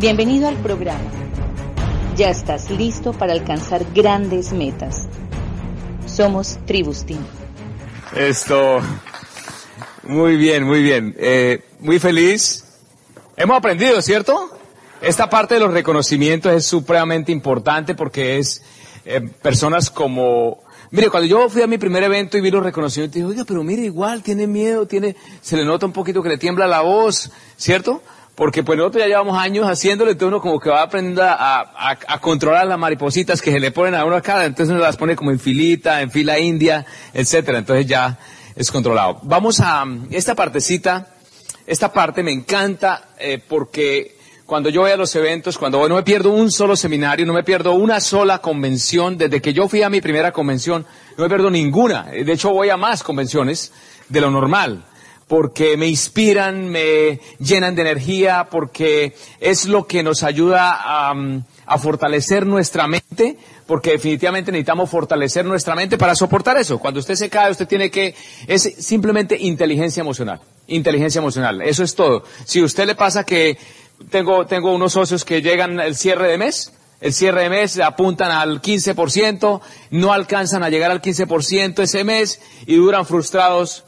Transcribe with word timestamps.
Bienvenido 0.00 0.46
al 0.46 0.54
programa. 0.58 1.10
Ya 2.16 2.30
estás 2.30 2.70
listo 2.70 3.12
para 3.12 3.32
alcanzar 3.32 3.84
grandes 3.92 4.52
metas. 4.52 5.08
Somos 6.06 6.56
Tribustin. 6.66 7.18
Esto, 8.14 8.78
muy 10.04 10.36
bien, 10.36 10.62
muy 10.62 10.84
bien. 10.84 11.16
Eh, 11.18 11.64
muy 11.80 11.98
feliz. 11.98 12.64
Hemos 13.36 13.56
aprendido, 13.56 14.00
¿cierto? 14.00 14.56
Esta 15.00 15.28
parte 15.28 15.54
de 15.54 15.60
los 15.60 15.72
reconocimientos 15.72 16.52
es 16.52 16.64
supremamente 16.64 17.32
importante 17.32 17.96
porque 17.96 18.38
es 18.38 18.62
eh, 19.04 19.20
personas 19.42 19.90
como 19.90 20.60
Mire, 20.90 21.10
cuando 21.10 21.26
yo 21.26 21.50
fui 21.50 21.60
a 21.60 21.66
mi 21.66 21.76
primer 21.76 22.04
evento 22.04 22.38
y 22.38 22.40
vi 22.40 22.50
los 22.50 22.62
reconocimientos, 22.62 23.14
dije, 23.14 23.26
oiga, 23.26 23.44
pero 23.44 23.62
mire, 23.62 23.82
igual, 23.82 24.22
tiene 24.22 24.46
miedo, 24.46 24.86
tiene, 24.86 25.16
se 25.42 25.56
le 25.56 25.64
nota 25.64 25.84
un 25.84 25.92
poquito 25.92 26.22
que 26.22 26.30
le 26.30 26.38
tiembla 26.38 26.66
la 26.66 26.80
voz, 26.80 27.30
¿cierto? 27.58 28.00
Porque 28.38 28.62
pues 28.62 28.78
nosotros 28.78 29.02
ya 29.02 29.08
llevamos 29.08 29.36
años 29.36 29.66
haciéndolo, 29.66 30.12
entonces 30.12 30.28
uno 30.28 30.40
como 30.40 30.60
que 30.60 30.70
va 30.70 30.82
aprendiendo 30.82 31.24
a, 31.24 31.60
a, 31.60 31.98
a 32.06 32.20
controlar 32.20 32.68
las 32.68 32.78
maripositas 32.78 33.42
que 33.42 33.50
se 33.50 33.58
le 33.58 33.72
ponen 33.72 33.96
a 33.96 34.04
uno 34.04 34.14
acá, 34.14 34.44
entonces 34.44 34.72
uno 34.72 34.80
las 34.80 34.96
pone 34.96 35.16
como 35.16 35.32
en 35.32 35.40
filita, 35.40 36.00
en 36.02 36.12
fila 36.12 36.38
india, 36.38 36.86
etcétera, 37.12 37.58
entonces 37.58 37.86
ya 37.86 38.16
es 38.54 38.70
controlado. 38.70 39.18
Vamos 39.24 39.58
a, 39.58 39.84
esta 40.10 40.36
partecita, 40.36 41.08
esta 41.66 41.92
parte 41.92 42.22
me 42.22 42.30
encanta 42.30 43.08
eh, 43.18 43.42
porque 43.44 44.16
cuando 44.46 44.68
yo 44.68 44.82
voy 44.82 44.92
a 44.92 44.96
los 44.96 45.16
eventos, 45.16 45.58
cuando 45.58 45.78
voy, 45.78 45.88
no 45.88 45.96
me 45.96 46.04
pierdo 46.04 46.30
un 46.30 46.52
solo 46.52 46.76
seminario, 46.76 47.26
no 47.26 47.32
me 47.32 47.42
pierdo 47.42 47.72
una 47.72 47.98
sola 47.98 48.38
convención, 48.38 49.18
desde 49.18 49.42
que 49.42 49.52
yo 49.52 49.68
fui 49.68 49.82
a 49.82 49.90
mi 49.90 50.00
primera 50.00 50.30
convención, 50.30 50.86
no 51.16 51.24
me 51.24 51.28
pierdo 51.28 51.50
ninguna. 51.50 52.04
De 52.04 52.32
hecho, 52.32 52.50
voy 52.50 52.70
a 52.70 52.76
más 52.76 53.02
convenciones 53.02 53.72
de 54.08 54.20
lo 54.20 54.30
normal, 54.30 54.84
porque 55.28 55.76
me 55.76 55.86
inspiran, 55.86 56.68
me 56.68 57.20
llenan 57.38 57.74
de 57.74 57.82
energía, 57.82 58.48
porque 58.50 59.14
es 59.38 59.66
lo 59.66 59.86
que 59.86 60.02
nos 60.02 60.22
ayuda 60.22 60.74
a, 60.74 61.14
a 61.66 61.78
fortalecer 61.78 62.46
nuestra 62.46 62.86
mente, 62.86 63.36
porque 63.66 63.90
definitivamente 63.90 64.50
necesitamos 64.50 64.88
fortalecer 64.88 65.44
nuestra 65.44 65.74
mente 65.74 65.98
para 65.98 66.14
soportar 66.14 66.56
eso. 66.56 66.78
Cuando 66.78 67.00
usted 67.00 67.14
se 67.14 67.28
cae, 67.28 67.50
usted 67.50 67.68
tiene 67.68 67.90
que, 67.90 68.14
es 68.46 68.62
simplemente 68.78 69.36
inteligencia 69.38 70.00
emocional. 70.00 70.40
Inteligencia 70.66 71.18
emocional. 71.18 71.60
Eso 71.60 71.84
es 71.84 71.94
todo. 71.94 72.24
Si 72.46 72.60
a 72.60 72.64
usted 72.64 72.86
le 72.86 72.94
pasa 72.94 73.24
que 73.24 73.58
tengo, 74.10 74.46
tengo 74.46 74.74
unos 74.74 74.94
socios 74.94 75.26
que 75.26 75.42
llegan 75.42 75.78
el 75.78 75.94
cierre 75.94 76.28
de 76.28 76.38
mes, 76.38 76.72
el 77.00 77.12
cierre 77.12 77.42
de 77.42 77.50
mes 77.50 77.78
apuntan 77.78 78.30
al 78.30 78.62
15%, 78.62 79.60
no 79.90 80.12
alcanzan 80.12 80.62
a 80.62 80.70
llegar 80.70 80.90
al 80.90 81.02
15% 81.02 81.82
ese 81.82 82.04
mes 82.04 82.40
y 82.66 82.76
duran 82.76 83.06
frustrados 83.06 83.84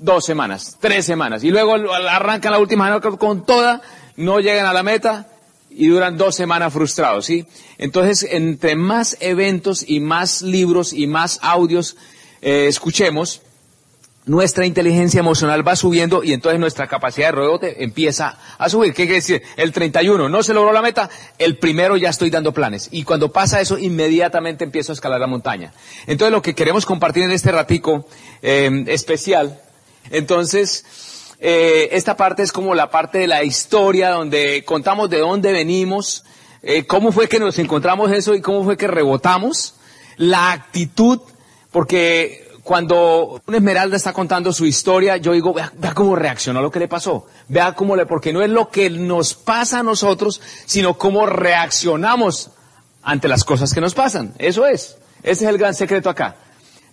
dos 0.00 0.24
semanas, 0.24 0.76
tres 0.80 1.06
semanas. 1.06 1.44
Y 1.44 1.50
luego 1.50 1.74
arrancan 1.74 2.52
la 2.52 2.58
última 2.58 3.00
con 3.00 3.44
toda, 3.44 3.82
no 4.16 4.40
llegan 4.40 4.66
a 4.66 4.72
la 4.72 4.82
meta 4.82 5.28
y 5.70 5.88
duran 5.88 6.16
dos 6.16 6.34
semanas 6.34 6.72
frustrados, 6.72 7.26
¿sí? 7.26 7.46
Entonces, 7.78 8.26
entre 8.30 8.74
más 8.74 9.16
eventos 9.20 9.84
y 9.86 10.00
más 10.00 10.42
libros 10.42 10.92
y 10.92 11.06
más 11.06 11.38
audios 11.42 11.96
eh, 12.42 12.66
escuchemos, 12.66 13.42
nuestra 14.26 14.66
inteligencia 14.66 15.20
emocional 15.20 15.66
va 15.66 15.76
subiendo 15.76 16.22
y 16.22 16.32
entonces 16.32 16.60
nuestra 16.60 16.86
capacidad 16.86 17.28
de 17.28 17.32
rebote 17.32 17.84
empieza 17.84 18.38
a 18.58 18.68
subir. 18.68 18.92
¿Qué 18.92 19.04
quiere 19.04 19.16
decir? 19.16 19.42
El 19.56 19.72
31 19.72 20.28
no 20.28 20.42
se 20.42 20.54
logró 20.54 20.72
la 20.72 20.82
meta, 20.82 21.08
el 21.38 21.56
primero 21.58 21.96
ya 21.96 22.10
estoy 22.10 22.30
dando 22.30 22.52
planes. 22.52 22.88
Y 22.92 23.04
cuando 23.04 23.32
pasa 23.32 23.60
eso, 23.60 23.78
inmediatamente 23.78 24.64
empiezo 24.64 24.92
a 24.92 24.94
escalar 24.94 25.20
la 25.20 25.26
montaña. 25.26 25.72
Entonces 26.06 26.32
lo 26.32 26.42
que 26.42 26.54
queremos 26.54 26.84
compartir 26.84 27.24
en 27.24 27.32
este 27.32 27.50
ratico 27.50 28.06
eh, 28.42 28.84
especial, 28.88 29.60
entonces, 30.10 30.84
eh, 31.40 31.88
esta 31.92 32.16
parte 32.16 32.42
es 32.42 32.52
como 32.52 32.74
la 32.74 32.90
parte 32.90 33.18
de 33.18 33.26
la 33.26 33.44
historia 33.44 34.10
donde 34.10 34.64
contamos 34.64 35.10
de 35.10 35.18
dónde 35.18 35.52
venimos, 35.52 36.24
eh, 36.62 36.86
cómo 36.86 37.12
fue 37.12 37.28
que 37.28 37.40
nos 37.40 37.58
encontramos 37.58 38.10
eso 38.12 38.34
y 38.34 38.40
cómo 38.40 38.64
fue 38.64 38.76
que 38.76 38.86
rebotamos, 38.86 39.74
la 40.16 40.52
actitud, 40.52 41.20
porque 41.70 42.46
cuando 42.62 43.40
una 43.46 43.56
Esmeralda 43.56 43.96
está 43.96 44.12
contando 44.12 44.52
su 44.52 44.66
historia, 44.66 45.16
yo 45.16 45.32
digo, 45.32 45.54
vea, 45.54 45.72
vea, 45.76 45.94
cómo 45.94 46.14
reaccionó 46.14 46.58
a 46.58 46.62
lo 46.62 46.70
que 46.70 46.78
le 46.78 46.88
pasó. 46.88 47.26
Vea 47.48 47.72
cómo 47.72 47.96
le, 47.96 48.06
porque 48.06 48.32
no 48.32 48.42
es 48.42 48.50
lo 48.50 48.68
que 48.68 48.90
nos 48.90 49.34
pasa 49.34 49.80
a 49.80 49.82
nosotros, 49.82 50.40
sino 50.66 50.98
cómo 50.98 51.26
reaccionamos 51.26 52.50
ante 53.02 53.28
las 53.28 53.44
cosas 53.44 53.72
que 53.72 53.80
nos 53.80 53.94
pasan. 53.94 54.34
Eso 54.38 54.66
es. 54.66 54.98
Ese 55.22 55.44
es 55.44 55.50
el 55.50 55.58
gran 55.58 55.74
secreto 55.74 56.10
acá. 56.10 56.36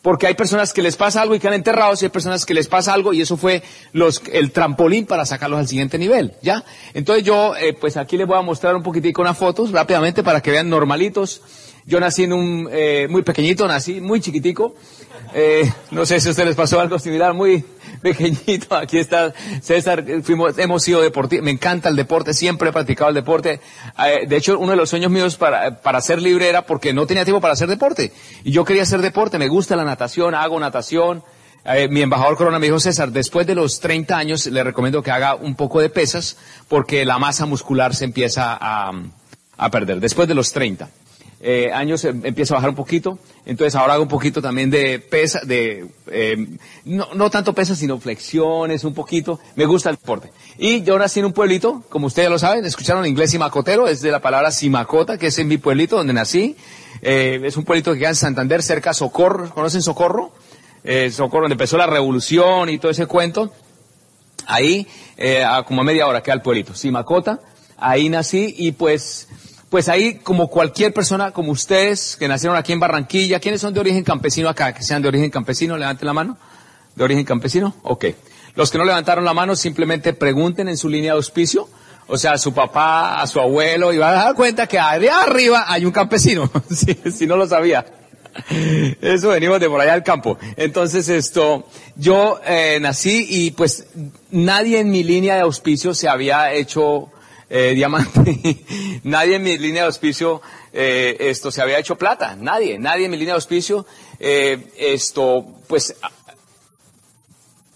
Porque 0.02 0.28
hay 0.28 0.35
personas 0.35 0.74
que 0.74 0.81
les 0.81 0.96
pasa 0.96 1.22
algo 1.22 1.35
y 1.35 1.40
quedan 1.40 1.56
enterrados 1.56 2.02
y 2.02 2.06
hay 2.06 2.09
personas 2.09 2.46
que 2.46 2.53
les 2.53 2.68
pasa 2.68 2.94
algo 2.94 3.13
y 3.13 3.22
eso 3.22 3.35
fue 3.35 3.63
los, 3.94 4.22
el 4.31 4.52
trampolín 4.52 5.06
para 5.06 5.25
sacarlos 5.25 5.59
al 5.59 5.68
siguiente 5.68 5.97
nivel, 5.97 6.34
¿ya? 6.41 6.63
Entonces 6.94 7.25
yo, 7.25 7.56
eh, 7.56 7.74
pues 7.74 7.97
aquí 7.97 8.18
les 8.18 8.28
voy 8.28 8.38
a 8.38 8.41
mostrar 8.41 8.75
un 8.75 8.84
poquitico 8.84 9.22
unas 9.22 9.38
fotos 9.38 9.72
rápidamente 9.72 10.24
para 10.24 10.41
que 10.41 10.52
vean 10.52 10.69
normalitos. 10.69 11.41
Yo 11.86 12.00
nací 12.00 12.25
en 12.25 12.34
un, 12.34 12.69
eh, 12.72 13.07
muy 13.09 13.22
pequeñito, 13.22 13.68
nací 13.68 14.02
muy 14.02 14.19
chiquitico. 14.19 14.75
Eh, 15.33 15.71
no 15.91 16.05
sé 16.05 16.19
si 16.19 16.27
a 16.27 16.31
ustedes 16.31 16.49
les 16.49 16.55
pasó 16.55 16.79
algo 16.79 16.99
similar, 16.99 17.33
muy 17.33 17.63
pequeñito. 18.01 18.75
Aquí 18.75 18.97
está 18.97 19.33
César, 19.61 20.03
fuimos, 20.23 20.57
hemos 20.57 20.83
sido 20.83 21.01
deportistas, 21.01 21.43
me 21.43 21.51
encanta 21.51 21.89
el 21.89 21.95
deporte, 21.95 22.33
siempre 22.33 22.69
he 22.69 22.73
practicado 22.73 23.09
el 23.09 23.15
deporte. 23.15 23.59
Eh, 24.05 24.25
de 24.27 24.35
hecho, 24.38 24.57
uno 24.59 24.71
de 24.71 24.77
los 24.77 24.89
sueños 24.89 25.11
míos 25.11 25.35
para, 25.35 25.81
para 25.81 26.01
ser 26.01 26.21
libre 26.21 26.49
era 26.49 26.63
porque 26.65 26.93
no 26.93 27.05
tenía 27.05 27.25
tiempo 27.25 27.41
para 27.41 27.53
hacer 27.53 27.67
deporte. 27.67 28.11
Y 28.43 28.51
yo 28.51 28.63
quería 28.65 28.83
hacer 28.83 29.01
deporte, 29.01 29.38
me 29.38 29.47
gusta 29.47 29.75
la 29.75 29.83
natación, 29.83 30.35
hago 30.35 30.59
natación. 30.59 31.23
Eh, 31.65 31.89
mi 31.89 32.01
embajador 32.01 32.38
Corona 32.38 32.59
me 32.59 32.67
dijo, 32.67 32.79
César, 32.79 33.11
después 33.11 33.45
de 33.45 33.55
los 33.55 33.79
30 33.81 34.17
años 34.17 34.45
le 34.45 34.63
recomiendo 34.63 35.03
que 35.03 35.11
haga 35.11 35.35
un 35.35 35.55
poco 35.55 35.81
de 35.81 35.89
pesas 35.89 36.38
porque 36.69 37.03
la 37.03 37.19
masa 37.19 37.45
muscular 37.45 37.94
se 37.94 38.05
empieza 38.05 38.57
a, 38.59 38.94
a 39.57 39.71
perder. 39.71 39.99
Después 39.99 40.27
de 40.29 40.35
los 40.35 40.53
30 40.53 40.89
eh, 41.40 41.72
años 41.72 42.03
em, 42.06 42.25
empiezo 42.25 42.53
a 42.53 42.58
bajar 42.58 42.72
un 42.72 42.75
poquito, 42.75 43.20
entonces 43.46 43.75
ahora 43.75 43.94
hago 43.94 44.03
un 44.03 44.09
poquito 44.09 44.42
también 44.42 44.70
de 44.72 45.00
pesa, 45.00 45.42
de, 45.46 45.88
eh, 46.08 46.48
no, 46.86 47.08
no 47.14 47.30
tanto 47.30 47.53
pesas, 47.53 47.78
sino 47.78 48.00
flexiones, 48.00 48.84
un 48.84 48.94
poquito, 48.94 49.40
me 49.56 49.66
gusta 49.66 49.90
el 49.90 49.98
deporte. 49.98 50.31
Y 50.58 50.81
yo 50.81 50.98
nací 50.98 51.20
en 51.20 51.28
un 51.28 51.34
pueblito, 51.34 51.84
como 51.90 52.08
ustedes 52.08 52.30
lo 52.30 52.40
saben, 52.40 52.66
escucharon 52.66 53.06
en 53.06 53.12
inglés 53.12 53.31
Simacotero, 53.31 53.88
es 53.88 54.02
de 54.02 54.12
la 54.12 54.22
palabra 54.22 54.52
Simacota, 54.52 55.18
que 55.18 55.28
es 55.28 55.38
en 55.40 55.48
mi 55.48 55.58
pueblito 55.58 55.98
donde 55.98 56.14
nací, 56.14 56.56
eh, 57.02 57.40
es 57.44 57.58
un 57.58 57.64
pueblito 57.64 57.94
que 57.94 58.00
queda 58.00 58.09
en 58.09 58.16
Santander, 58.16 58.64
cerca 58.64 58.92
a 58.92 58.94
Socorro, 58.94 59.50
¿conocen 59.54 59.81
Socorro? 59.81 60.31
Eh, 60.84 61.12
Socorro, 61.12 61.44
donde 61.44 61.54
empezó 61.54 61.78
la 61.78 61.88
revolución 61.88 62.69
y 62.69 62.80
todo 62.80 62.92
ese 62.92 63.06
cuento, 63.06 63.52
ahí, 64.46 64.88
eh, 65.18 65.44
a 65.44 65.64
como 65.64 65.81
a 65.81 65.84
media 65.84 66.08
hora 66.08 66.24
queda 66.24 66.36
el 66.36 66.42
pueblito, 66.42 66.74
Simacota, 66.74 67.42
ahí 67.78 68.09
nací 68.09 68.56
y 68.58 68.72
pues, 68.72 69.28
pues 69.69 69.89
ahí, 69.89 70.16
como 70.16 70.47
cualquier 70.47 70.94
persona, 70.94 71.31
como 71.31 71.51
ustedes, 71.51 72.16
que 72.16 72.28
nacieron 72.28 72.57
aquí 72.57 72.72
en 72.72 72.79
Barranquilla, 72.79 73.39
¿quiénes 73.39 73.61
son 73.61 73.73
de 73.73 73.79
origen 73.81 74.03
campesino 74.03 74.47
acá? 74.47 74.73
Que 74.73 74.81
sean 74.81 75.01
de 75.01 75.09
origen 75.09 75.29
campesino, 75.29 75.78
levanten 75.78 76.05
la 76.05 76.13
mano. 76.13 76.38
¿De 76.95 77.03
origen 77.03 77.25
campesino? 77.25 77.75
Ok. 77.83 78.06
Los 78.56 78.72
que 78.72 78.77
no 78.77 78.85
levantaron 78.85 79.25
la 79.25 79.33
mano, 79.33 79.56
simplemente 79.56 80.13
pregunten 80.13 80.69
en 80.69 80.77
su 80.77 80.89
línea 80.89 81.11
de 81.11 81.17
auspicio, 81.17 81.67
o 82.07 82.17
sea, 82.17 82.31
a 82.33 82.38
su 82.38 82.53
papá, 82.53 83.22
a 83.22 83.27
su 83.27 83.39
abuelo, 83.39 83.91
y 83.91 83.97
van 83.97 84.17
a 84.17 84.23
dar 84.23 84.35
cuenta 84.35 84.67
que 84.67 84.79
allá 84.79 85.22
arriba 85.22 85.66
hay 85.67 85.85
un 85.85 85.91
campesino, 85.91 86.50
si, 86.69 86.94
si 87.11 87.27
no 87.27 87.35
lo 87.35 87.45
sabía. 87.45 87.85
Eso 89.01 89.29
venimos 89.29 89.59
de 89.59 89.69
por 89.69 89.81
allá 89.81 89.94
del 89.94 90.03
campo. 90.03 90.38
Entonces 90.56 91.09
esto, 91.09 91.67
yo 91.95 92.39
eh, 92.45 92.77
nací 92.79 93.25
y 93.29 93.51
pues 93.51 93.88
nadie 94.31 94.79
en 94.79 94.89
mi 94.89 95.03
línea 95.03 95.35
de 95.35 95.41
auspicio 95.41 95.94
se 95.94 96.07
había 96.07 96.53
hecho 96.53 97.09
eh, 97.50 97.74
diamante. 97.74 98.63
nadie 99.03 99.35
en 99.35 99.44
mi 99.44 99.58
línea 99.58 99.84
de 99.84 99.88
auspicio 99.88 100.41
eh, 100.74 101.16
esto 101.19 101.52
se 101.52 101.62
había 101.62 101.80
hecho 101.80 101.97
plata. 101.97 102.35
Nadie, 102.35 102.78
nadie 102.78 103.06
en 103.06 103.12
mi 103.12 103.18
línea 103.18 103.34
de 103.34 103.38
auspicio 103.38 103.85
eh, 104.19 104.72
esto 104.78 105.46
pues 105.68 105.96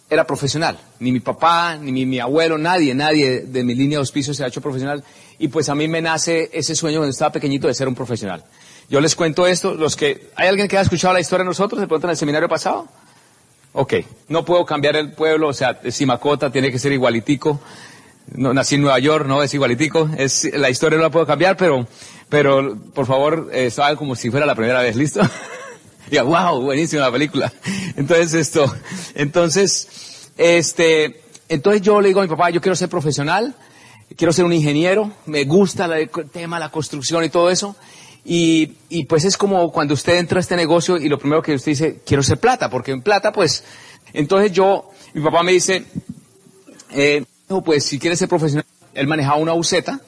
era 0.10 0.28
profesional. 0.28 0.78
Ni 1.00 1.12
mi 1.14 1.22
papá, 1.22 1.78
ni 1.78 2.06
mi, 2.06 2.20
abuelo, 2.20 2.58
nadie, 2.58 2.94
nadie 2.94 3.42
de 3.42 3.64
mi 3.64 3.74
línea 3.74 3.98
de 3.98 4.02
auspicio 4.02 4.34
se 4.34 4.44
ha 4.44 4.48
hecho 4.48 4.62
profesional. 4.62 5.04
Y 5.40 5.48
pues 5.48 5.70
a 5.70 5.76
mí 5.76 5.88
me 5.88 6.02
nace 6.02 6.50
ese 6.52 6.76
sueño 6.76 7.00
cuando 7.00 7.12
estaba 7.12 7.32
pequeñito 7.32 7.68
de 7.68 7.74
ser 7.74 7.88
un 7.88 7.96
profesional. 7.96 8.44
Yo 8.90 9.00
les 9.00 9.16
cuento 9.16 9.48
esto, 9.48 9.74
los 9.74 9.96
que, 9.96 10.30
¿hay 10.36 10.50
alguien 10.50 10.68
que 10.68 10.78
ha 10.78 10.82
escuchado 10.82 11.14
la 11.14 11.22
historia 11.22 11.46
de 11.46 11.50
nosotros 11.50 11.80
de 11.80 11.88
pronto 11.88 12.08
en 12.08 12.12
el 12.12 12.18
seminario 12.18 12.50
pasado? 12.50 12.90
Ok, 13.72 13.94
no 14.28 14.44
puedo 14.44 14.66
cambiar 14.66 14.98
el 14.98 15.14
pueblo, 15.14 15.48
o 15.48 15.54
sea, 15.54 15.80
Simacota 15.90 16.52
tiene 16.52 16.74
que 16.74 16.78
ser 16.78 16.92
igualitico 16.92 17.62
no, 18.34 18.54
nací 18.54 18.76
en 18.76 18.82
Nueva 18.82 19.00
York, 19.00 19.26
no 19.28 19.44
es 19.44 19.54
igualitico, 19.54 20.10
es, 20.18 20.50
la 20.54 20.70
historia 20.70 20.98
no 20.98 21.04
la 21.04 21.10
puedo 21.10 21.26
cambiar, 21.26 21.58
pero, 21.58 21.88
pero, 22.30 22.78
por 22.94 23.06
favor, 23.06 23.50
eh, 23.54 23.72
como 23.98 24.16
si 24.16 24.30
fuera 24.30 24.46
la 24.46 24.56
primera 24.56 24.82
vez, 24.82 24.96
¿listo? 24.96 25.22
Diga, 26.10 26.24
wow, 26.24 26.62
buenísima 26.62 27.04
la 27.04 27.12
película. 27.12 27.52
Entonces 27.96 28.34
esto, 28.34 28.74
entonces, 29.16 30.32
este, 30.38 31.22
entonces 31.48 31.82
yo 31.82 32.02
le 32.02 32.10
digo 32.10 32.20
a 32.20 32.24
mi 32.24 32.30
papá, 32.30 32.50
yo 32.50 32.62
quiero 32.62 32.76
ser 32.76 32.90
profesional, 32.90 33.56
quiero 34.18 34.34
ser 34.34 34.46
un 34.46 34.54
ingeniero, 34.54 35.12
me 35.26 35.46
gusta 35.46 35.86
el 35.98 36.10
tema, 36.32 36.60
la 36.60 36.70
construcción 36.70 37.24
y 37.24 37.30
todo 37.30 37.50
eso. 37.50 37.76
Y, 38.24 38.74
y 38.90 39.06
pues 39.06 39.26
es 39.26 39.36
como 39.36 39.72
cuando 39.72 39.94
usted 39.94 40.18
entra 40.18 40.38
a 40.38 40.42
este 40.42 40.56
negocio 40.56 40.98
y 40.98 41.10
lo 41.10 41.18
primero 41.18 41.42
que 41.42 41.56
usted 41.56 41.72
dice, 41.72 42.00
quiero 42.06 42.22
ser 42.22 42.40
plata, 42.40 42.70
porque 42.70 42.92
en 42.92 43.02
plata 43.02 43.32
pues, 43.32 43.64
entonces 44.14 44.52
yo, 44.52 44.90
mi 45.14 45.24
papá 45.24 45.44
me 45.44 45.54
dice, 45.54 45.86
eh, 46.92 47.24
pues 47.60 47.84
si 47.84 48.00
quieres 48.00 48.20
ser 48.20 48.30
profesional, 48.30 48.66
él 48.94 49.08
manejaba 49.08 49.36
una 49.36 49.52
buseta, 49.52 50.00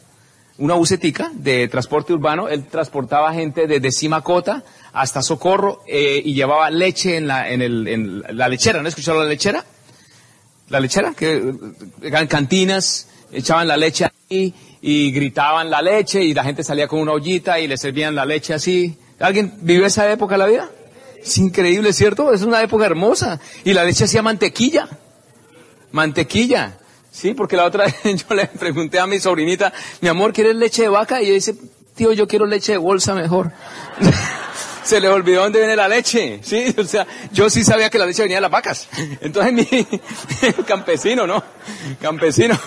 una 0.58 0.76
bucetica 0.76 1.32
de 1.34 1.68
transporte 1.68 2.14
urbano. 2.14 2.48
Él 2.48 2.66
transportaba 2.66 3.34
gente 3.34 3.68
desde 3.68 3.92
Simacota 3.92 4.64
hasta 4.94 5.22
Socorro 5.22 5.82
eh, 5.88 6.22
y 6.24 6.34
llevaba 6.34 6.70
leche 6.70 7.18
en 7.18 7.28
la, 7.28 7.50
en, 7.50 7.62
el, 7.62 7.88
en 7.88 8.24
la 8.38 8.48
lechera. 8.48 8.82
¿No 8.82 8.88
escucharon 8.88 9.24
la 9.24 9.30
lechera? 9.30 9.66
La 10.70 10.80
lechera, 10.80 11.14
que 11.14 11.54
eran 12.02 12.28
cantinas, 12.28 13.10
echaban 13.32 13.68
la 13.68 13.76
leche 13.76 14.06
ahí 14.30 14.54
y 14.82 15.12
gritaban 15.12 15.70
la 15.70 15.82
leche 15.82 16.24
y 16.24 16.34
la 16.34 16.44
gente 16.44 16.64
salía 16.64 16.88
con 16.88 17.00
una 17.00 17.12
ollita 17.12 17.60
y 17.60 17.68
le 17.68 17.78
servían 17.78 18.16
la 18.16 18.26
leche 18.26 18.54
así. 18.54 18.98
¿Alguien 19.20 19.54
vivió 19.62 19.86
esa 19.86 20.10
época 20.12 20.36
de 20.36 20.40
la 20.40 20.48
vida? 20.48 20.70
Es 21.22 21.38
increíble, 21.38 21.94
¿cierto? 21.94 22.34
Es 22.34 22.42
una 22.42 22.62
época 22.62 22.86
hermosa. 22.86 23.40
Y 23.64 23.74
la 23.74 23.84
leche 23.84 24.06
hacía 24.06 24.22
mantequilla. 24.22 24.88
Mantequilla. 25.92 26.78
Sí, 27.14 27.36
porque 27.36 27.56
la 27.56 27.66
otra 27.66 27.86
vez 28.04 28.26
yo 28.28 28.36
le 28.36 28.48
pregunté 28.48 29.00
a 29.00 29.06
mi 29.06 29.20
sobrinita, 29.20 29.72
mi 30.02 30.10
amor, 30.10 30.34
¿quieres 30.34 30.56
leche 30.56 30.82
de 30.82 30.90
vaca? 30.90 31.22
Y 31.22 31.26
ella 31.26 31.36
dice, 31.36 31.56
tío, 31.96 32.12
yo 32.12 32.28
quiero 32.28 32.48
leche 32.48 32.74
de 32.74 32.80
bolsa 32.80 33.14
mejor. 33.14 33.52
Se 34.84 35.00
le 35.00 35.08
olvidó 35.08 35.44
dónde 35.44 35.60
viene 35.60 35.78
la 35.78 35.88
leche, 35.88 36.42
sí, 36.44 36.76
o 36.78 36.84
sea, 36.84 37.08
yo 37.32 37.50
sí 37.50 37.64
sabía 37.64 37.90
que 37.90 37.98
la 37.98 38.06
leche 38.06 38.24
venía 38.24 38.38
de 38.38 38.42
las 38.42 38.52
vacas. 38.52 38.90
Entonces 39.22 39.54
mi, 39.54 39.66
campesino, 40.66 41.26
¿no? 41.26 41.42
Campesino. 42.02 42.60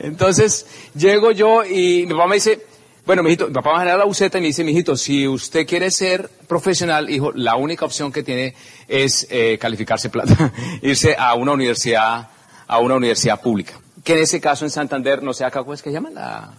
Entonces, 0.00 0.66
llego 0.96 1.30
yo 1.30 1.64
y 1.64 2.06
mi 2.06 2.14
papá 2.14 2.26
me 2.26 2.34
dice, 2.36 2.66
bueno, 3.06 3.22
mijito, 3.22 3.46
mi 3.46 3.52
papá 3.52 3.70
va 3.70 3.76
a 3.76 3.80
generar 3.80 3.98
la 4.00 4.06
buceta 4.06 4.38
y 4.38 4.40
me 4.40 4.48
dice, 4.48 4.64
mijito, 4.64 4.96
si 4.96 5.28
usted 5.28 5.64
quiere 5.64 5.92
ser 5.92 6.28
profesional, 6.48 7.08
hijo, 7.10 7.30
la 7.32 7.54
única 7.54 7.84
opción 7.84 8.10
que 8.10 8.24
tiene 8.24 8.54
es 8.88 9.28
eh, 9.30 9.56
calificarse 9.60 10.08
plata, 10.08 10.52
irse 10.82 11.14
a 11.16 11.34
una 11.34 11.52
universidad, 11.52 12.28
a 12.66 12.78
una 12.80 12.96
universidad 12.96 13.40
pública 13.40 13.81
que 14.04 14.14
en 14.14 14.18
ese 14.20 14.40
caso 14.40 14.64
en 14.64 14.70
Santander, 14.70 15.22
no 15.22 15.30
acá, 15.30 15.60
¿cómo 15.60 15.74
es 15.74 15.82
que 15.82 15.90
se 15.90 15.94
llama? 15.94 16.10
La, 16.10 16.52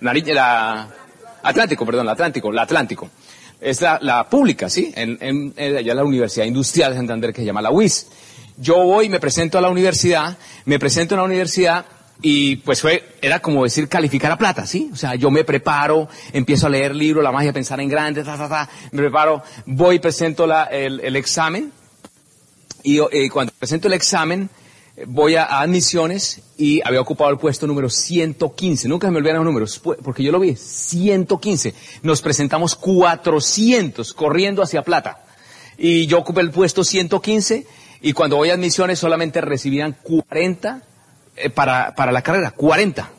la 0.00 0.88
Atlántico, 1.42 1.86
perdón, 1.86 2.06
la 2.06 2.12
Atlántico, 2.12 2.52
la 2.52 2.62
Atlántico. 2.62 3.10
Es 3.60 3.80
la, 3.80 3.98
la 4.00 4.28
pública, 4.28 4.70
¿sí? 4.70 4.92
En, 4.96 5.18
en, 5.20 5.52
en, 5.56 5.76
allá 5.76 5.94
la 5.94 6.04
Universidad 6.04 6.46
Industrial 6.46 6.92
de 6.92 6.96
Santander 6.98 7.32
que 7.32 7.42
se 7.42 7.46
llama 7.46 7.62
la 7.62 7.70
UIS. 7.70 8.06
Yo 8.56 8.76
voy, 8.84 9.08
me 9.08 9.20
presento 9.20 9.58
a 9.58 9.60
la 9.60 9.68
universidad, 9.68 10.36
me 10.64 10.78
presento 10.78 11.14
a 11.14 11.18
la 11.18 11.24
universidad 11.24 11.84
y 12.22 12.56
pues 12.56 12.82
fue, 12.82 13.16
era 13.22 13.40
como 13.40 13.64
decir 13.64 13.88
calificar 13.88 14.32
a 14.32 14.38
plata, 14.38 14.66
¿sí? 14.66 14.90
O 14.92 14.96
sea, 14.96 15.14
yo 15.14 15.30
me 15.30 15.44
preparo, 15.44 16.08
empiezo 16.32 16.66
a 16.66 16.70
leer 16.70 16.94
libros, 16.94 17.24
la 17.24 17.32
magia, 17.32 17.52
pensar 17.52 17.80
en 17.80 17.88
grande, 17.88 18.22
ta, 18.22 18.36
ta, 18.36 18.48
ta, 18.48 18.68
me 18.92 19.02
preparo, 19.02 19.42
voy, 19.66 19.98
presento 19.98 20.46
la, 20.46 20.64
el, 20.64 21.00
el 21.00 21.16
examen 21.16 21.72
y 22.82 22.98
eh, 22.98 23.30
cuando 23.30 23.52
presento 23.58 23.88
el 23.88 23.94
examen, 23.94 24.48
voy 25.06 25.36
a, 25.36 25.60
admisiones 25.60 26.42
y 26.56 26.80
había 26.84 27.00
ocupado 27.00 27.30
el 27.30 27.38
puesto 27.38 27.66
número 27.66 27.88
115. 27.88 28.88
Nunca 28.88 29.10
me 29.10 29.18
olvidan 29.18 29.36
los 29.36 29.44
números, 29.44 29.78
porque 29.78 30.22
yo 30.22 30.32
lo 30.32 30.40
vi, 30.40 30.56
115. 30.56 31.74
Nos 32.02 32.22
presentamos 32.22 32.74
400 32.76 34.12
corriendo 34.14 34.62
hacia 34.62 34.82
plata. 34.82 35.24
Y 35.78 36.06
yo 36.06 36.18
ocupé 36.18 36.42
el 36.42 36.50
puesto 36.50 36.84
115 36.84 37.66
y 38.02 38.12
cuando 38.12 38.36
voy 38.36 38.50
a 38.50 38.54
admisiones 38.54 38.98
solamente 38.98 39.40
recibían 39.40 39.96
40 40.02 40.82
eh, 41.36 41.50
para, 41.50 41.94
para 41.94 42.12
la 42.12 42.22
carrera, 42.22 42.50
40. 42.50 43.10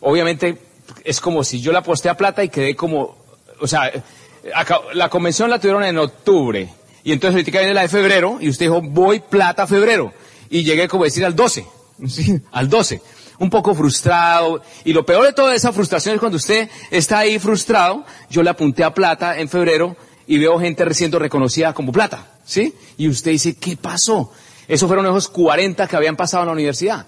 Obviamente 0.00 0.58
es 1.04 1.20
como 1.20 1.44
si 1.44 1.60
yo 1.60 1.72
la 1.72 1.80
aposté 1.80 2.08
a 2.08 2.16
plata 2.16 2.42
y 2.42 2.48
quedé 2.48 2.74
como, 2.74 3.16
o 3.60 3.66
sea, 3.66 3.90
la 4.94 5.08
convención 5.08 5.48
la 5.48 5.60
tuvieron 5.60 5.84
en 5.84 5.98
octubre 5.98 6.68
y 7.04 7.12
entonces 7.12 7.36
ahorita 7.36 7.58
viene 7.58 7.74
la 7.74 7.82
de 7.82 7.88
febrero 7.88 8.38
y 8.40 8.48
usted 8.48 8.66
dijo, 8.66 8.80
voy 8.82 9.20
plata 9.20 9.66
febrero 9.66 10.12
y 10.52 10.64
llegué 10.64 10.86
como 10.86 11.04
decir 11.04 11.24
al 11.24 11.34
12, 11.34 11.66
¿sí? 12.06 12.40
al 12.52 12.68
12, 12.68 13.00
un 13.38 13.48
poco 13.48 13.74
frustrado. 13.74 14.60
Y 14.84 14.92
lo 14.92 15.04
peor 15.04 15.24
de 15.24 15.32
toda 15.32 15.54
esa 15.54 15.72
frustración 15.72 16.14
es 16.14 16.20
cuando 16.20 16.36
usted 16.36 16.68
está 16.90 17.20
ahí 17.20 17.38
frustrado, 17.38 18.04
yo 18.30 18.42
le 18.42 18.50
apunté 18.50 18.84
a 18.84 18.92
plata 18.92 19.38
en 19.38 19.48
febrero 19.48 19.96
y 20.26 20.38
veo 20.38 20.60
gente 20.60 20.92
siendo 20.92 21.18
reconocida 21.18 21.72
como 21.72 21.90
plata, 21.90 22.26
¿sí? 22.44 22.74
Y 22.98 23.08
usted 23.08 23.30
dice, 23.30 23.56
¿qué 23.56 23.78
pasó? 23.78 24.30
Esos 24.68 24.86
fueron 24.86 25.06
esos 25.06 25.28
40 25.28 25.88
que 25.88 25.96
habían 25.96 26.16
pasado 26.16 26.42
en 26.42 26.48
la 26.48 26.52
universidad. 26.52 27.06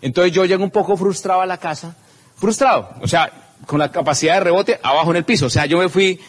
Entonces 0.00 0.32
yo 0.32 0.44
llego 0.44 0.62
un 0.62 0.70
poco 0.70 0.96
frustrado 0.96 1.40
a 1.40 1.46
la 1.46 1.58
casa, 1.58 1.96
frustrado, 2.36 2.90
o 3.02 3.08
sea, 3.08 3.56
con 3.66 3.80
la 3.80 3.90
capacidad 3.90 4.34
de 4.34 4.40
rebote 4.40 4.80
abajo 4.82 5.10
en 5.10 5.16
el 5.16 5.24
piso. 5.24 5.46
O 5.46 5.50
sea, 5.50 5.66
yo 5.66 5.78
me 5.78 5.88
fui 5.88 6.20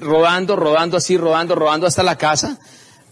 rodando, 0.00 0.56
rodando 0.56 0.96
así, 0.96 1.18
rodando, 1.18 1.54
rodando 1.54 1.86
hasta 1.86 2.02
la 2.02 2.16
casa, 2.16 2.58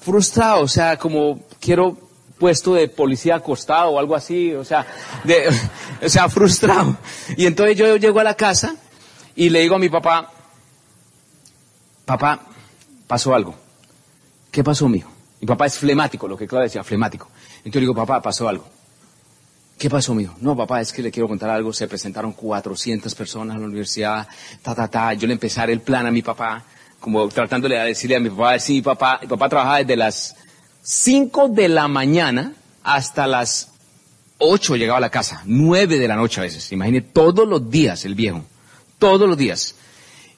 frustrado, 0.01 0.63
o 0.63 0.69
sea, 0.69 0.99
como 0.99 1.41
quiero 1.61 2.04
puesto 2.39 2.75
de 2.75 2.89
policía 2.89 3.37
acostado 3.37 3.91
o 3.91 3.99
algo 3.99 4.15
así, 4.15 4.53
o 4.53 4.65
sea, 4.65 4.87
de, 5.25 5.49
o 6.05 6.09
sea, 6.09 6.29
frustrado. 6.29 6.97
Y 7.37 7.47
entonces 7.47 7.77
yo 7.77 7.97
llego 7.97 8.21
a 8.21 8.25
la 8.25 8.35
casa 8.35 8.77
y 9.37 9.51
le 9.51 9.61
digo 9.61 9.77
a 9.77 9.79
mi 9.79 9.89
papá, 9.89 10.31
papá, 12.05 12.41
pasó 13.07 13.35
algo. 13.35 13.55
¿Qué 14.51 14.63
pasó, 14.63 14.89
mío? 14.89 15.09
Mi 15.41 15.47
papá 15.47 15.67
es 15.67 15.79
flemático, 15.79 16.29
lo 16.29 16.37
que 16.37 16.47
Claudia 16.47 16.65
decía, 16.65 16.85
flemático. 16.85 17.29
Entonces 17.59 17.81
digo, 17.81 17.95
papá, 17.95 18.23
pasó 18.23 18.49
algo. 18.49 18.65
¿Qué 19.79 19.91
pasó, 19.91 20.15
mío? 20.15 20.33
No, 20.41 20.57
papá, 20.57 20.81
es 20.81 20.93
que 20.93 21.03
le 21.03 21.11
quiero 21.11 21.29
contar 21.29 21.51
algo. 21.51 21.73
Se 21.73 21.89
presentaron 21.89 22.33
400 22.33 23.15
personas 23.15 23.57
a 23.57 23.59
la 23.59 23.67
universidad, 23.67 24.29
ta, 24.63 24.75
ta, 24.75 24.89
ta. 24.89 25.13
Yo 25.15 25.27
le 25.27 25.33
empecé 25.33 25.61
a 25.61 25.63
dar 25.63 25.71
el 25.71 25.81
plan 25.81 26.07
a 26.07 26.11
mi 26.11 26.23
papá, 26.23 26.63
como 27.01 27.29
tratándole 27.29 27.77
de 27.77 27.87
decirle 27.87 28.17
a 28.17 28.21
mi 28.21 28.31
papá, 28.31 28.57
mi 28.69 28.83
papá, 28.83 29.19
mi 29.23 29.29
papá 29.29 29.49
trabajaba 29.49 29.79
desde 29.79 29.97
las 29.97 30.37
5 30.87 31.49
de 31.49 31.71
la 31.71 31.89
mañana 31.89 32.53
hasta 32.83 33.27
las 33.27 33.71
8 34.37 34.77
llegaba 34.77 34.99
a 34.99 35.01
la 35.01 35.09
casa, 35.09 35.41
9 35.47 35.99
de 35.99 36.07
la 36.07 36.15
noche 36.15 36.41
a 36.41 36.45
veces. 36.45 36.71
Imagine 36.73 37.01
todos 37.01 37.49
los 37.49 37.71
días 37.71 38.05
el 38.05 38.15
viejo, 38.15 38.45
todos 38.99 39.27
los 39.27 39.39
días. 39.39 39.77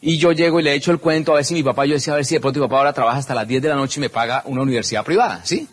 Y 0.01 0.19
yo 0.19 0.31
llego 0.31 0.61
y 0.61 0.63
le 0.63 0.73
echo 0.75 0.93
el 0.93 1.01
cuento 1.01 1.33
a 1.33 1.37
ver 1.37 1.45
si 1.45 1.55
mi 1.55 1.65
papá, 1.65 1.85
yo 1.85 1.95
decía 1.95 2.13
a 2.13 2.17
ver 2.17 2.25
si 2.25 2.35
de 2.37 2.41
pronto 2.41 2.61
mi 2.61 2.67
papá 2.67 2.79
ahora 2.79 2.93
trabaja 2.93 3.19
hasta 3.19 3.35
las 3.35 3.49
10 3.49 3.61
de 3.61 3.69
la 3.71 3.75
noche 3.75 3.99
y 3.99 4.03
me 4.03 4.09
paga 4.09 4.43
una 4.47 4.63
universidad 4.63 5.05
privada, 5.05 5.41
¿sí? 5.43 5.67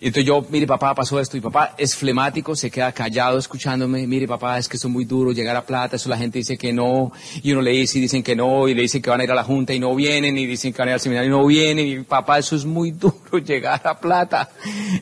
Y 0.00 0.08
entonces 0.08 0.26
yo, 0.26 0.44
mire 0.50 0.66
papá, 0.66 0.94
pasó 0.94 1.20
esto, 1.20 1.36
y 1.36 1.40
papá 1.40 1.74
es 1.78 1.94
flemático, 1.96 2.56
se 2.56 2.70
queda 2.70 2.92
callado 2.92 3.38
escuchándome, 3.38 4.06
mire 4.06 4.26
papá, 4.26 4.58
es 4.58 4.68
que 4.68 4.76
es 4.76 4.84
muy 4.86 5.04
duro 5.04 5.32
llegar 5.32 5.56
a 5.56 5.64
plata, 5.64 5.96
eso 5.96 6.08
la 6.08 6.16
gente 6.16 6.38
dice 6.38 6.58
que 6.58 6.72
no, 6.72 7.12
y 7.42 7.52
uno 7.52 7.62
le 7.62 7.70
dice 7.70 7.98
y 7.98 8.02
dicen 8.02 8.22
que 8.22 8.36
no, 8.36 8.68
y 8.68 8.74
le 8.74 8.82
dicen 8.82 9.00
que 9.00 9.10
van 9.10 9.20
a 9.20 9.24
ir 9.24 9.30
a 9.30 9.34
la 9.34 9.44
junta 9.44 9.72
y 9.72 9.80
no 9.80 9.94
vienen, 9.94 10.36
y 10.36 10.46
dicen 10.46 10.72
que 10.72 10.78
van 10.78 10.88
a 10.88 10.90
ir 10.92 10.94
al 10.94 11.00
seminario 11.00 11.28
y 11.28 11.30
no 11.30 11.46
vienen, 11.46 11.86
y 11.86 12.00
papá, 12.00 12.38
eso 12.38 12.56
es 12.56 12.64
muy 12.64 12.90
duro 12.92 13.38
llegar 13.38 13.86
a 13.86 13.98
plata. 13.98 14.50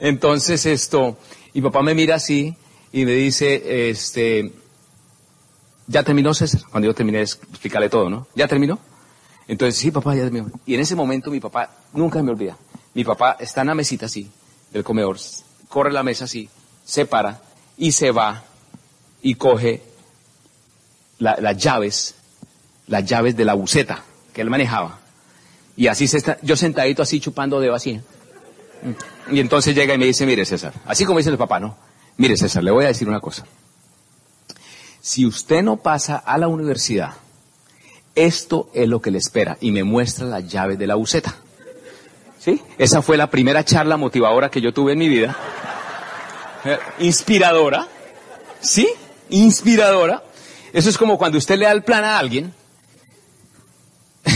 Entonces 0.00 0.66
esto, 0.66 1.18
y 1.52 1.60
papá 1.60 1.82
me 1.82 1.94
mira 1.94 2.16
así, 2.16 2.54
y 2.92 3.04
me 3.04 3.12
dice, 3.12 3.90
este, 3.90 4.52
ya 5.86 6.02
terminó 6.02 6.34
César, 6.34 6.62
cuando 6.70 6.86
yo 6.86 6.94
terminé 6.94 7.18
de 7.18 7.24
explicarle 7.24 7.88
todo, 7.88 8.10
¿no? 8.10 8.26
¿Ya 8.34 8.46
terminó? 8.46 8.78
Entonces, 9.48 9.76
sí, 9.80 9.90
papá, 9.90 10.14
ya 10.14 10.22
terminó. 10.22 10.50
Y 10.66 10.74
en 10.74 10.80
ese 10.80 10.94
momento 10.94 11.30
mi 11.30 11.40
papá, 11.40 11.70
nunca 11.92 12.22
me 12.22 12.30
olvida, 12.30 12.56
mi 12.94 13.04
papá 13.04 13.36
está 13.40 13.62
en 13.62 13.68
la 13.68 13.74
mesita 13.74 14.06
así, 14.06 14.30
del 14.72 14.84
comedor, 14.84 15.18
corre 15.68 15.92
la 15.92 16.02
mesa 16.02 16.24
así, 16.24 16.48
se 16.84 17.06
para 17.06 17.40
y 17.76 17.92
se 17.92 18.10
va 18.10 18.44
y 19.22 19.34
coge 19.36 19.82
las 21.18 21.56
llaves, 21.56 22.14
las 22.86 23.04
llaves 23.04 23.36
de 23.36 23.44
la 23.44 23.54
buceta 23.54 24.02
que 24.32 24.40
él 24.40 24.50
manejaba. 24.50 24.98
Y 25.76 25.86
así 25.86 26.06
se 26.08 26.18
está, 26.18 26.38
yo 26.42 26.56
sentadito 26.56 27.02
así 27.02 27.20
chupando 27.20 27.60
de 27.60 27.72
así. 27.72 28.00
Y 29.30 29.40
entonces 29.40 29.74
llega 29.74 29.94
y 29.94 29.98
me 29.98 30.06
dice, 30.06 30.26
mire 30.26 30.44
César, 30.44 30.72
así 30.86 31.04
como 31.04 31.18
dice 31.18 31.30
el 31.30 31.38
papá, 31.38 31.60
¿no? 31.60 31.76
Mire 32.16 32.36
César, 32.36 32.62
le 32.62 32.70
voy 32.70 32.84
a 32.84 32.88
decir 32.88 33.08
una 33.08 33.20
cosa. 33.20 33.46
Si 35.00 35.24
usted 35.26 35.62
no 35.62 35.78
pasa 35.78 36.16
a 36.16 36.38
la 36.38 36.48
universidad, 36.48 37.14
esto 38.14 38.70
es 38.74 38.88
lo 38.88 39.00
que 39.00 39.10
le 39.10 39.18
espera. 39.18 39.56
Y 39.60 39.72
me 39.72 39.84
muestra 39.84 40.26
las 40.26 40.46
llaves 40.46 40.78
de 40.78 40.86
la 40.86 40.94
buceta. 40.94 41.36
¿Sí? 42.42 42.60
Esa 42.76 43.02
fue 43.02 43.16
la 43.16 43.30
primera 43.30 43.64
charla 43.64 43.96
motivadora 43.96 44.50
que 44.50 44.60
yo 44.60 44.72
tuve 44.72 44.94
en 44.94 44.98
mi 44.98 45.08
vida. 45.08 45.36
Eh, 46.64 46.76
inspiradora. 46.98 47.86
¿Sí? 48.60 48.88
Inspiradora. 49.30 50.24
Eso 50.72 50.90
es 50.90 50.98
como 50.98 51.18
cuando 51.18 51.38
usted 51.38 51.56
le 51.56 51.66
da 51.66 51.72
el 51.72 51.84
plan 51.84 52.02
a 52.02 52.18
alguien. 52.18 52.52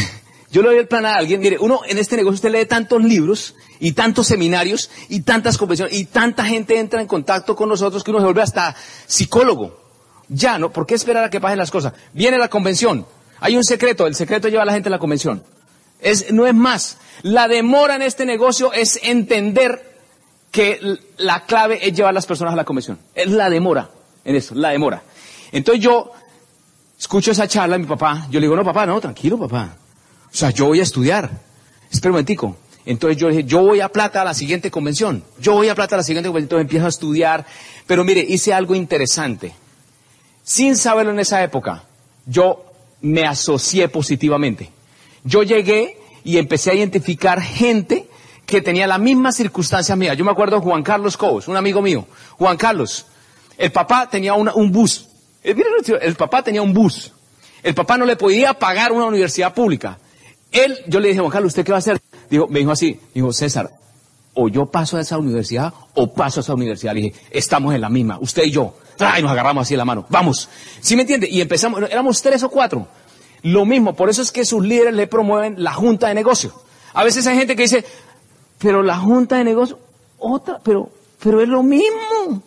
Yo 0.53 0.63
le 0.63 0.69
doy 0.69 0.79
el 0.79 0.87
plan 0.87 1.05
a 1.05 1.15
alguien. 1.15 1.41
Mire, 1.41 1.59
uno 1.59 1.81
en 1.87 1.99
este 1.99 2.17
negocio 2.17 2.35
usted 2.37 2.53
lee 2.53 2.67
tantos 2.67 3.03
libros 3.03 3.57
y 3.81 3.93
tantos 3.93 4.29
seminarios 4.29 4.89
y 5.09 5.23
tantas 5.23 5.59
convenciones 5.59 5.97
y 5.97 6.05
tanta 6.05 6.45
gente 6.45 6.79
entra 6.79 7.01
en 7.01 7.09
contacto 7.09 7.57
con 7.57 7.69
nosotros 7.69 8.05
que 8.05 8.11
uno 8.11 8.21
se 8.21 8.27
vuelve 8.27 8.43
hasta 8.43 8.77
psicólogo. 9.07 9.81
Ya, 10.29 10.61
¿no? 10.61 10.73
¿Por 10.73 10.87
qué 10.87 10.95
esperar 10.95 11.25
a 11.25 11.31
que 11.31 11.41
pasen 11.41 11.59
las 11.59 11.73
cosas? 11.73 11.93
Viene 12.13 12.39
la 12.39 12.49
convención. 12.49 13.05
Hay 13.41 13.57
un 13.57 13.65
secreto. 13.65 14.07
El 14.07 14.15
secreto 14.15 14.47
lleva 14.49 14.63
a 14.63 14.67
la 14.67 14.75
gente 14.75 14.89
a 14.89 14.93
la 14.93 15.01
convención. 15.01 15.43
No 16.33 16.47
es 16.47 16.55
más. 16.55 16.99
La 17.23 17.49
demora 17.49 17.97
en 17.97 18.03
este 18.03 18.25
negocio 18.26 18.73
es 18.73 19.00
entender 19.03 19.97
que 20.50 20.81
la 21.19 21.45
clave 21.45 21.87
es 21.87 21.95
llevar 21.95 22.11
a 22.11 22.15
las 22.15 22.26
personas 22.26 22.53
a 22.53 22.57
la 22.57 22.65
convención. 22.65 22.99
Es 23.15 23.31
la 23.31 23.50
demora 23.50 23.91
en 24.25 24.37
eso, 24.37 24.55
la 24.55 24.71
demora. 24.71 25.03
Entonces 25.53 25.83
yo 25.83 26.12
escucho 26.99 27.31
esa 27.31 27.49
charla 27.49 27.79
mi 27.79 27.87
papá. 27.87 28.26
Yo 28.31 28.41
le 28.41 28.47
digo, 28.47 28.57
no, 28.57 28.65
papá, 28.65 28.87
no, 28.87 29.00
tranquilo, 29.00 29.38
papá. 29.38 29.76
O 30.33 30.37
sea, 30.37 30.50
yo 30.50 30.67
voy 30.67 30.81
a 30.81 30.83
estudiar. 30.83 31.31
Espera 31.91 32.11
un 32.11 32.15
momentico. 32.15 32.57
Entonces 32.85 33.19
yo 33.19 33.29
dije, 33.29 33.45
yo 33.45 33.62
voy 33.62 33.81
a 33.81 33.88
plata 33.88 34.23
a 34.23 34.25
la 34.25 34.35
siguiente 34.35 34.71
convención. 34.71 35.25
Yo 35.41 35.55
voy 35.55 35.69
a 35.69 35.75
plata 35.75 35.97
a 35.97 35.99
la 35.99 36.05
siguiente 36.05 36.29
convención. 36.29 36.45
Entonces 36.45 36.65
empiezo 36.65 36.87
a 36.87 36.91
estudiar. 36.91 37.47
Pero 37.87 38.05
mire, 38.05 38.21
hice 38.21 38.53
algo 38.53 38.75
interesante. 38.75 39.53
Sin 40.43 40.76
saberlo 40.76 41.12
en 41.12 41.19
esa 41.19 41.43
época, 41.43 41.85
yo 42.26 42.65
me 43.00 43.25
asocié 43.25 43.88
positivamente. 43.88 44.71
Yo 45.26 45.42
llegué 45.42 45.99
y 46.25 46.38
empecé 46.38 46.71
a 46.71 46.75
identificar 46.75 47.42
gente 47.42 48.09
que 48.47 48.62
tenía 48.62 48.87
la 48.87 48.97
misma 48.97 49.33
circunstancia 49.33 49.97
mía. 49.97 50.14
Yo 50.14 50.25
me 50.25 50.30
acuerdo 50.30 50.56
de 50.56 50.62
Juan 50.62 50.85
Carlos 50.85 51.16
Cobos, 51.16 51.49
un 51.49 51.56
amigo 51.56 51.83
mío. 51.83 52.06
Juan 52.38 52.56
Carlos, 52.56 53.06
el 53.59 53.73
papá 53.73 54.09
tenía 54.09 54.35
un 54.35 54.73
bus. 54.73 55.09
Eh, 55.42 55.54
el 56.00 56.14
papá 56.14 56.42
tenía 56.42 56.62
un 56.62 56.73
bus. 56.73 57.12
El 57.62 57.75
papá 57.75 57.99
no 57.99 58.06
le 58.06 58.14
podía 58.14 58.54
pagar 58.54 58.92
una 58.92 59.06
universidad 59.06 59.52
pública. 59.52 59.99
Él, 60.52 60.78
yo 60.87 61.00
le 61.00 61.09
dije, 61.09 61.21
Juan 61.21 61.33
Carlos, 61.33 61.50
¿usted 61.50 61.64
qué 61.64 61.73
va 61.73 61.78
a 61.78 61.80
hacer? 61.80 62.00
Dijo, 62.30 62.47
me 62.47 62.61
dijo 62.61 62.71
así, 62.71 63.00
dijo, 63.12 63.33
César, 63.33 63.71
o 64.35 64.49
yo 64.49 64.66
paso 64.66 64.97
a 64.97 65.00
esa 65.00 65.18
universidad 65.18 65.75
o 65.95 66.12
paso 66.12 66.38
a 66.38 66.42
esa 66.42 66.54
universidad. 66.54 66.95
Le 66.95 67.00
dije, 67.00 67.21
estamos 67.33 67.75
en 67.75 67.80
la 67.80 67.88
misma, 67.88 68.18
usted 68.21 68.45
y 68.45 68.52
yo. 68.52 68.75
Y 69.18 69.23
nos 69.23 69.33
agarramos 69.33 69.62
así 69.62 69.75
la 69.75 69.85
mano. 69.85 70.06
Vamos. 70.09 70.49
¿Sí 70.80 70.95
me 70.95 71.02
entiende? 71.02 71.28
Y 71.28 71.40
empezamos, 71.40 71.83
éramos 71.90 72.23
tres 72.23 72.42
o 72.45 72.49
cuatro. 72.49 72.87
Lo 73.47 73.65
mismo, 73.65 73.95
por 73.95 74.11
eso 74.11 74.23
es 74.23 74.33
que 74.33 74.45
sus 74.45 74.67
líderes 74.67 74.93
le 74.93 75.07
promueven 75.07 75.62
la 75.62 75.73
junta 75.73 76.09
de 76.09 76.15
negocio. 76.15 76.53
A 76.93 77.05
veces 77.05 77.29
hay 77.29 77.37
gente 77.37 77.55
que 77.55 77.62
dice, 77.62 77.85
pero 78.59 78.83
la 78.83 78.99
junta 78.99 79.37
de 79.37 79.45
negocio, 79.45 79.79
otra, 80.19 80.59
pero, 80.65 80.91
pero 81.23 81.41
es 81.41 81.49
lo 81.49 81.62
mismo. 81.62 82.43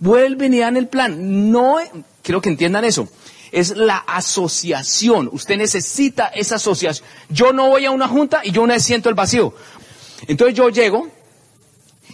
Vuelven 0.00 0.52
y 0.52 0.58
dan 0.58 0.76
el 0.76 0.88
plan. 0.88 1.52
No, 1.52 1.76
quiero 2.22 2.40
que 2.40 2.48
entiendan 2.48 2.84
eso. 2.84 3.08
Es 3.52 3.76
la 3.76 3.98
asociación. 3.98 5.30
Usted 5.32 5.56
necesita 5.56 6.26
esa 6.26 6.56
asociación. 6.56 7.06
Yo 7.28 7.52
no 7.52 7.68
voy 7.68 7.84
a 7.84 7.92
una 7.92 8.08
junta 8.08 8.40
y 8.42 8.50
yo 8.50 8.66
no 8.66 8.76
siento 8.80 9.08
el 9.08 9.14
vacío. 9.14 9.54
Entonces 10.26 10.56
yo 10.56 10.68
llego 10.68 11.06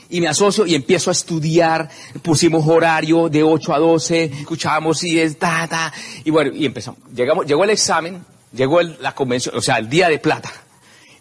y 0.09 0.21
me 0.21 0.29
asocio 0.29 0.67
y 0.67 0.75
empiezo 0.75 1.11
a 1.11 1.13
estudiar. 1.13 1.89
Pusimos 2.23 2.67
horario 2.67 3.29
de 3.29 3.43
8 3.43 3.75
a 3.75 3.79
12, 3.79 4.25
escuchábamos 4.25 5.03
y 5.05 5.21
es 5.21 5.39
ta, 5.39 5.67
ta. 5.69 5.93
Y 6.25 6.31
bueno, 6.31 6.53
y 6.55 6.67
empezamos. 6.67 7.01
Llegamos, 7.15 7.47
llegó 7.47 7.65
el 7.65 7.71
examen, 7.71 8.25
llegó 8.53 8.81
la 8.83 9.15
convención, 9.15 9.57
o 9.57 9.61
sea, 9.61 9.79
el 9.79 9.89
día 9.89 10.09
de 10.09 10.19
plata. 10.19 10.53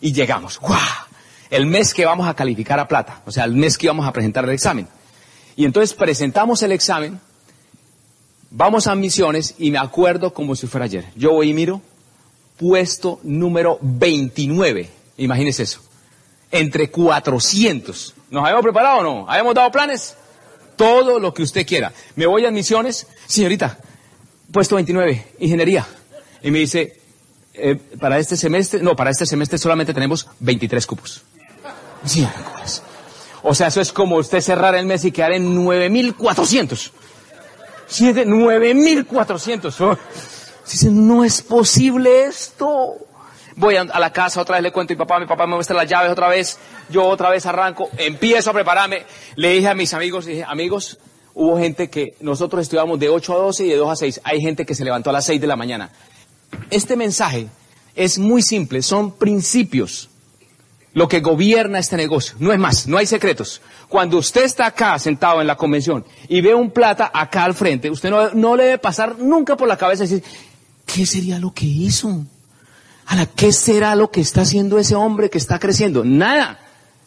Y 0.01 0.13
llegamos. 0.13 0.59
¡Guau! 0.59 0.79
El 1.49 1.65
mes 1.65 1.93
que 1.93 2.05
vamos 2.05 2.27
a 2.27 2.33
calificar 2.33 2.79
a 2.79 2.87
plata. 2.87 3.21
O 3.25 3.31
sea, 3.31 3.45
el 3.45 3.53
mes 3.53 3.77
que 3.77 3.87
vamos 3.87 4.07
a 4.07 4.11
presentar 4.11 4.43
el 4.43 4.51
examen. 4.51 4.87
Y 5.55 5.65
entonces 5.65 5.93
presentamos 5.93 6.61
el 6.63 6.73
examen, 6.73 7.19
vamos 8.51 8.87
a 8.87 8.95
misiones 8.95 9.55
y 9.57 9.71
me 9.71 9.77
acuerdo 9.77 10.33
como 10.33 10.55
si 10.55 10.67
fuera 10.67 10.85
ayer. 10.85 11.05
Yo 11.15 11.31
voy 11.31 11.49
y 11.49 11.53
miro, 11.53 11.81
puesto 12.57 13.19
número 13.23 13.77
29. 13.81 14.89
Imagínese 15.17 15.63
eso. 15.63 15.81
Entre 16.51 16.89
400. 16.89 18.13
¿Nos 18.29 18.43
habíamos 18.43 18.63
preparado 18.63 18.99
o 18.99 19.03
no? 19.03 19.29
¿Habíamos 19.29 19.55
dado 19.55 19.71
planes? 19.71 20.15
Todo 20.75 21.19
lo 21.19 21.33
que 21.33 21.43
usted 21.43 21.65
quiera. 21.65 21.91
Me 22.15 22.25
voy 22.25 22.45
a 22.45 22.51
misiones, 22.51 23.07
señorita, 23.27 23.77
puesto 24.51 24.75
29, 24.75 25.27
ingeniería. 25.39 25.85
Y 26.41 26.51
me 26.51 26.59
dice, 26.59 26.99
eh, 27.53 27.75
para 27.99 28.19
este 28.19 28.35
semestre, 28.35 28.81
no, 28.81 28.95
para 28.95 29.11
este 29.11 29.25
semestre 29.25 29.57
solamente 29.57 29.93
tenemos 29.93 30.27
23 30.39 30.85
cupos. 30.85 31.23
O 33.41 33.53
sea, 33.55 33.67
eso 33.67 33.79
es 33.81 33.91
como 33.91 34.17
usted 34.17 34.41
cerrar 34.41 34.75
el 34.75 34.85
mes 34.85 35.05
y 35.05 35.11
quedar 35.11 35.31
en 35.31 35.55
9.400. 35.55 36.91
Sí, 37.87 38.11
9.400. 38.11 39.97
Dice, 40.69 40.89
no 40.89 41.23
es 41.23 41.41
posible 41.41 42.25
esto. 42.25 42.95
Voy 43.57 43.75
a, 43.75 43.85
la 43.85 44.11
casa, 44.11 44.41
otra 44.41 44.55
vez 44.55 44.63
le 44.63 44.71
cuento 44.71 44.93
a 44.93 44.95
mi 44.95 44.97
papá, 44.97 45.19
mi 45.19 45.25
papá 45.25 45.47
me 45.47 45.55
muestra 45.55 45.75
las 45.75 45.89
llaves 45.89 46.11
otra 46.11 46.27
vez, 46.27 46.59
yo 46.89 47.05
otra 47.05 47.29
vez 47.29 47.45
arranco, 47.45 47.89
empiezo 47.97 48.49
a 48.49 48.53
prepararme. 48.53 49.05
Le 49.35 49.53
dije 49.53 49.69
a 49.69 49.73
mis 49.73 49.93
amigos, 49.93 50.25
dije, 50.25 50.43
amigos, 50.43 50.97
hubo 51.33 51.57
gente 51.57 51.89
que 51.89 52.15
nosotros 52.19 52.63
estudiamos 52.63 52.99
de 52.99 53.09
8 53.09 53.33
a 53.33 53.37
12 53.37 53.65
y 53.65 53.69
de 53.69 53.77
2 53.77 53.89
a 53.89 53.95
6. 53.95 54.21
Hay 54.23 54.41
gente 54.41 54.65
que 54.65 54.75
se 54.75 54.83
levantó 54.83 55.09
a 55.09 55.13
las 55.13 55.25
6 55.25 55.39
de 55.39 55.47
la 55.47 55.55
mañana. 55.55 55.91
Este 56.69 56.95
mensaje 56.95 57.47
es 57.95 58.17
muy 58.19 58.41
simple, 58.41 58.81
son 58.81 59.11
principios 59.11 60.09
lo 60.95 61.09
que 61.09 61.19
gobierna 61.19 61.77
este 61.77 61.97
negocio. 61.97 62.35
No 62.39 62.51
es 62.53 62.59
más, 62.59 62.87
no 62.87 62.97
hay 62.97 63.05
secretos. 63.05 63.61
Cuando 63.89 64.17
usted 64.17 64.43
está 64.43 64.65
acá 64.65 64.97
sentado 64.97 65.41
en 65.41 65.47
la 65.47 65.57
convención 65.57 66.05
y 66.27 66.41
ve 66.41 66.55
un 66.55 66.71
plata 66.71 67.11
acá 67.13 67.43
al 67.43 67.53
frente, 67.53 67.89
usted 67.89 68.09
no, 68.33 68.55
le 68.55 68.63
debe 68.63 68.77
pasar 68.79 69.19
nunca 69.19 69.57
por 69.57 69.67
la 69.67 69.77
cabeza 69.77 70.03
decir, 70.03 70.23
¿qué 70.85 71.05
sería 71.05 71.37
lo 71.37 71.53
que 71.53 71.65
hizo? 71.65 72.25
¿A 73.07 73.25
qué 73.25 73.51
será 73.51 73.95
lo 73.95 74.09
que 74.09 74.21
está 74.21 74.41
haciendo 74.41 74.79
ese 74.79 74.95
hombre 74.95 75.29
que 75.29 75.37
está 75.37 75.59
creciendo? 75.59 76.03
Nada. 76.03 76.59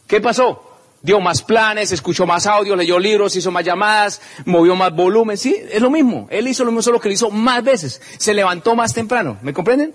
¿Qué 0.07 0.21
pasó? 0.21 0.63
Dio 1.01 1.19
más 1.21 1.43
planes, 1.43 1.91
escuchó 1.91 2.25
más 2.25 2.45
audio, 2.45 2.75
leyó 2.75 2.99
libros, 2.99 3.35
hizo 3.35 3.51
más 3.51 3.63
llamadas, 3.63 4.21
movió 4.45 4.75
más 4.75 4.93
volumen. 4.93 5.37
Sí, 5.37 5.55
es 5.71 5.81
lo 5.81 5.89
mismo. 5.89 6.27
Él 6.29 6.47
hizo 6.47 6.63
lo 6.63 6.71
mismo, 6.71 6.81
solo 6.81 6.99
que 6.99 7.09
lo 7.09 7.13
hizo 7.13 7.29
más 7.29 7.63
veces. 7.63 8.01
Se 8.17 8.33
levantó 8.33 8.75
más 8.75 8.93
temprano. 8.93 9.37
¿Me 9.41 9.53
comprenden? 9.53 9.93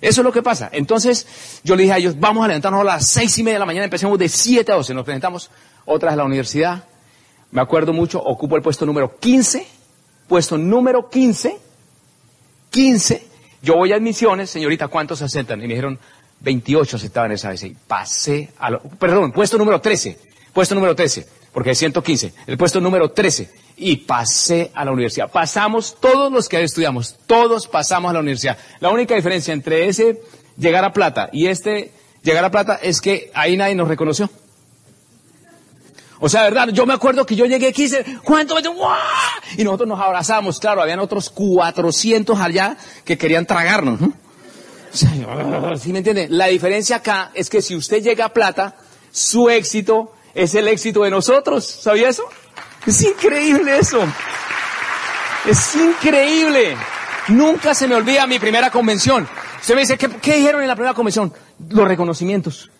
Eso 0.00 0.20
es 0.20 0.24
lo 0.24 0.32
que 0.32 0.42
pasa. 0.42 0.68
Entonces, 0.72 1.26
yo 1.64 1.76
le 1.76 1.84
dije 1.84 1.94
a 1.94 1.98
ellos, 1.98 2.20
vamos 2.20 2.44
a 2.44 2.48
levantarnos 2.48 2.82
a 2.82 2.84
las 2.84 3.06
seis 3.06 3.38
y 3.38 3.42
media 3.42 3.54
de 3.54 3.60
la 3.60 3.66
mañana, 3.66 3.84
empecemos 3.84 4.18
de 4.18 4.28
siete 4.28 4.70
a 4.70 4.74
doce, 4.74 4.92
nos 4.92 5.04
presentamos 5.04 5.50
otra 5.86 6.10
vez 6.10 6.14
a 6.14 6.16
la 6.16 6.24
universidad. 6.24 6.84
Me 7.50 7.62
acuerdo 7.62 7.92
mucho, 7.92 8.20
ocupo 8.20 8.56
el 8.56 8.62
puesto 8.62 8.84
número 8.84 9.16
15, 9.18 9.66
puesto 10.28 10.58
número 10.58 11.08
15, 11.08 11.56
15. 12.70 13.33
Yo 13.64 13.76
voy 13.76 13.92
a 13.92 13.96
admisiones, 13.96 14.50
señorita, 14.50 14.88
¿cuántos 14.88 15.22
aceptan? 15.22 15.58
Y 15.60 15.62
me 15.62 15.68
dijeron, 15.68 15.98
28 16.40 16.96
aceptaban 16.96 17.32
esa 17.32 17.48
vez. 17.48 17.64
Y 17.64 17.74
pasé 17.88 18.50
a 18.58 18.70
lo, 18.70 18.82
perdón, 18.82 19.32
puesto 19.32 19.56
número 19.56 19.80
13, 19.80 20.18
puesto 20.52 20.74
número 20.74 20.94
13, 20.94 21.26
porque 21.50 21.70
es 21.70 21.78
115, 21.78 22.34
el 22.46 22.58
puesto 22.58 22.78
número 22.80 23.10
13 23.10 23.50
y 23.78 23.96
pasé 23.96 24.70
a 24.74 24.84
la 24.84 24.92
universidad. 24.92 25.30
Pasamos 25.30 25.96
todos 25.98 26.30
los 26.30 26.48
que 26.48 26.62
estudiamos, 26.62 27.16
todos 27.26 27.66
pasamos 27.66 28.10
a 28.10 28.12
la 28.12 28.20
universidad. 28.20 28.58
La 28.80 28.90
única 28.90 29.14
diferencia 29.14 29.54
entre 29.54 29.88
ese 29.88 30.20
llegar 30.58 30.84
a 30.84 30.92
plata 30.92 31.30
y 31.32 31.46
este 31.46 31.90
llegar 32.22 32.44
a 32.44 32.50
plata 32.50 32.78
es 32.82 33.00
que 33.00 33.30
ahí 33.34 33.56
nadie 33.56 33.74
nos 33.74 33.88
reconoció. 33.88 34.28
O 36.20 36.28
sea, 36.28 36.42
verdad, 36.42 36.68
yo 36.68 36.86
me 36.86 36.94
acuerdo 36.94 37.26
que 37.26 37.36
yo 37.36 37.44
llegué 37.46 37.68
aquí 37.68 37.84
y 37.84 37.90
¿cuánto? 38.22 38.56
Y 39.56 39.64
nosotros 39.64 39.88
nos 39.88 40.00
abrazamos, 40.00 40.60
claro, 40.60 40.80
habían 40.80 41.00
otros 41.00 41.30
400 41.30 42.38
allá 42.38 42.76
que 43.04 43.18
querían 43.18 43.46
tragarnos. 43.46 44.00
¿Sí 44.92 45.92
me 45.92 45.98
entiende? 45.98 46.28
La 46.30 46.46
diferencia 46.46 46.96
acá 46.96 47.30
es 47.34 47.50
que 47.50 47.60
si 47.60 47.74
usted 47.74 48.02
llega 48.02 48.26
a 48.26 48.32
plata, 48.32 48.76
su 49.10 49.50
éxito 49.50 50.12
es 50.34 50.54
el 50.54 50.68
éxito 50.68 51.02
de 51.02 51.10
nosotros. 51.10 51.64
¿Sabía 51.66 52.08
eso? 52.08 52.24
Es 52.86 53.02
increíble 53.02 53.78
eso. 53.78 54.00
Es 55.46 55.74
increíble. 55.74 56.76
Nunca 57.28 57.74
se 57.74 57.88
me 57.88 57.94
olvida 57.94 58.26
mi 58.26 58.38
primera 58.38 58.70
convención. 58.70 59.28
Usted 59.60 59.74
me 59.74 59.80
dice, 59.80 59.96
¿qué, 59.96 60.36
dijeron 60.36 60.62
en 60.62 60.68
la 60.68 60.74
primera 60.74 60.94
convención? 60.94 61.32
Los 61.70 61.88
reconocimientos. 61.88 62.70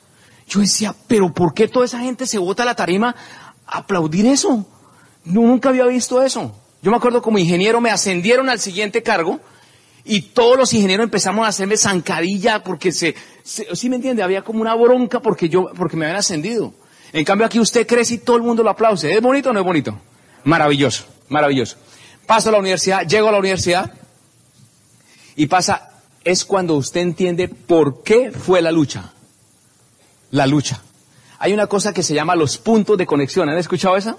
Yo 0.48 0.60
decía, 0.60 0.94
pero 1.06 1.32
¿por 1.32 1.54
qué 1.54 1.68
toda 1.68 1.86
esa 1.86 2.00
gente 2.00 2.26
se 2.26 2.38
bota 2.38 2.62
a 2.62 2.66
la 2.66 2.74
tarima 2.74 3.14
a 3.66 3.78
aplaudir 3.78 4.26
eso? 4.26 4.66
nunca 5.24 5.70
había 5.70 5.86
visto 5.86 6.22
eso. 6.22 6.54
Yo 6.82 6.90
me 6.90 6.96
acuerdo 6.96 7.22
como 7.22 7.38
ingeniero 7.38 7.80
me 7.80 7.90
ascendieron 7.90 8.48
al 8.48 8.60
siguiente 8.60 9.02
cargo 9.02 9.40
y 10.04 10.20
todos 10.20 10.58
los 10.58 10.72
ingenieros 10.74 11.04
empezamos 11.04 11.46
a 11.46 11.48
hacerme 11.48 11.76
zancadilla 11.76 12.62
porque 12.62 12.92
se, 12.92 13.14
se 13.42 13.74
¿sí 13.74 13.88
me 13.88 13.96
entiende? 13.96 14.22
Había 14.22 14.42
como 14.42 14.60
una 14.60 14.74
bronca 14.74 15.20
porque 15.20 15.48
yo, 15.48 15.70
porque 15.76 15.96
me 15.96 16.04
habían 16.04 16.18
ascendido. 16.18 16.74
En 17.12 17.24
cambio 17.24 17.46
aquí 17.46 17.58
usted 17.58 17.86
crece 17.86 18.14
y 18.14 18.18
todo 18.18 18.36
el 18.36 18.42
mundo 18.42 18.62
lo 18.62 18.70
aplaude. 18.70 19.14
¿Es 19.14 19.22
bonito 19.22 19.50
o 19.50 19.52
no 19.52 19.60
es 19.60 19.66
bonito? 19.66 19.98
Maravilloso, 20.44 21.06
maravilloso. 21.28 21.76
Paso 22.26 22.50
a 22.50 22.52
la 22.52 22.58
universidad, 22.58 23.06
llego 23.06 23.28
a 23.28 23.32
la 23.32 23.38
universidad 23.38 23.92
y 25.36 25.46
pasa, 25.46 25.90
es 26.22 26.44
cuando 26.44 26.74
usted 26.74 27.00
entiende 27.00 27.48
por 27.48 28.02
qué 28.02 28.30
fue 28.30 28.60
la 28.60 28.72
lucha. 28.72 29.13
La 30.34 30.48
lucha. 30.48 30.82
Hay 31.38 31.52
una 31.52 31.68
cosa 31.68 31.92
que 31.92 32.02
se 32.02 32.12
llama 32.12 32.34
los 32.34 32.58
puntos 32.58 32.98
de 32.98 33.06
conexión. 33.06 33.48
¿Han 33.48 33.56
escuchado 33.56 33.96
esa? 33.96 34.16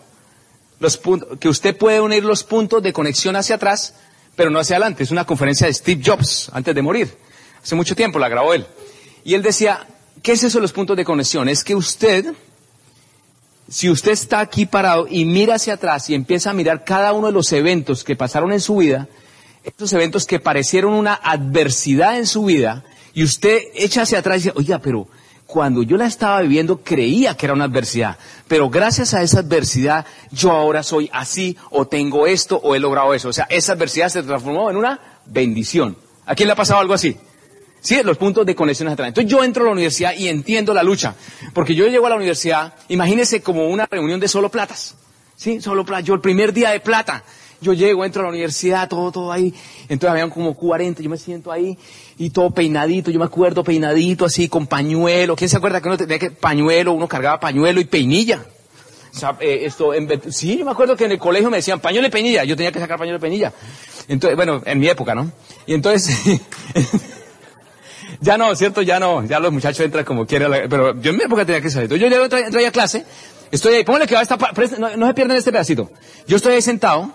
Los 0.79 0.95
puntos, 0.95 1.38
que 1.39 1.50
usted 1.50 1.75
puede 1.75 2.00
unir 2.00 2.24
los 2.24 2.45
puntos 2.45 2.81
de 2.81 2.93
conexión 2.93 3.36
hacia 3.36 3.55
atrás, 3.55 3.95
pero 4.34 4.50
no 4.50 4.60
hacia 4.60 4.77
adelante. 4.77 5.03
Es 5.03 5.12
una 5.12 5.25
conferencia 5.25 5.67
de 5.67 5.74
Steve 5.74 6.01
Jobs, 6.05 6.50
antes 6.53 6.74
de 6.74 6.81
morir. 6.81 7.17
Hace 7.62 7.75
mucho 7.75 7.98
tiempo 7.98 8.17
la 8.17 8.29
grabó 8.29 8.53
él. 8.53 8.65
Y 9.25 9.34
él 9.34 9.41
decía, 9.41 9.86
¿qué 10.24 10.31
es 10.31 10.43
eso 10.45 10.60
de 10.60 10.62
los 10.62 10.72
puntos 10.72 10.95
de 10.95 11.03
conexión? 11.03 11.50
Es 11.50 11.65
que 11.65 11.75
usted 11.75 12.34
si 13.67 13.89
usted 13.89 14.13
está 14.13 14.39
aquí 14.39 14.65
parado 14.65 15.07
y 15.10 15.25
mira 15.25 15.55
hacia 15.55 15.74
atrás 15.74 16.10
y 16.10 16.15
empieza 16.15 16.51
a 16.51 16.53
mirar 16.53 16.86
cada 16.86 17.12
uno 17.12 17.27
de 17.27 17.34
los 17.34 17.51
eventos 17.51 18.05
que 18.05 18.15
pasaron 18.15 18.53
en 18.53 18.62
su 18.62 18.77
vida, 18.77 19.10
estos 19.65 19.91
eventos 19.91 20.25
que 20.25 20.39
parecieron 20.39 20.93
una 20.93 21.15
adversidad 21.15 22.17
en 22.17 22.25
su 22.25 22.45
vida, 22.45 22.86
y 23.13 23.24
usted 23.24 23.60
echa 23.74 24.03
hacia 24.03 24.19
atrás 24.19 24.38
y 24.38 24.43
dice, 24.43 24.53
oiga, 24.55 24.79
pero 24.79 25.10
cuando 25.45 25.83
yo 25.83 25.97
la 25.97 26.05
estaba 26.05 26.41
viviendo 26.41 26.81
creía 26.81 27.35
que 27.35 27.45
era 27.45 27.53
una 27.53 27.65
adversidad, 27.65 28.17
pero 28.47 28.69
gracias 28.69 29.13
a 29.13 29.21
esa 29.21 29.39
adversidad 29.39 30.05
yo 30.31 30.51
ahora 30.51 30.83
soy 30.83 31.09
así, 31.13 31.57
o 31.69 31.87
tengo 31.87 32.27
esto, 32.27 32.59
o 32.63 32.75
he 32.75 32.79
logrado 32.79 33.13
eso. 33.13 33.29
O 33.29 33.33
sea, 33.33 33.45
esa 33.49 33.73
adversidad 33.73 34.09
se 34.09 34.23
transformó 34.23 34.69
en 34.69 34.77
una 34.77 34.99
bendición. 35.25 35.97
¿A 36.25 36.35
quién 36.35 36.47
le 36.47 36.53
ha 36.53 36.55
pasado 36.55 36.79
algo 36.79 36.93
así? 36.93 37.17
Sí, 37.85 38.01
los 38.03 38.17
puntos 38.17 38.47
de 38.47 38.55
conexión 38.55 38.89
atrás. 38.89 39.09
Entonces 39.09 39.31
yo 39.31 39.43
entro 39.43 39.63
a 39.63 39.67
la 39.67 39.73
universidad 39.73 40.15
y 40.17 40.27
entiendo 40.27 40.73
la 40.73 40.81
lucha. 40.81 41.13
Porque 41.53 41.75
yo 41.75 41.85
llego 41.85 42.07
a 42.07 42.09
la 42.09 42.15
universidad, 42.15 42.73
imagínese 42.87 43.41
como 43.41 43.67
una 43.67 43.85
reunión 43.85 44.19
de 44.19 44.27
solo 44.27 44.49
platas. 44.49 44.95
Sí, 45.35 45.61
solo 45.61 45.85
plata. 45.85 46.01
Yo 46.01 46.15
el 46.15 46.21
primer 46.21 46.51
día 46.51 46.71
de 46.71 46.79
plata, 46.79 47.23
yo 47.65 47.74
llego, 47.74 48.05
entro 48.05 48.22
a 48.22 48.25
la 48.25 48.29
universidad, 48.29 48.88
todo, 48.88 49.12
todo 49.12 49.31
ahí. 49.31 49.53
Entonces 49.89 50.12
habían 50.12 50.29
como 50.29 50.53
40, 50.53 51.01
yo 51.01 51.10
me 51.10 51.17
siento 51.17 51.51
ahí 51.51 51.77
y 52.17 52.29
todo 52.29 52.51
peinadito, 52.51 53.10
yo 53.12 53.19
me 53.19 53.25
acuerdo 53.25 53.63
peinadito 53.63 54.25
así, 54.25 54.48
con 54.48 54.67
pañuelo. 54.67 55.36
¿Quién 55.36 55.50
se 55.50 55.57
acuerda 55.57 55.81
que 55.81 55.88
uno 55.88 55.98
tenía 55.98 56.19
que 56.19 56.31
pañuelo, 56.31 56.93
uno 56.93 57.07
cargaba 57.07 57.39
pañuelo 57.39 57.81
y 57.81 57.86
peinilla? 57.86 58.45
Eh, 59.39 59.72
sí, 60.29 60.57
yo 60.57 60.65
me 60.65 60.72
acuerdo 60.72 60.95
que 60.95 61.05
en 61.05 61.12
el 61.13 61.19
colegio 61.19 61.50
me 61.50 61.57
decían 61.57 61.79
pañuelo 61.79 62.07
y 62.07 62.12
peinilla, 62.12 62.43
yo 62.43 62.55
tenía 62.55 62.72
que 62.72 62.79
sacar 62.79 63.00
pañuelo 63.00 63.17
y 63.17 63.22
peinilla. 63.22 63.53
Entonces, 64.07 64.36
bueno, 64.36 64.62
en 64.65 64.79
mi 64.79 64.88
época, 64.88 65.15
¿no? 65.15 65.31
Y 65.65 65.74
entonces, 65.74 66.39
ya 68.22 68.38
no, 68.38 68.53
¿cierto? 68.55 68.81
Ya 68.81 69.00
no, 69.00 69.24
ya 69.25 69.39
los 69.39 69.51
muchachos 69.51 69.86
entran 69.86 70.05
como 70.05 70.25
quieran, 70.25 70.51
pero 70.69 71.00
yo 71.01 71.12
en 71.12 71.17
mi 71.17 71.24
época 71.24 71.45
tenía 71.45 71.62
que 71.62 71.69
salir. 71.69 71.89
Yo 71.89 72.07
llego, 72.07 72.25
entro, 72.25 72.67
a 72.67 72.72
clase, 72.72 73.05
estoy 73.51 73.75
ahí, 73.75 73.84
póngale 73.84 74.05
que 74.05 74.15
va 74.15 74.19
a 74.19 74.24
estar, 74.24 74.39
no, 74.79 74.98
no 74.98 75.07
se 75.07 75.13
pierdan 75.13 75.38
este 75.38 75.51
pedacito. 75.51 75.89
Yo 76.27 76.36
estoy 76.36 76.55
ahí 76.55 76.62
sentado, 76.62 77.13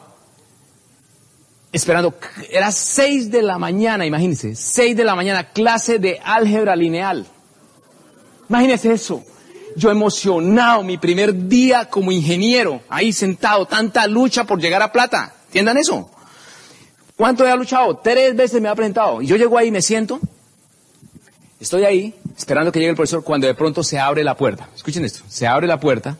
esperando, 1.73 2.15
era 2.51 2.73
seis 2.73 3.31
de 3.31 3.43
la 3.43 3.59
mañana, 3.59 4.07
imagínense, 4.07 4.55
seis 4.55 4.97
de 4.97 5.05
la 5.05 5.15
mañana, 5.15 5.51
clase 5.53 5.99
de 5.99 6.21
álgebra 6.25 6.75
lineal. 6.77 7.27
Imagínense 8.49 8.93
eso. 8.93 9.25
Yo 9.77 9.91
emocionado, 9.91 10.83
mi 10.83 10.99
primer 10.99 11.49
día 11.49 11.85
como 11.85 12.11
ingeniero, 12.11 12.83
ahí 12.89 13.13
sentado, 13.13 13.67
tanta 13.67 14.07
lucha 14.09 14.45
por 14.45 14.61
llegar 14.61 14.83
a 14.83 14.91
plata. 14.91 15.33
¿Entiendan 15.47 15.79
eso? 15.79 16.11
¿Cuánto 17.17 17.47
he 17.47 17.57
luchado? 17.57 17.99
Tres 17.99 18.35
veces 18.35 18.61
me 18.61 18.69
ha 18.69 18.75
presentado. 18.75 19.23
Y 19.23 19.27
yo 19.27 19.37
llego 19.37 19.57
ahí, 19.57 19.71
me 19.71 19.83
siento, 19.83 20.19
estoy 21.61 21.85
ahí, 21.85 22.15
esperando 22.37 22.73
que 22.73 22.81
llegue 22.81 22.91
el 22.91 22.97
profesor, 22.97 23.23
cuando 23.23 23.47
de 23.47 23.55
pronto 23.55 23.85
se 23.85 23.99
abre 23.99 24.25
la 24.25 24.37
puerta. 24.37 24.69
Escuchen 24.75 25.05
esto, 25.05 25.23
se 25.29 25.47
abre 25.47 25.69
la 25.69 25.79
puerta 25.79 26.19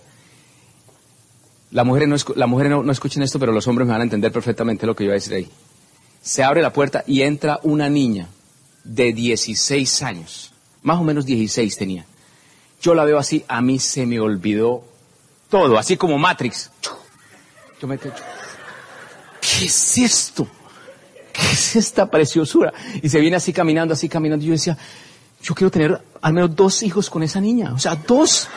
la 1.71 1.85
mujer 1.85 2.09
no, 2.09 2.17
la 2.35 2.47
mujer 2.47 2.71
no, 2.71 2.91
escuchen 2.91 3.23
esto, 3.23 3.39
pero 3.39 3.53
los 3.53 3.67
hombres 3.69 3.87
me 3.87 3.93
van 3.93 4.01
a 4.01 4.05
entender 4.05 4.33
perfectamente 4.33 4.87
lo 4.87 4.97
que 4.97 5.05
yo 5.05 5.11
voy 5.11 5.15
a 5.15 5.21
decir 5.21 5.35
ahí. 5.35 5.49
Se 6.23 6.43
abre 6.43 6.63
la 6.63 6.73
puerta 6.73 7.05
y 7.07 7.23
entra 7.23 7.61
una 7.63 7.89
niña 7.89 8.29
de 8.85 9.13
16 9.13 10.03
años, 10.03 10.53
más 10.83 10.99
o 10.99 11.05
menos 11.05 11.25
16 11.25 11.77
tenía. 11.77 12.05
Yo 12.83 12.95
la 12.95 13.05
veo 13.05 13.19
así, 13.19 13.45
a 13.47 13.61
mí 13.61 13.79
se 13.79 14.07
me 14.07 14.19
olvidó 14.19 14.83
todo, 15.49 15.79
así 15.79 15.97
como 15.97 16.19
Matrix. 16.19 16.71
Yo 17.81 17.87
me 17.87 17.99
quedo, 17.99 18.15
¿qué 19.41 19.67
es 19.67 19.99
esto? 19.99 20.47
¿Qué 21.33 21.53
es 21.53 21.77
esta 21.77 22.11
preciosura? 22.11 22.73
Y 23.03 23.09
se 23.09 23.21
viene 23.21 23.37
así 23.37 23.53
caminando, 23.53 23.95
así 23.95 24.09
caminando. 24.09 24.45
Y 24.45 24.49
yo 24.49 24.53
decía, 24.53 24.77
yo 25.43 25.55
quiero 25.55 25.71
tener 25.71 26.01
al 26.21 26.33
menos 26.33 26.55
dos 26.57 26.83
hijos 26.83 27.09
con 27.09 27.23
esa 27.23 27.41
niña. 27.41 27.73
O 27.73 27.79
sea, 27.79 27.95
dos. 27.95 28.49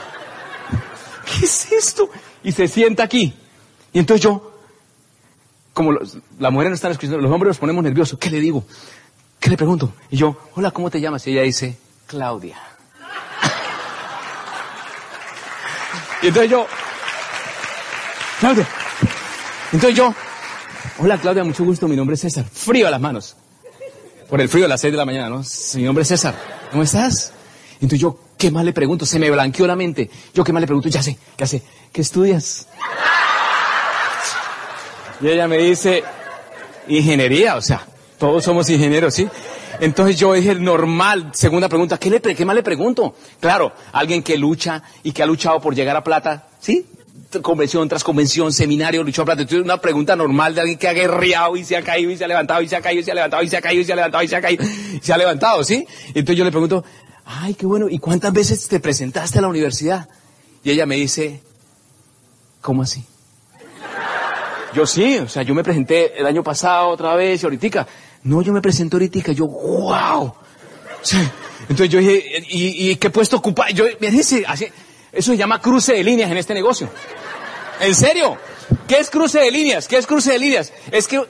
¿Qué 1.25 1.45
es 1.45 1.71
esto? 1.71 2.09
Y 2.43 2.51
se 2.51 2.67
sienta 2.67 3.03
aquí. 3.03 3.33
Y 3.91 3.99
entonces 3.99 4.23
yo, 4.23 4.51
como 5.73 5.93
las 5.93 6.51
mujeres 6.51 6.71
no 6.71 6.75
están 6.75 6.91
escuchando, 6.91 7.19
los 7.19 7.31
hombres 7.31 7.49
nos 7.49 7.57
ponemos 7.57 7.83
nerviosos. 7.83 8.19
¿Qué 8.19 8.29
le 8.29 8.39
digo? 8.39 8.63
¿Qué 9.39 9.49
le 9.49 9.57
pregunto? 9.57 9.93
Y 10.09 10.17
yo, 10.17 10.37
hola, 10.55 10.71
¿cómo 10.71 10.89
te 10.89 11.01
llamas? 11.01 11.27
Y 11.27 11.31
ella 11.31 11.43
dice, 11.43 11.77
Claudia. 12.07 12.57
y 16.21 16.27
entonces 16.27 16.51
yo, 16.51 16.65
Claudia. 18.39 18.67
Entonces 19.71 19.97
yo, 19.97 20.13
hola 20.99 21.17
Claudia, 21.17 21.43
mucho 21.43 21.63
gusto, 21.63 21.87
mi 21.87 21.95
nombre 21.95 22.15
es 22.15 22.21
César. 22.21 22.45
Frío 22.45 22.87
a 22.87 22.91
las 22.91 23.01
manos. 23.01 23.35
Por 24.29 24.41
el 24.41 24.49
frío 24.49 24.65
a 24.65 24.67
las 24.67 24.81
seis 24.81 24.93
de 24.93 24.97
la 24.97 25.05
mañana, 25.05 25.29
¿no? 25.29 25.43
Mi 25.75 25.83
nombre 25.83 26.03
es 26.03 26.07
César. 26.07 26.35
¿Cómo 26.71 26.83
estás? 26.83 27.33
Entonces 27.75 27.99
yo, 27.99 28.17
¿qué 28.43 28.51
más 28.51 28.65
le 28.65 28.73
pregunto? 28.73 29.05
Se 29.05 29.19
me 29.19 29.31
blanqueó 29.31 29.65
la 29.65 29.77
mente. 29.77 30.09
Yo, 30.33 30.43
¿qué 30.43 30.51
más 30.51 30.59
le 30.59 30.67
pregunto? 30.67 30.89
Ya 30.89 31.01
sé, 31.01 31.17
¿qué 31.37 31.45
hace? 31.45 31.63
¿Qué 31.93 32.01
estudias? 32.01 32.67
Y 35.21 35.29
ella 35.29 35.47
me 35.47 35.57
dice, 35.59 36.03
ingeniería, 36.89 37.55
o 37.55 37.61
sea, 37.61 37.87
todos 38.17 38.43
somos 38.43 38.69
ingenieros, 38.69 39.13
¿sí? 39.13 39.29
Entonces 39.79 40.19
yo 40.19 40.33
dije, 40.33 40.55
normal, 40.55 41.31
segunda 41.33 41.69
pregunta, 41.69 41.97
¿qué, 41.97 42.09
le, 42.09 42.19
¿qué 42.19 42.43
más 42.43 42.53
le 42.53 42.63
pregunto? 42.63 43.15
Claro, 43.39 43.71
alguien 43.93 44.21
que 44.21 44.35
lucha 44.35 44.83
y 45.03 45.13
que 45.13 45.23
ha 45.23 45.25
luchado 45.25 45.61
por 45.61 45.73
llegar 45.73 45.95
a 45.95 46.03
plata, 46.03 46.49
¿sí? 46.59 46.85
Convención 47.41 47.87
tras 47.87 48.03
convención, 48.03 48.51
seminario, 48.51 49.03
luchó 49.03 49.21
a 49.21 49.25
plata. 49.25 49.43
Entonces 49.43 49.63
una 49.63 49.79
pregunta 49.79 50.17
normal 50.17 50.53
de 50.53 50.59
alguien 50.59 50.77
que 50.77 50.89
ha 50.89 50.93
guerreado 50.93 51.55
y 51.55 51.63
se 51.63 51.77
ha 51.77 51.81
caído 51.81 52.11
y 52.11 52.17
se 52.17 52.25
ha 52.25 52.27
levantado 52.27 52.61
y 52.61 52.67
se 52.67 52.75
ha 52.75 52.81
caído 52.81 52.99
y 52.99 53.05
se 53.05 53.11
ha 53.11 53.15
levantado 53.15 53.41
y 53.41 53.47
se 53.47 53.55
ha 53.55 53.61
caído 53.61 53.81
y 53.81 53.85
se 53.85 53.93
ha 53.93 53.95
levantado 53.95 54.23
y 54.25 54.27
se 54.27 54.35
ha 54.35 54.41
caído 54.41 54.65
y 54.65 54.99
se 54.99 55.13
ha 55.13 55.17
levantado, 55.17 55.63
¿sí? 55.63 55.87
Entonces 56.09 56.35
yo 56.35 56.43
le 56.43 56.51
pregunto, 56.51 56.83
ay, 57.25 57.53
qué 57.53 57.65
bueno, 57.65 57.87
¿y 57.89 57.99
cuántas 57.99 58.33
veces 58.33 58.67
te 58.67 58.79
presentaste 58.79 59.39
a 59.39 59.41
la 59.41 59.47
universidad? 59.47 60.07
Y 60.63 60.71
ella 60.71 60.85
me 60.85 60.95
dice, 60.95 61.41
¿cómo 62.61 62.81
así? 62.81 63.05
Yo 64.73 64.87
sí, 64.87 65.19
o 65.19 65.29
sea, 65.29 65.43
yo 65.43 65.53
me 65.53 65.63
presenté 65.63 66.19
el 66.19 66.25
año 66.25 66.43
pasado 66.43 66.89
otra 66.89 67.15
vez 67.15 67.43
y 67.43 67.45
ahorita. 67.45 67.87
No, 68.23 68.41
yo 68.41 68.53
me 68.53 68.61
presenté 68.61 68.95
ahorita, 68.95 69.33
yo, 69.33 69.47
wow. 69.47 70.33
entonces 71.69 71.89
yo 71.89 71.99
dije, 71.99 72.43
¿y, 72.49 72.95
qué 72.95 73.09
puesto 73.09 73.37
ocupar? 73.37 73.73
Yo, 73.73 73.85
dice, 73.99 74.43
así, 74.47 74.65
eso 75.11 75.31
se 75.31 75.37
llama 75.37 75.61
cruce 75.61 75.93
de 75.93 76.03
líneas 76.03 76.31
en 76.31 76.37
este 76.37 76.53
negocio. 76.53 76.89
¿En 77.81 77.93
serio? 77.93 78.37
¿Qué 78.87 78.99
es 78.99 79.09
cruce 79.09 79.39
de 79.39 79.51
líneas? 79.51 79.87
¿Qué 79.87 79.97
es 79.97 80.07
cruce 80.07 80.31
de 80.31 80.39
líneas? 80.39 80.71
Es 80.91 81.07
que 81.07 81.21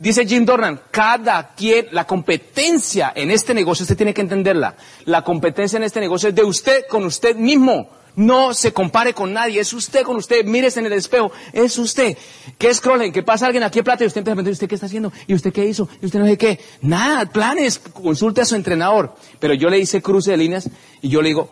Dice 0.00 0.26
Jim 0.26 0.46
Dornan, 0.46 0.80
cada 0.90 1.52
quien, 1.54 1.88
la 1.92 2.06
competencia 2.06 3.12
en 3.14 3.30
este 3.30 3.52
negocio, 3.52 3.82
usted 3.82 3.98
tiene 3.98 4.14
que 4.14 4.22
entenderla. 4.22 4.74
La 5.04 5.22
competencia 5.22 5.76
en 5.76 5.82
este 5.82 6.00
negocio 6.00 6.30
es 6.30 6.34
de 6.34 6.42
usted 6.42 6.86
con 6.88 7.04
usted 7.04 7.36
mismo. 7.36 7.90
No 8.16 8.54
se 8.54 8.72
compare 8.72 9.12
con 9.12 9.34
nadie, 9.34 9.60
es 9.60 9.74
usted 9.74 10.02
con 10.02 10.16
usted. 10.16 10.46
Mírese 10.46 10.80
en 10.80 10.86
el 10.86 10.94
espejo, 10.94 11.30
es 11.52 11.76
usted. 11.76 12.16
¿Qué 12.56 12.68
es 12.68 12.80
crawling? 12.80 13.12
¿Qué 13.12 13.22
pasa 13.22 13.44
alguien 13.44 13.62
aquí 13.62 13.82
plata 13.82 14.02
y 14.02 14.06
usted 14.06 14.20
empieza 14.20 14.32
a 14.32 14.36
preguntar, 14.36 14.52
¿usted 14.54 14.68
qué 14.70 14.74
está 14.74 14.86
haciendo? 14.86 15.12
¿Y 15.26 15.34
usted 15.34 15.52
qué 15.52 15.66
hizo? 15.66 15.86
¿Y 16.00 16.06
usted 16.06 16.18
no 16.18 16.24
sé 16.24 16.38
qué? 16.38 16.58
Nada, 16.80 17.26
planes, 17.26 17.78
consulte 17.78 18.40
a 18.40 18.46
su 18.46 18.56
entrenador. 18.56 19.14
Pero 19.38 19.52
yo 19.52 19.68
le 19.68 19.80
hice 19.80 20.00
cruce 20.00 20.30
de 20.30 20.38
líneas 20.38 20.70
y 21.02 21.10
yo 21.10 21.20
le 21.20 21.28
digo, 21.28 21.50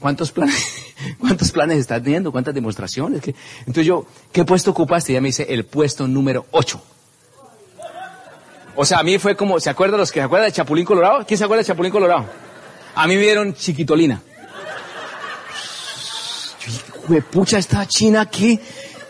¿cuántos 0.00 0.32
planes, 0.32 0.66
cuántos 1.20 1.52
planes 1.52 1.78
estás 1.78 2.02
teniendo? 2.02 2.32
¿Cuántas 2.32 2.54
demostraciones? 2.54 3.22
Entonces 3.60 3.86
yo, 3.86 4.04
¿qué 4.32 4.44
puesto 4.44 4.72
ocupaste? 4.72 5.12
Y 5.12 5.14
ella 5.14 5.20
me 5.20 5.28
dice, 5.28 5.46
el 5.48 5.64
puesto 5.64 6.08
número 6.08 6.46
8. 6.50 6.82
O 8.82 8.86
sea, 8.86 9.00
a 9.00 9.02
mí 9.02 9.18
fue 9.18 9.36
como, 9.36 9.60
¿se 9.60 9.68
acuerdan 9.68 10.00
los 10.00 10.10
que 10.10 10.20
se 10.20 10.24
acuerdan 10.24 10.48
de 10.48 10.54
Chapulín 10.54 10.86
Colorado? 10.86 11.26
¿Quién 11.26 11.36
se 11.36 11.44
acuerda 11.44 11.60
de 11.60 11.66
Chapulín 11.66 11.92
Colorado? 11.92 12.24
A 12.94 13.06
mí 13.06 13.14
me 13.14 13.20
dieron 13.20 13.52
chiquitolina. 13.52 14.22
Yo, 17.06 17.20
pucha, 17.30 17.58
esta 17.58 17.86
china 17.86 18.22
aquí 18.22 18.58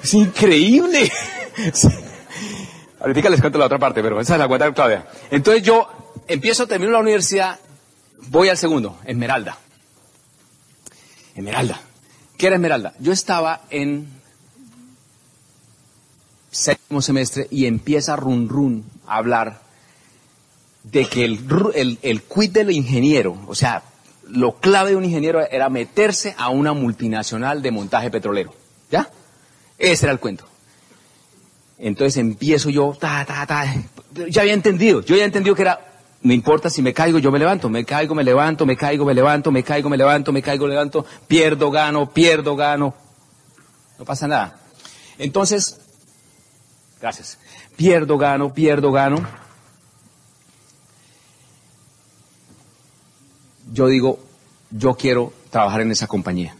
es 0.02 0.14
increíble. 0.14 1.08
Ahorita 3.00 3.30
les 3.30 3.40
cuento 3.40 3.60
la 3.60 3.66
otra 3.66 3.78
parte, 3.78 4.02
pero 4.02 4.20
esa 4.20 4.34
es 4.34 4.40
la 4.40 4.48
cuenta 4.48 4.74
Claudia. 4.74 5.06
Entonces 5.30 5.62
yo 5.62 5.86
empiezo, 6.26 6.66
termino 6.66 6.90
la 6.90 6.98
universidad, 6.98 7.56
voy 8.22 8.48
al 8.48 8.58
segundo, 8.58 8.98
Esmeralda. 9.04 9.56
Esmeralda. 11.36 11.80
¿Qué 12.36 12.48
era 12.48 12.56
Esmeralda? 12.56 12.94
Yo 12.98 13.12
estaba 13.12 13.60
en 13.70 14.08
séptimo 16.50 17.00
semestre 17.00 17.46
y 17.52 17.66
empieza 17.66 18.16
run 18.16 18.48
run 18.48 18.99
hablar 19.16 19.60
de 20.84 21.04
que 21.06 21.24
el, 21.24 21.40
el, 21.74 21.98
el 22.02 22.22
del 22.52 22.70
ingeniero, 22.70 23.36
o 23.46 23.54
sea, 23.54 23.82
lo 24.28 24.56
clave 24.60 24.90
de 24.90 24.96
un 24.96 25.04
ingeniero 25.04 25.40
era 25.50 25.68
meterse 25.68 26.34
a 26.38 26.48
una 26.48 26.72
multinacional 26.72 27.60
de 27.62 27.70
montaje 27.70 28.10
petrolero. 28.10 28.54
¿Ya? 28.90 29.08
Ese 29.78 30.06
era 30.06 30.12
el 30.12 30.20
cuento. 30.20 30.44
Entonces 31.78 32.16
empiezo 32.18 32.70
yo, 32.70 32.96
ta, 32.98 33.24
ta, 33.24 33.46
ta. 33.46 33.74
Ya 34.28 34.42
había 34.42 34.54
entendido, 34.54 35.02
yo 35.02 35.16
ya 35.16 35.24
entendido 35.24 35.54
que 35.54 35.62
era, 35.62 35.80
no 36.22 36.32
importa 36.32 36.70
si 36.70 36.82
me 36.82 36.92
caigo, 36.92 37.18
yo 37.18 37.32
me 37.32 37.38
levanto, 37.38 37.68
me 37.68 37.84
caigo, 37.84 38.14
me 38.14 38.22
levanto, 38.22 38.66
me 38.66 38.76
caigo, 38.76 39.04
me 39.04 39.14
levanto, 39.14 39.50
me 39.50 39.62
caigo, 39.62 39.88
me 39.88 39.96
levanto, 39.96 40.32
me 40.32 40.42
caigo, 40.42 40.66
me 40.66 40.70
levanto, 40.70 41.06
pierdo, 41.26 41.70
gano, 41.70 42.10
pierdo, 42.10 42.54
gano. 42.54 42.94
No 43.98 44.04
pasa 44.04 44.28
nada. 44.28 44.58
Entonces, 45.18 45.80
Gracias. 47.00 47.38
Pierdo, 47.80 48.18
gano, 48.18 48.52
pierdo, 48.52 48.92
gano. 48.92 49.26
Yo 53.72 53.86
digo, 53.86 54.18
yo 54.70 54.92
quiero 54.96 55.32
trabajar 55.48 55.80
en 55.80 55.90
esa 55.90 56.06
compañía 56.06 56.54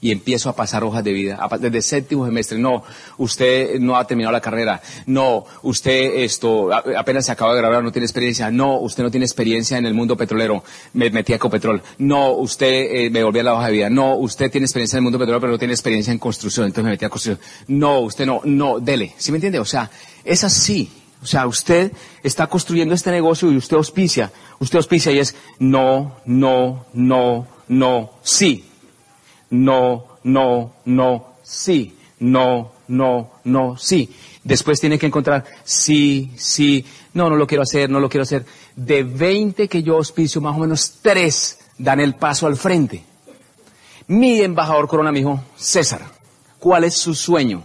y 0.00 0.10
empiezo 0.10 0.50
a 0.50 0.56
pasar 0.56 0.82
hojas 0.82 1.04
de 1.04 1.12
vida 1.12 1.48
desde 1.60 1.80
séptimo 1.80 2.26
semestre. 2.26 2.58
No, 2.58 2.82
usted 3.18 3.78
no 3.78 3.96
ha 3.96 4.04
terminado 4.04 4.32
la 4.32 4.40
carrera. 4.40 4.82
No, 5.06 5.46
usted 5.62 6.24
esto 6.24 6.70
apenas 6.74 7.26
se 7.26 7.30
acaba 7.30 7.54
de 7.54 7.60
graduar, 7.60 7.84
no 7.84 7.92
tiene 7.92 8.06
experiencia. 8.06 8.50
No, 8.50 8.80
usted 8.80 9.04
no 9.04 9.12
tiene 9.12 9.26
experiencia 9.26 9.78
en 9.78 9.86
el 9.86 9.94
mundo 9.94 10.16
petrolero. 10.16 10.64
Me 10.94 11.08
metí 11.08 11.34
a 11.34 11.36
Ecopetrol. 11.36 11.82
No, 11.98 12.32
usted 12.32 12.66
eh, 12.66 13.10
me 13.10 13.22
volví 13.22 13.38
a 13.38 13.44
la 13.44 13.54
hoja 13.54 13.66
de 13.66 13.72
vida. 13.72 13.90
No, 13.90 14.16
usted 14.16 14.50
tiene 14.50 14.64
experiencia 14.64 14.96
en 14.96 15.02
el 15.02 15.04
mundo 15.04 15.20
petrolero, 15.20 15.40
pero 15.40 15.52
no 15.52 15.58
tiene 15.58 15.72
experiencia 15.72 16.12
en 16.12 16.18
construcción. 16.18 16.66
Entonces 16.66 16.84
me 16.84 16.90
metí 16.90 17.04
a 17.04 17.10
construcción. 17.10 17.46
No, 17.68 18.00
usted 18.00 18.26
no, 18.26 18.40
no, 18.42 18.80
dele. 18.80 19.14
¿Sí 19.16 19.30
me 19.30 19.36
entiende? 19.36 19.60
O 19.60 19.64
sea, 19.64 19.88
es 20.24 20.44
así. 20.44 20.90
O 21.22 21.26
sea, 21.26 21.46
usted 21.46 21.92
está 22.22 22.46
construyendo 22.46 22.94
este 22.94 23.10
negocio 23.10 23.50
y 23.50 23.56
usted 23.56 23.76
auspicia. 23.76 24.30
Usted 24.58 24.76
auspicia 24.76 25.12
y 25.12 25.18
es 25.18 25.34
no, 25.58 26.16
no, 26.26 26.84
no, 26.92 27.46
no, 27.68 28.10
sí 28.22 28.64
no, 29.54 30.04
no, 30.24 30.74
no, 30.84 31.34
sí, 31.42 31.96
no, 32.18 32.72
no, 32.88 33.30
no, 33.44 33.76
sí. 33.76 34.10
Después 34.42 34.80
tiene 34.80 34.98
que 34.98 35.06
encontrar, 35.06 35.44
sí, 35.64 36.32
sí, 36.36 36.84
no, 37.14 37.30
no 37.30 37.36
lo 37.36 37.46
quiero 37.46 37.62
hacer, 37.62 37.88
no 37.88 38.00
lo 38.00 38.08
quiero 38.08 38.22
hacer. 38.22 38.44
De 38.74 39.04
20 39.04 39.68
que 39.68 39.82
yo 39.82 39.96
auspicio, 39.96 40.40
más 40.40 40.56
o 40.56 40.60
menos 40.60 40.98
3 41.00 41.58
dan 41.78 42.00
el 42.00 42.14
paso 42.14 42.46
al 42.46 42.56
frente. 42.56 43.04
Mi 44.08 44.40
embajador 44.40 44.88
Corona 44.88 45.12
me 45.12 45.20
dijo, 45.20 45.42
César, 45.56 46.02
¿cuál 46.58 46.84
es 46.84 46.94
su 46.94 47.14
sueño? 47.14 47.64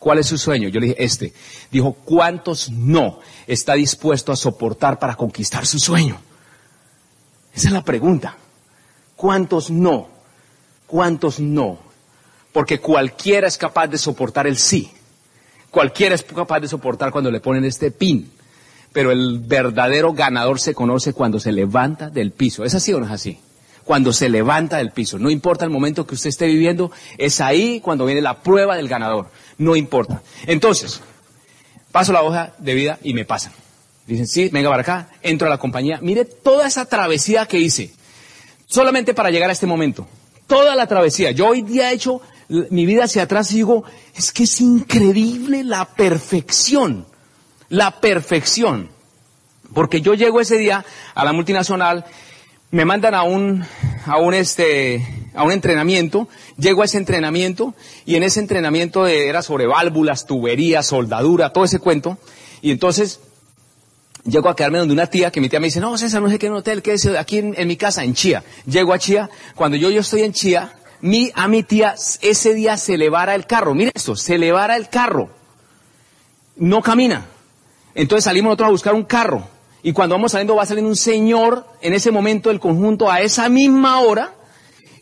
¿Cuál 0.00 0.18
es 0.18 0.26
su 0.26 0.38
sueño? 0.38 0.68
Yo 0.70 0.80
le 0.80 0.86
dije, 0.86 1.04
este. 1.04 1.34
Dijo, 1.70 1.92
¿cuántos 1.92 2.70
no 2.70 3.20
está 3.46 3.74
dispuesto 3.74 4.32
a 4.32 4.36
soportar 4.36 4.98
para 4.98 5.14
conquistar 5.14 5.66
su 5.66 5.78
sueño? 5.78 6.18
Esa 7.54 7.68
es 7.68 7.72
la 7.72 7.84
pregunta. 7.84 8.34
¿Cuántos 9.14 9.70
no? 9.70 10.08
¿Cuántos 10.86 11.38
no? 11.38 11.78
Porque 12.50 12.80
cualquiera 12.80 13.46
es 13.46 13.58
capaz 13.58 13.88
de 13.88 13.98
soportar 13.98 14.46
el 14.46 14.56
sí. 14.56 14.90
Cualquiera 15.70 16.14
es 16.14 16.22
capaz 16.22 16.60
de 16.60 16.68
soportar 16.68 17.12
cuando 17.12 17.30
le 17.30 17.40
ponen 17.40 17.66
este 17.66 17.90
pin. 17.90 18.32
Pero 18.92 19.12
el 19.12 19.38
verdadero 19.40 20.14
ganador 20.14 20.58
se 20.60 20.74
conoce 20.74 21.12
cuando 21.12 21.38
se 21.38 21.52
levanta 21.52 22.08
del 22.08 22.32
piso. 22.32 22.64
¿Es 22.64 22.74
así 22.74 22.94
o 22.94 23.00
no 23.00 23.06
es 23.06 23.12
así? 23.12 23.38
Cuando 23.90 24.12
se 24.12 24.28
levanta 24.28 24.76
del 24.76 24.92
piso. 24.92 25.18
No 25.18 25.30
importa 25.30 25.64
el 25.64 25.72
momento 25.72 26.06
que 26.06 26.14
usted 26.14 26.28
esté 26.28 26.46
viviendo, 26.46 26.92
es 27.18 27.40
ahí 27.40 27.80
cuando 27.80 28.06
viene 28.06 28.20
la 28.20 28.40
prueba 28.40 28.76
del 28.76 28.86
ganador. 28.86 29.26
No 29.58 29.74
importa. 29.74 30.22
Entonces, 30.46 31.00
paso 31.90 32.12
la 32.12 32.22
hoja 32.22 32.52
de 32.58 32.74
vida 32.74 33.00
y 33.02 33.14
me 33.14 33.24
pasan. 33.24 33.52
Dicen, 34.06 34.28
sí, 34.28 34.48
venga 34.48 34.70
para 34.70 34.82
acá, 34.82 35.08
entro 35.22 35.48
a 35.48 35.50
la 35.50 35.58
compañía. 35.58 35.98
Mire 36.02 36.24
toda 36.24 36.68
esa 36.68 36.84
travesía 36.84 37.46
que 37.46 37.58
hice. 37.58 37.92
Solamente 38.66 39.12
para 39.12 39.30
llegar 39.30 39.50
a 39.50 39.54
este 39.54 39.66
momento. 39.66 40.06
Toda 40.46 40.76
la 40.76 40.86
travesía. 40.86 41.32
Yo 41.32 41.48
hoy 41.48 41.62
día 41.62 41.90
he 41.90 41.94
hecho 41.94 42.22
mi 42.48 42.86
vida 42.86 43.06
hacia 43.06 43.24
atrás 43.24 43.50
y 43.50 43.56
digo, 43.56 43.82
es 44.14 44.30
que 44.30 44.44
es 44.44 44.60
increíble 44.60 45.64
la 45.64 45.84
perfección, 45.84 47.06
la 47.68 48.00
perfección. 48.00 48.88
Porque 49.74 50.00
yo 50.00 50.14
llego 50.14 50.40
ese 50.40 50.58
día 50.58 50.84
a 51.12 51.24
la 51.24 51.32
multinacional, 51.32 52.04
me 52.70 52.84
mandan 52.84 53.14
a 53.14 53.22
un, 53.24 53.64
a 54.06 54.18
un 54.18 54.34
este, 54.34 55.04
a 55.34 55.42
un 55.42 55.52
entrenamiento, 55.52 56.28
llego 56.56 56.82
a 56.82 56.84
ese 56.84 56.98
entrenamiento 56.98 57.74
y 58.04 58.16
en 58.16 58.22
ese 58.22 58.40
entrenamiento 58.40 59.06
era 59.06 59.42
sobre 59.42 59.66
válvulas, 59.66 60.26
tuberías, 60.26 60.86
soldadura, 60.86 61.52
todo 61.52 61.64
ese 61.64 61.78
cuento. 61.78 62.18
Y 62.62 62.70
entonces 62.70 63.20
llego 64.24 64.48
a 64.48 64.56
quedarme 64.56 64.78
donde 64.78 64.94
una 64.94 65.06
tía 65.06 65.30
que 65.30 65.40
mi 65.40 65.48
tía 65.48 65.60
me 65.60 65.66
dice, 65.66 65.80
no, 65.80 65.96
César, 65.98 66.22
no 66.22 66.30
sé 66.30 66.38
qué 66.38 66.46
en 66.46 66.52
un 66.52 66.58
hotel, 66.58 66.82
que 66.82 66.92
es 66.92 67.06
aquí 67.06 67.38
en, 67.38 67.54
en, 67.56 67.66
mi 67.66 67.76
casa, 67.76 68.04
en 68.04 68.14
Chía. 68.14 68.44
Llego 68.66 68.92
a 68.92 68.98
Chía, 68.98 69.30
cuando 69.54 69.76
yo, 69.76 69.90
yo 69.90 70.00
estoy 70.00 70.22
en 70.22 70.32
Chía, 70.32 70.72
mi, 71.00 71.32
a 71.34 71.48
mi 71.48 71.62
tía 71.62 71.94
ese 72.20 72.54
día 72.54 72.76
se 72.76 72.98
levara 72.98 73.34
el 73.34 73.46
carro. 73.46 73.74
Mire 73.74 73.92
esto, 73.94 74.16
se 74.16 74.38
levara 74.38 74.76
el 74.76 74.88
carro. 74.88 75.30
No 76.56 76.82
camina. 76.82 77.26
Entonces 77.94 78.24
salimos 78.24 78.50
nosotros 78.50 78.68
a 78.68 78.72
buscar 78.72 78.94
un 78.94 79.04
carro. 79.04 79.48
Y 79.82 79.92
cuando 79.92 80.14
vamos 80.14 80.32
saliendo 80.32 80.56
va 80.56 80.66
saliendo 80.66 80.90
un 80.90 80.96
señor 80.96 81.66
en 81.80 81.94
ese 81.94 82.10
momento 82.10 82.50
del 82.50 82.60
conjunto 82.60 83.10
a 83.10 83.20
esa 83.20 83.48
misma 83.48 84.00
hora. 84.00 84.34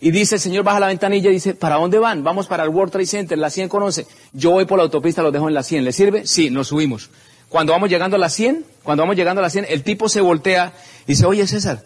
Y 0.00 0.12
dice, 0.12 0.36
el 0.36 0.40
señor 0.40 0.62
baja 0.62 0.78
la 0.78 0.86
ventanilla 0.86 1.28
y 1.30 1.34
dice, 1.34 1.54
¿para 1.54 1.74
dónde 1.74 1.98
van? 1.98 2.22
Vamos 2.22 2.46
para 2.46 2.62
el 2.62 2.68
World 2.68 2.92
Trade 2.92 3.06
Center, 3.06 3.36
la 3.36 3.50
100 3.50 3.68
conoce. 3.68 4.06
Yo 4.32 4.52
voy 4.52 4.64
por 4.64 4.78
la 4.78 4.84
autopista, 4.84 5.22
los 5.22 5.32
dejo 5.32 5.48
en 5.48 5.54
la 5.54 5.64
100. 5.64 5.84
¿Le 5.84 5.92
sirve? 5.92 6.26
Sí, 6.26 6.50
nos 6.50 6.68
subimos. 6.68 7.10
Cuando 7.48 7.72
vamos 7.72 7.88
llegando 7.88 8.16
a 8.16 8.20
la 8.20 8.28
100, 8.28 8.64
cuando 8.82 9.02
vamos 9.02 9.16
llegando 9.16 9.40
a 9.40 9.42
la 9.42 9.50
100, 9.50 9.66
el 9.68 9.82
tipo 9.82 10.08
se 10.08 10.20
voltea 10.20 10.72
y 11.04 11.12
dice, 11.12 11.24
oye 11.26 11.46
César, 11.46 11.82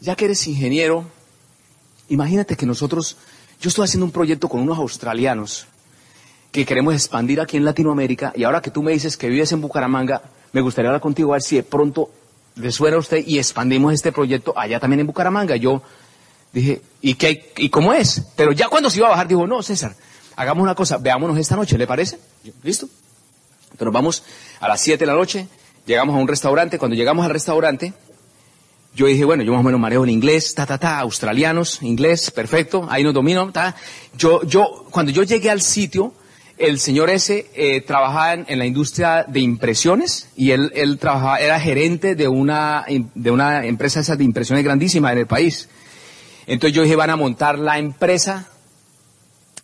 ya 0.00 0.14
que 0.14 0.26
eres 0.26 0.46
ingeniero, 0.46 1.06
imagínate 2.08 2.54
que 2.54 2.66
nosotros 2.66 3.16
yo 3.60 3.68
estoy 3.68 3.84
haciendo 3.84 4.04
un 4.04 4.12
proyecto 4.12 4.48
con 4.48 4.60
unos 4.60 4.78
australianos 4.78 5.66
que 6.52 6.66
queremos 6.66 6.94
expandir 6.94 7.40
aquí 7.40 7.56
en 7.56 7.64
Latinoamérica 7.64 8.32
y 8.36 8.44
ahora 8.44 8.60
que 8.60 8.70
tú 8.70 8.82
me 8.82 8.92
dices 8.92 9.16
que 9.16 9.28
vives 9.28 9.52
en 9.52 9.60
Bucaramanga, 9.60 10.22
me 10.52 10.60
gustaría 10.60 10.90
hablar 10.90 11.00
contigo 11.00 11.32
a 11.32 11.36
ver 11.36 11.42
si 11.42 11.56
de 11.56 11.62
pronto 11.62 12.10
le 12.56 12.72
suena 12.72 12.96
a 12.96 13.00
usted 13.00 13.24
y 13.26 13.38
expandimos 13.38 13.92
este 13.94 14.12
proyecto 14.12 14.52
allá 14.56 14.80
también 14.80 15.00
en 15.00 15.06
Bucaramanga. 15.06 15.56
Yo 15.56 15.82
dije, 16.52 16.82
¿y 17.00 17.14
qué, 17.14 17.52
y 17.56 17.70
cómo 17.70 17.92
es? 17.92 18.22
Pero 18.36 18.52
ya 18.52 18.68
cuando 18.68 18.90
se 18.90 18.98
iba 18.98 19.08
a 19.08 19.10
bajar 19.10 19.28
dijo, 19.28 19.46
no, 19.46 19.62
César, 19.62 19.94
hagamos 20.36 20.62
una 20.62 20.74
cosa, 20.74 20.98
veámonos 20.98 21.38
esta 21.38 21.56
noche, 21.56 21.78
¿le 21.78 21.86
parece? 21.86 22.18
¿Listo? 22.62 22.88
Entonces 23.64 23.84
nos 23.84 23.94
vamos 23.94 24.22
a 24.60 24.68
las 24.68 24.80
7 24.80 24.98
de 24.98 25.06
la 25.06 25.14
noche, 25.14 25.48
llegamos 25.86 26.14
a 26.14 26.18
un 26.18 26.28
restaurante, 26.28 26.78
cuando 26.78 26.96
llegamos 26.96 27.24
al 27.24 27.30
restaurante, 27.30 27.94
yo 28.94 29.06
dije, 29.06 29.24
bueno, 29.24 29.44
yo 29.44 29.52
más 29.52 29.60
o 29.60 29.64
menos 29.64 29.80
manejo 29.80 30.04
el 30.04 30.10
inglés, 30.10 30.54
ta, 30.54 30.66
ta, 30.66 30.78
ta, 30.78 30.98
australianos, 30.98 31.82
inglés, 31.82 32.30
perfecto, 32.30 32.86
ahí 32.90 33.04
nos 33.04 33.14
domino, 33.14 33.52
ta. 33.52 33.76
Yo, 34.16 34.42
yo, 34.42 34.86
cuando 34.90 35.12
yo 35.12 35.22
llegué 35.22 35.48
al 35.48 35.60
sitio, 35.60 36.12
el 36.60 36.78
señor 36.78 37.10
ese 37.10 37.46
eh, 37.54 37.80
trabajaba 37.80 38.34
en, 38.34 38.58
la 38.58 38.66
industria 38.66 39.24
de 39.26 39.40
impresiones 39.40 40.28
y 40.36 40.50
él, 40.50 40.70
él 40.74 40.98
trabajaba, 40.98 41.38
era 41.38 41.58
gerente 41.58 42.14
de 42.14 42.28
una, 42.28 42.84
de 43.14 43.30
una 43.30 43.64
empresa 43.64 44.00
esa 44.00 44.16
de 44.16 44.24
impresiones 44.24 44.62
grandísima 44.64 45.10
en 45.12 45.18
el 45.18 45.26
país. 45.26 45.68
Entonces 46.46 46.76
yo 46.76 46.82
dije, 46.82 46.96
van 46.96 47.10
a 47.10 47.16
montar 47.16 47.58
la 47.58 47.78
empresa, 47.78 48.48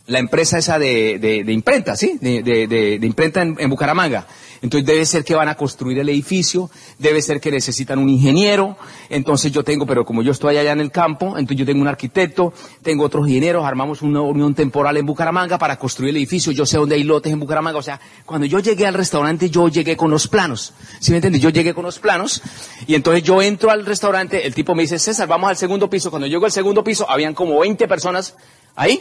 la 0.07 0.19
empresa 0.19 0.59
esa 0.59 0.79
de, 0.79 1.19
de, 1.19 1.53
imprenta, 1.53 1.97
¿sí? 1.97 2.19
De, 2.21 2.43
de 2.43 3.07
imprenta 3.07 3.43
en, 3.43 3.57
en 3.59 3.71
Bucaramanga. 3.71 4.27
Entonces 4.63 4.87
debe 4.87 5.05
ser 5.07 5.25
que 5.25 5.35
van 5.35 5.49
a 5.49 5.55
construir 5.55 5.99
el 5.99 6.09
edificio, 6.09 6.71
debe 6.99 7.21
ser 7.23 7.41
que 7.41 7.51
necesitan 7.51 7.99
un 7.99 8.09
ingeniero, 8.09 8.77
entonces 9.09 9.53
yo 9.53 9.63
tengo, 9.63 9.87
pero 9.87 10.05
como 10.05 10.23
yo 10.23 10.33
estoy 10.33 10.57
allá 10.57 10.73
en 10.73 10.81
el 10.81 10.91
campo, 10.91 11.39
entonces 11.39 11.59
yo 11.59 11.67
tengo 11.67 11.83
un 11.83 11.89
arquitecto, 11.89 12.53
tengo 12.83 13.05
otros 13.05 13.29
ingenieros, 13.29 13.65
armamos 13.65 14.03
una 14.03 14.21
unión 14.21 14.55
temporal 14.55 14.97
en 14.97 15.07
Bucaramanga 15.07 15.59
para 15.59 15.79
construir 15.79 16.11
el 16.11 16.17
edificio, 16.17 16.53
yo 16.53 16.67
sé 16.67 16.79
dónde 16.79 16.95
hay 16.95 17.05
lotes 17.05 17.33
en 17.33 17.41
Bucaramanga, 17.41 17.79
o 17.79 17.83
sea, 17.83 18.01
cuando 18.25 18.47
yo 18.47 18.59
llegué 18.59 18.87
al 18.87 18.95
restaurante 18.95 19.51
yo 19.51 19.69
llegué 19.69 19.97
con 19.97 20.11
los 20.11 20.29
planos, 20.29 20.73
¿sí 21.01 21.11
me 21.11 21.19
entiendes? 21.19 21.43
Yo 21.43 21.51
llegué 21.51 21.75
con 21.75 21.85
los 21.85 21.99
planos. 21.99 22.43
Y 22.87 22.95
entonces 22.95 23.23
yo 23.23 23.43
entro 23.43 23.71
al 23.71 23.87
restaurante, 23.87 24.47
el 24.47 24.55
tipo 24.55 24.75
me 24.75 24.83
dice, 24.83 24.99
César, 24.99 25.29
vamos 25.29 25.51
al 25.51 25.57
segundo 25.57 25.89
piso, 25.91 26.11
cuando 26.11 26.27
llego 26.27 26.45
al 26.45 26.53
segundo 26.53 26.83
piso 26.83 27.09
habían 27.09 27.35
como 27.35 27.61
20 27.61 27.87
personas 27.89 28.35
ahí, 28.75 29.01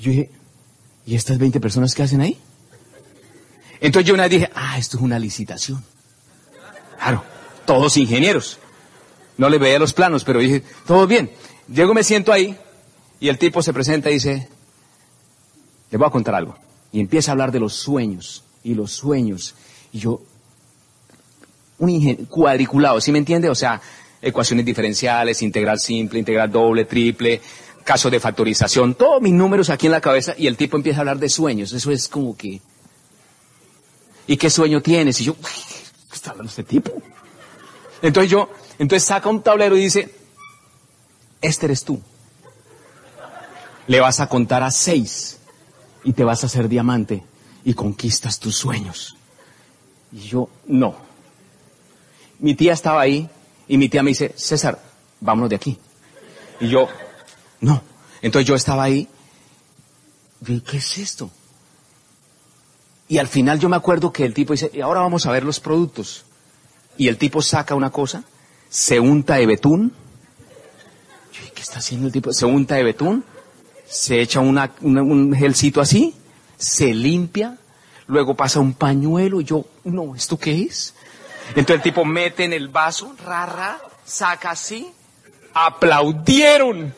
yo 0.00 0.10
dije, 0.10 0.30
¿y 1.06 1.14
estas 1.14 1.38
20 1.38 1.60
personas 1.60 1.94
qué 1.94 2.02
hacen 2.02 2.20
ahí? 2.20 2.38
Entonces 3.80 4.06
yo 4.06 4.14
una 4.14 4.24
vez 4.24 4.32
dije, 4.32 4.50
ah, 4.54 4.78
esto 4.78 4.96
es 4.96 5.02
una 5.02 5.18
licitación. 5.18 5.84
Claro, 6.98 7.24
todos 7.66 7.96
ingenieros. 7.96 8.58
No 9.36 9.48
le 9.48 9.58
veía 9.58 9.78
los 9.78 9.92
planos, 9.92 10.24
pero 10.24 10.40
dije, 10.40 10.62
todo 10.86 11.06
bien. 11.06 11.30
Llego, 11.68 11.94
me 11.94 12.02
siento 12.02 12.32
ahí 12.32 12.56
y 13.20 13.28
el 13.28 13.38
tipo 13.38 13.62
se 13.62 13.72
presenta 13.72 14.10
y 14.10 14.14
dice, 14.14 14.48
le 15.90 15.98
voy 15.98 16.06
a 16.06 16.10
contar 16.10 16.34
algo. 16.34 16.56
Y 16.92 17.00
empieza 17.00 17.30
a 17.30 17.32
hablar 17.32 17.52
de 17.52 17.60
los 17.60 17.74
sueños 17.74 18.44
y 18.64 18.74
los 18.74 18.92
sueños. 18.92 19.54
Y 19.92 19.98
yo, 19.98 20.22
un 21.78 22.26
cuadriculado, 22.26 23.00
¿sí 23.00 23.12
me 23.12 23.18
entiende? 23.18 23.48
O 23.48 23.54
sea, 23.54 23.80
ecuaciones 24.20 24.64
diferenciales, 24.64 25.42
integral 25.42 25.78
simple, 25.78 26.18
integral 26.18 26.50
doble, 26.50 26.84
triple, 26.84 27.40
casos 27.90 28.12
de 28.12 28.20
factorización, 28.20 28.94
todos 28.94 29.20
mis 29.20 29.32
números 29.32 29.68
aquí 29.68 29.86
en 29.86 29.92
la 29.92 30.00
cabeza 30.00 30.32
y 30.38 30.46
el 30.46 30.56
tipo 30.56 30.76
empieza 30.76 30.98
a 30.98 31.00
hablar 31.00 31.18
de 31.18 31.28
sueños. 31.28 31.72
Eso 31.72 31.90
es 31.90 32.06
como 32.06 32.36
que, 32.36 32.60
¿Y 34.28 34.36
qué 34.36 34.48
sueño 34.48 34.80
tienes? 34.80 35.20
Y 35.20 35.24
yo, 35.24 35.34
¿qué 35.34 36.14
está 36.14 36.30
hablando 36.30 36.50
este 36.50 36.62
tipo? 36.62 36.92
Entonces 38.00 38.30
yo, 38.30 38.48
entonces 38.78 39.08
saca 39.08 39.28
un 39.28 39.42
tablero 39.42 39.76
y 39.76 39.80
dice, 39.80 40.14
este 41.40 41.66
eres 41.66 41.82
tú. 41.82 42.00
Le 43.88 43.98
vas 43.98 44.20
a 44.20 44.28
contar 44.28 44.62
a 44.62 44.70
seis 44.70 45.38
y 46.04 46.12
te 46.12 46.22
vas 46.22 46.44
a 46.44 46.46
hacer 46.46 46.68
diamante 46.68 47.24
y 47.64 47.74
conquistas 47.74 48.38
tus 48.38 48.54
sueños. 48.54 49.16
Y 50.12 50.20
yo, 50.28 50.48
no. 50.68 50.94
Mi 52.38 52.54
tía 52.54 52.74
estaba 52.74 53.00
ahí 53.00 53.28
y 53.66 53.78
mi 53.78 53.88
tía 53.88 54.04
me 54.04 54.10
dice, 54.10 54.32
César, 54.36 54.80
vámonos 55.18 55.50
de 55.50 55.56
aquí. 55.56 55.76
Y 56.60 56.68
yo, 56.68 56.88
no. 57.60 57.82
Entonces 58.22 58.46
yo 58.46 58.54
estaba 58.54 58.84
ahí. 58.84 59.08
¿Qué 60.44 60.76
es 60.76 60.98
esto? 60.98 61.30
Y 63.08 63.18
al 63.18 63.28
final 63.28 63.58
yo 63.58 63.68
me 63.68 63.76
acuerdo 63.76 64.12
que 64.12 64.24
el 64.24 64.34
tipo 64.34 64.52
dice, 64.52 64.70
y 64.72 64.80
ahora 64.80 65.00
vamos 65.00 65.26
a 65.26 65.32
ver 65.32 65.44
los 65.44 65.60
productos. 65.60 66.24
Y 66.96 67.08
el 67.08 67.18
tipo 67.18 67.42
saca 67.42 67.74
una 67.74 67.90
cosa, 67.90 68.24
se 68.68 69.00
unta 69.00 69.34
de 69.34 69.46
betún. 69.46 69.92
¿Qué 71.54 71.60
está 71.60 71.78
haciendo 71.78 72.06
el 72.06 72.12
tipo? 72.12 72.32
Se 72.32 72.46
unta 72.46 72.76
de 72.76 72.84
betún, 72.84 73.24
se 73.86 74.20
echa 74.20 74.40
un 74.40 75.34
gelcito 75.34 75.80
así, 75.80 76.14
se 76.56 76.94
limpia, 76.94 77.58
luego 78.06 78.34
pasa 78.34 78.60
un 78.60 78.74
pañuelo 78.74 79.40
y 79.40 79.44
yo, 79.44 79.64
no, 79.84 80.14
¿esto 80.14 80.38
qué 80.38 80.62
es? 80.62 80.94
Entonces 81.50 81.76
el 81.76 81.82
tipo 81.82 82.04
mete 82.04 82.44
en 82.44 82.52
el 82.52 82.68
vaso, 82.68 83.14
rara, 83.24 83.80
saca 84.04 84.52
así, 84.52 84.90
aplaudieron. 85.52 86.94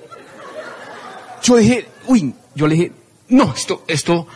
Yo 1.43 1.57
dije, 1.57 1.89
uy, 2.07 2.35
yo 2.55 2.67
le 2.67 2.75
dije, 2.75 2.93
no, 3.29 3.53
esto, 3.55 3.85
esto, 3.87 4.27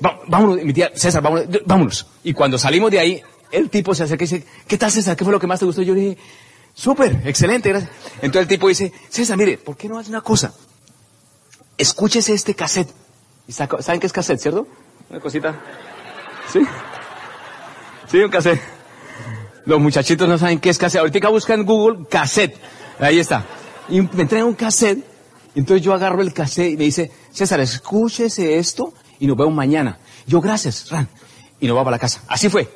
vámonos, 0.00 0.62
mi 0.62 0.72
tía, 0.72 0.90
César, 0.94 1.22
vámonos, 1.22 1.46
vámonos. 1.64 2.06
Y 2.24 2.32
cuando 2.32 2.58
salimos 2.58 2.90
de 2.90 2.98
ahí, 2.98 3.22
el 3.52 3.70
tipo 3.70 3.94
se 3.94 4.04
acerca 4.04 4.24
y 4.24 4.26
dice, 4.26 4.44
¿qué 4.66 4.76
tal 4.76 4.90
César? 4.90 5.16
¿Qué 5.16 5.24
fue 5.24 5.32
lo 5.32 5.40
que 5.40 5.46
más 5.46 5.60
te 5.60 5.66
gustó? 5.66 5.82
Yo 5.82 5.94
le 5.94 6.00
dije, 6.00 6.18
súper, 6.74 7.22
excelente, 7.24 7.68
gracias. 7.68 7.90
Entonces 8.16 8.42
el 8.42 8.48
tipo 8.48 8.68
dice, 8.68 8.92
César, 9.08 9.36
mire, 9.36 9.58
¿por 9.58 9.76
qué 9.76 9.88
no 9.88 9.98
hace 9.98 10.10
una 10.10 10.20
cosa? 10.20 10.52
Escúchese 11.78 12.32
este 12.32 12.54
cassette. 12.54 12.90
¿Saben 13.48 14.00
qué 14.00 14.06
es 14.06 14.12
cassette, 14.12 14.40
cierto? 14.40 14.66
Una 15.10 15.20
cosita. 15.20 15.54
¿Sí? 16.52 16.60
Sí, 18.08 18.18
un 18.18 18.30
cassette. 18.30 18.60
Los 19.66 19.80
muchachitos 19.80 20.28
no 20.28 20.38
saben 20.38 20.58
qué 20.58 20.70
es 20.70 20.78
cassette. 20.78 21.00
Ahorita 21.00 21.28
buscan 21.28 21.60
en 21.60 21.66
Google 21.66 22.06
cassette. 22.08 22.56
Ahí 22.98 23.18
está. 23.18 23.44
Y 23.88 24.00
me 24.00 24.22
entregan 24.22 24.48
un 24.48 24.54
cassette. 24.54 25.15
Entonces 25.56 25.82
yo 25.82 25.94
agarro 25.94 26.20
el 26.20 26.34
cassette 26.34 26.74
y 26.74 26.76
me 26.76 26.84
dice, 26.84 27.10
César, 27.32 27.60
escúchese 27.60 28.58
esto 28.58 28.92
y 29.18 29.26
nos 29.26 29.38
vemos 29.38 29.54
mañana. 29.54 29.98
Yo, 30.26 30.42
gracias, 30.42 30.90
Ran. 30.90 31.08
Y 31.58 31.66
nos 31.66 31.78
va 31.78 31.82
para 31.82 31.96
la 31.96 31.98
casa. 31.98 32.20
Así 32.28 32.50
fue. 32.50 32.68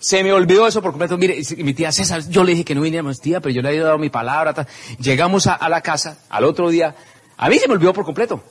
Se 0.00 0.22
me 0.24 0.32
olvidó 0.32 0.66
eso 0.66 0.82
por 0.82 0.90
completo. 0.90 1.16
Mire, 1.16 1.40
mi 1.58 1.74
tía 1.74 1.92
César, 1.92 2.28
yo 2.28 2.42
le 2.42 2.50
dije 2.50 2.64
que 2.64 2.74
no 2.74 2.80
viniéramos, 2.80 3.20
tía, 3.20 3.40
pero 3.40 3.54
yo 3.54 3.62
le 3.62 3.68
había 3.68 3.84
dado 3.84 3.98
mi 3.98 4.10
palabra. 4.10 4.66
Llegamos 4.98 5.46
a, 5.46 5.68
la 5.68 5.80
casa, 5.80 6.18
al 6.28 6.42
otro 6.44 6.70
día. 6.70 6.96
A 7.36 7.48
mí 7.48 7.56
se 7.58 7.68
me 7.68 7.74
olvidó 7.74 7.92
por 7.92 8.04
completo. 8.04 8.42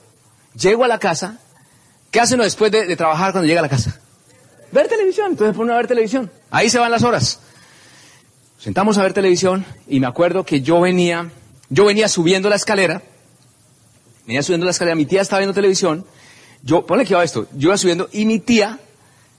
Llego 0.54 0.84
a 0.84 0.88
la 0.88 0.98
casa. 0.98 1.38
¿Qué 2.10 2.20
hace 2.20 2.36
uno 2.36 2.44
después 2.44 2.72
de, 2.72 2.86
de 2.86 2.96
trabajar 2.96 3.32
cuando 3.32 3.46
llega 3.46 3.60
a 3.60 3.64
la 3.64 3.68
casa? 3.68 4.00
Ver 4.72 4.88
televisión. 4.88 5.32
Entonces 5.32 5.54
pone 5.54 5.74
a 5.74 5.76
ver 5.76 5.86
televisión. 5.86 6.30
Ahí 6.50 6.70
se 6.70 6.78
van 6.78 6.90
las 6.90 7.02
horas. 7.02 7.38
Sentamos 8.58 8.96
a 8.96 9.02
ver 9.02 9.12
televisión 9.12 9.66
y 9.86 10.00
me 10.00 10.06
acuerdo 10.06 10.46
que 10.46 10.62
yo 10.62 10.80
venía, 10.80 11.30
yo 11.68 11.84
venía 11.84 12.08
subiendo 12.08 12.48
la 12.48 12.56
escalera. 12.56 13.02
Venía 14.26 14.42
subiendo 14.42 14.64
la 14.64 14.72
escalera. 14.72 14.94
Mi 14.94 15.06
tía 15.06 15.22
estaba 15.22 15.40
viendo 15.40 15.54
televisión. 15.54 16.04
Yo, 16.62 16.86
ponle 16.86 17.04
que 17.04 17.14
va 17.14 17.24
esto. 17.24 17.46
Yo 17.52 17.68
iba 17.68 17.76
subiendo 17.76 18.08
y 18.12 18.24
mi 18.24 18.38
tía 18.38 18.78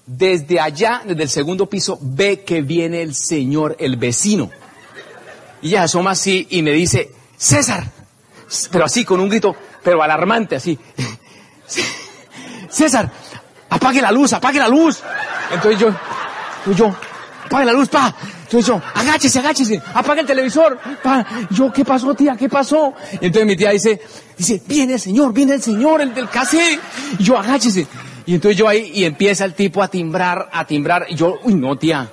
desde 0.05 0.59
allá, 0.59 1.01
desde 1.05 1.23
el 1.23 1.29
segundo 1.29 1.67
piso, 1.67 1.97
ve 2.01 2.43
que 2.43 2.61
viene 2.61 3.01
el 3.01 3.15
señor, 3.15 3.75
el 3.79 3.97
vecino. 3.97 4.51
Y 5.61 5.69
ella 5.69 5.83
asoma 5.83 6.11
así 6.11 6.47
y 6.51 6.61
me 6.61 6.71
dice, 6.71 7.11
César, 7.37 7.91
pero 8.71 8.85
así, 8.85 9.03
con 9.03 9.19
un 9.19 9.29
grito, 9.29 9.55
pero 9.83 10.03
alarmante, 10.03 10.55
así. 10.55 10.77
César, 12.69 13.11
apague 13.69 14.01
la 14.01 14.11
luz, 14.11 14.33
apague 14.33 14.59
la 14.59 14.67
luz. 14.67 15.01
Entonces 15.51 15.79
yo, 15.79 15.89
pues 16.63 16.77
yo, 16.77 16.95
apague 17.45 17.65
la 17.65 17.73
luz, 17.73 17.89
pa. 17.89 18.15
Entonces 18.45 18.67
yo, 18.67 18.79
agáchese, 18.93 19.39
agáchese, 19.39 19.81
apague 19.93 20.21
el 20.21 20.27
televisor. 20.27 20.77
Yo, 21.49 21.73
¿qué 21.73 21.83
pasó, 21.83 22.13
tía? 22.13 22.35
¿Qué 22.37 22.47
pasó? 22.47 22.93
Y 23.13 23.25
entonces 23.25 23.47
mi 23.47 23.55
tía 23.55 23.71
dice, 23.71 23.99
dice, 24.37 24.61
viene 24.67 24.93
el 24.93 24.99
señor, 24.99 25.33
viene 25.33 25.55
el 25.55 25.63
señor, 25.63 26.01
el 26.01 26.13
del 26.13 26.29
casé. 26.29 26.79
Y 27.17 27.23
yo, 27.23 27.39
agáchese. 27.39 27.87
Y 28.27 28.35
entonces 28.35 28.55
yo 28.55 28.67
ahí, 28.67 28.91
y 28.93 29.03
empieza 29.03 29.45
el 29.45 29.55
tipo 29.55 29.81
a 29.81 29.87
timbrar, 29.87 30.47
a 30.51 30.65
timbrar, 30.65 31.07
y 31.09 31.15
yo, 31.15 31.39
uy, 31.43 31.55
no, 31.55 31.75
tía. 31.75 32.07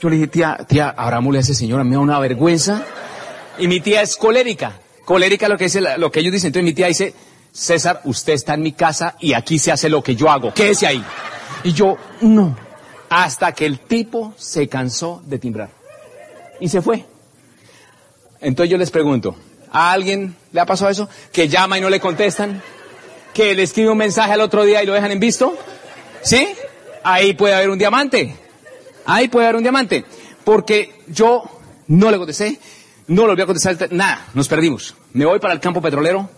Yo 0.00 0.08
le 0.08 0.16
dije, 0.16 0.28
tía, 0.28 0.56
tía, 0.68 0.94
abrámosle 0.96 1.38
a 1.38 1.40
ese 1.40 1.54
señor, 1.54 1.80
a 1.80 1.84
mí 1.84 1.90
me 1.90 1.96
da 1.96 2.00
una 2.00 2.18
vergüenza. 2.20 2.84
Y 3.58 3.66
mi 3.66 3.80
tía 3.80 4.02
es 4.02 4.16
colérica. 4.16 4.78
Colérica 5.04 5.48
lo 5.48 5.58
que 5.58 5.64
dice, 5.64 5.80
lo 5.98 6.12
que 6.12 6.20
ellos 6.20 6.32
dicen. 6.32 6.48
Entonces 6.48 6.64
mi 6.64 6.74
tía 6.74 6.86
dice, 6.86 7.12
César, 7.50 8.02
usted 8.04 8.34
está 8.34 8.54
en 8.54 8.62
mi 8.62 8.72
casa 8.72 9.16
y 9.18 9.32
aquí 9.32 9.58
se 9.58 9.72
hace 9.72 9.88
lo 9.88 10.00
que 10.00 10.14
yo 10.14 10.30
hago. 10.30 10.54
Quédese 10.54 10.86
ahí. 10.86 11.02
Y 11.64 11.72
yo, 11.72 11.96
no. 12.20 12.65
Hasta 13.08 13.52
que 13.52 13.66
el 13.66 13.78
tipo 13.80 14.34
se 14.36 14.68
cansó 14.68 15.22
de 15.26 15.38
timbrar. 15.38 15.70
Y 16.60 16.68
se 16.68 16.82
fue. 16.82 17.04
Entonces 18.40 18.70
yo 18.70 18.78
les 18.78 18.90
pregunto, 18.90 19.36
¿a 19.70 19.92
alguien 19.92 20.36
le 20.52 20.60
ha 20.60 20.66
pasado 20.66 20.90
eso? 20.90 21.08
Que 21.32 21.48
llama 21.48 21.78
y 21.78 21.80
no 21.80 21.90
le 21.90 22.00
contestan 22.00 22.62
que 23.36 23.54
le 23.54 23.64
escribe 23.64 23.90
un 23.90 23.98
mensaje 23.98 24.32
al 24.32 24.40
otro 24.40 24.64
día 24.64 24.82
y 24.82 24.86
lo 24.86 24.94
dejan 24.94 25.10
en 25.10 25.20
visto? 25.20 25.54
¿Sí? 26.22 26.48
Ahí 27.04 27.34
puede 27.34 27.54
haber 27.54 27.68
un 27.68 27.78
diamante. 27.78 28.34
Ahí 29.04 29.28
puede 29.28 29.46
haber 29.46 29.56
un 29.56 29.62
diamante. 29.62 30.04
Porque 30.42 31.02
yo 31.06 31.44
no 31.88 32.10
le 32.10 32.16
contesté, 32.16 32.58
no 33.08 33.22
le 33.22 33.28
volví 33.28 33.42
a 33.42 33.46
contestar, 33.46 33.92
nada, 33.92 34.26
nos 34.32 34.48
perdimos. 34.48 34.94
Me 35.12 35.26
voy 35.26 35.38
para 35.38 35.52
el 35.52 35.60
campo 35.60 35.82
petrolero. 35.82 36.30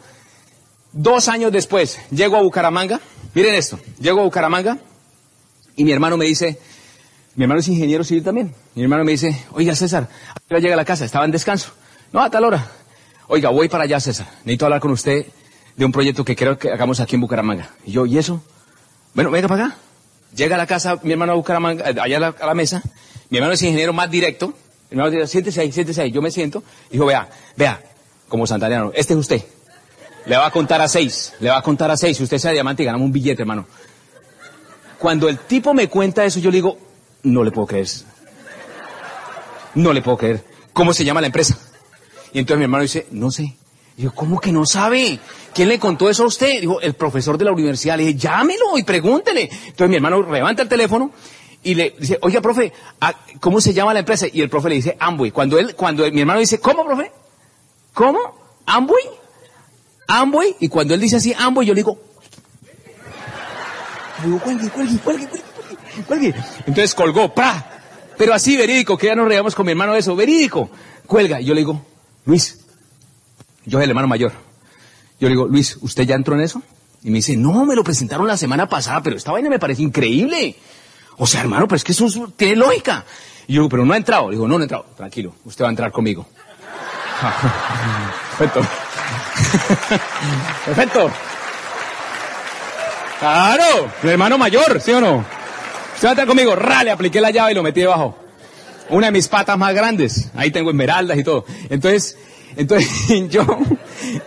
Dos 0.93 1.29
años 1.29 1.53
después, 1.53 2.01
llego 2.11 2.37
a 2.37 2.43
Bucaramanga. 2.43 3.01
Miren 3.33 3.55
esto, 3.55 3.79
llego 4.01 4.21
a 4.21 4.25
Bucaramanga 4.25 4.79
y 5.79 5.85
mi 5.85 5.93
hermano 5.93 6.17
me 6.17 6.25
dice, 6.25 6.59
mi 7.37 7.45
hermano 7.45 7.61
es 7.61 7.69
ingeniero 7.69 8.03
civil 8.03 8.25
también. 8.25 8.53
Mi 8.75 8.83
hermano 8.83 9.05
me 9.05 9.13
dice, 9.13 9.45
oiga 9.53 9.77
César, 9.77 10.09
¿a 10.35 10.41
qué 10.49 10.61
llega 10.61 10.75
a 10.75 10.77
la 10.77 10.85
casa? 10.85 11.05
Estaba 11.05 11.25
en 11.25 11.31
descanso. 11.31 11.71
No, 12.13 12.21
a 12.21 12.29
tal 12.29 12.43
hora. 12.43 12.67
Oiga, 13.29 13.51
voy 13.51 13.69
para 13.69 13.85
allá 13.85 14.01
César. 14.01 14.27
Necesito 14.39 14.67
hablar 14.67 14.81
con 14.81 14.91
usted 14.91 15.25
de 15.77 15.85
un 15.85 15.93
proyecto 15.93 16.25
que 16.25 16.35
creo 16.35 16.59
que 16.59 16.73
hagamos 16.73 16.99
aquí 16.99 17.15
en 17.15 17.21
Bucaramanga. 17.21 17.71
Y 17.87 17.93
yo, 17.93 18.07
¿y 18.07 18.19
eso? 18.19 18.43
Bueno, 19.15 19.31
venga 19.31 19.47
para 19.47 19.67
acá. 19.67 19.77
Llega 20.35 20.57
a 20.57 20.59
la 20.59 20.67
casa 20.67 20.99
mi 21.05 21.13
hermano 21.13 21.31
a 21.31 21.35
Bucaramanga, 21.37 21.85
allá 22.03 22.17
a 22.17 22.47
la, 22.47 22.55
mesa. 22.55 22.83
Mi 23.31 23.39
hermano 23.39 23.55
es 23.55 23.63
ingeniero 23.63 23.93
más 23.93 24.11
directo. 24.11 24.49
Mi 24.91 24.99
hermano 24.99 25.13
dice, 25.13 25.29
siéntese 25.29 25.61
ahí, 25.61 25.71
siéntese 25.71 26.03
ahí. 26.03 26.11
Yo 26.11 26.21
me 26.21 26.33
siento. 26.33 26.65
Dijo, 26.91 27.07
vea, 27.07 27.29
vea, 27.57 27.81
como 28.29 28.49
santariano, 28.49 28.91
este 28.97 29.13
es 29.13 29.19
usted. 29.21 29.43
Le 30.27 30.37
va 30.37 30.47
a 30.47 30.51
contar 30.51 30.81
a 30.81 30.89
seis. 30.89 31.35
Le 31.39 31.51
va 31.51 31.59
a 31.59 31.63
contar 31.63 31.89
a 31.89 31.97
seis. 31.97 32.17
Si 32.17 32.25
usted 32.25 32.39
sea 32.39 32.51
diamante, 32.51 32.83
ganamos 32.83 33.07
un 33.07 33.13
billete, 33.13 33.43
hermano. 33.43 33.69
Cuando 34.99 35.29
el 35.29 35.39
tipo 35.39 35.75
me 35.75 35.89
cuenta 35.89 36.25
eso, 36.25 36.41
yo 36.41 36.51
le 36.51 36.57
digo, 36.57 36.79
no 37.23 37.45
le 37.45 37.51
puedo 37.51 37.67
creer. 37.67 37.89
No 39.75 39.93
le 39.93 40.03
puedo 40.03 40.17
creer. 40.17 40.45
¿Cómo 40.73 40.93
se 40.93 41.05
llama 41.05 41.21
la 41.21 41.29
empresa? 41.29 41.59
Y 42.33 42.39
entonces 42.39 42.59
mi 42.59 42.65
hermano 42.65 42.83
dice, 42.83 43.07
no 43.11 43.31
sé. 43.31 43.57
Y 43.97 44.03
yo, 44.03 44.13
¿cómo 44.13 44.41
que 44.41 44.53
no 44.53 44.65
sabe? 44.67 45.19
¿Quién 45.55 45.69
le 45.69 45.79
contó 45.79 46.09
eso 46.09 46.25
a 46.25 46.27
usted? 46.27 46.61
Dijo, 46.61 46.81
el 46.81 46.95
profesor 46.95 47.39
de 47.39 47.45
la 47.45 47.53
universidad. 47.53 47.97
Le 47.97 48.07
dije, 48.07 48.19
llámelo 48.19 48.77
y 48.77 48.83
pregúntele. 48.83 49.43
Entonces 49.43 49.89
mi 49.89 49.97
hermano 49.97 50.23
levanta 50.31 50.63
el 50.63 50.69
teléfono 50.69 51.13
y 51.63 51.75
le 51.75 51.95
dice, 51.99 52.19
oiga, 52.23 52.41
profe, 52.41 52.73
¿cómo 53.41 53.61
se 53.61 53.75
llama 53.75 53.93
la 53.93 54.01
empresa? 54.01 54.27
Y 54.33 54.41
el 54.41 54.51
profe 54.51 54.69
le 54.69 54.77
dice, 54.77 54.97
Amway. 54.99 55.31
Cuando 55.31 55.59
él, 55.59 55.75
cuando 55.75 56.09
mi 56.11 56.21
hermano 56.21 56.41
dice, 56.41 56.61
¿cómo, 56.61 56.85
profe? 56.85 57.11
¿Cómo? 57.93 58.19
¿Amway? 58.67 59.05
¿Amway? 60.07 60.57
Y 60.61 60.69
cuando 60.69 60.95
él 60.95 61.01
dice 61.01 61.17
así, 61.17 61.35
Amway, 61.37 61.67
yo 61.67 61.75
le 61.75 61.81
digo, 61.81 61.99
digo, 64.25 64.39
cuelgue, 64.39 64.69
cuelgue, 64.71 64.99
cuelgue, 64.99 65.29
cuelgue, 65.29 66.03
cuelgue. 66.07 66.35
Entonces 66.67 66.95
colgó, 66.95 67.35
¡pra! 67.35 67.79
Pero 68.17 68.35
así, 68.35 68.57
verídico, 68.57 68.99
que 68.99 69.07
ya 69.07 69.15
nos 69.15 69.29
reíamos 69.29 69.55
con 69.55 69.65
mi 69.65 69.73
hermano 69.73 69.95
eso, 69.95 70.17
verídico. 70.17 70.69
Cuelga. 71.07 71.41
Y 71.41 71.45
yo 71.45 71.55
le 71.55 71.61
digo, 71.61 71.81
Luis, 72.25 72.59
yo 73.65 73.79
soy 73.79 73.85
el 73.85 73.91
hermano 73.91 74.09
mayor. 74.09 74.33
Yo 75.21 75.29
le 75.29 75.35
digo, 75.35 75.47
Luis, 75.47 75.79
¿usted 75.81 76.05
ya 76.05 76.17
entró 76.17 76.35
en 76.35 76.41
eso? 76.41 76.63
Y 77.03 77.11
me 77.11 77.19
dice, 77.19 77.37
no, 77.37 77.65
me 77.65 77.77
lo 77.77 77.85
presentaron 77.85 78.27
la 78.27 78.37
semana 78.37 78.69
pasada, 78.69 79.03
pero 79.03 79.17
esta 79.17 79.31
vaina 79.31 79.49
me 79.49 79.61
parece 79.61 79.83
increíble. 79.83 80.57
O 81.17 81.27
sea, 81.27 81.41
hermano, 81.41 81.69
pero 81.69 81.77
es 81.77 81.85
que 81.85 81.93
eso 81.93 82.07
tiene 82.37 82.57
lógica. 82.57 83.05
Y 83.47 83.55
yo 83.55 83.63
digo, 83.63 83.69
pero 83.69 83.85
no 83.85 83.95
ha 83.95 83.97
entrado. 83.97 84.31
Le 84.31 84.37
digo, 84.37 84.49
no, 84.49 84.55
no 84.55 84.63
ha 84.63 84.65
entrado. 84.65 84.87
Tranquilo, 84.97 85.35
usted 85.45 85.65
va 85.65 85.69
a 85.69 85.71
entrar 85.71 85.93
conmigo. 85.93 86.27
Perfecto. 88.39 88.67
Perfecto. 90.65 91.11
Claro, 93.19 93.91
mi 94.03 94.11
hermano 94.11 94.39
mayor, 94.39 94.81
¿sí 94.81 94.93
o 94.93 95.01
no? 95.01 95.25
Usted 95.95 96.17
va 96.17 96.27
conmigo. 96.27 96.55
Ra, 96.55 96.85
le 96.85 96.93
apliqué 96.93 97.21
la 97.21 97.31
llave 97.31 97.53
y 97.53 97.55
lo 97.55 97.63
metí 97.65 97.81
debajo. 97.81 98.17
Una 98.91 99.07
de 99.07 99.13
mis 99.13 99.27
patas 99.27 99.59
más 99.59 99.75
grandes. 99.75 100.31
Ahí 100.37 100.53
tengo 100.53 100.71
esmeraldas 100.71 101.19
y 101.19 101.25
todo. 101.25 101.45
Entonces, 101.69 102.17
entonces 102.57 102.89
yo, 103.31 103.45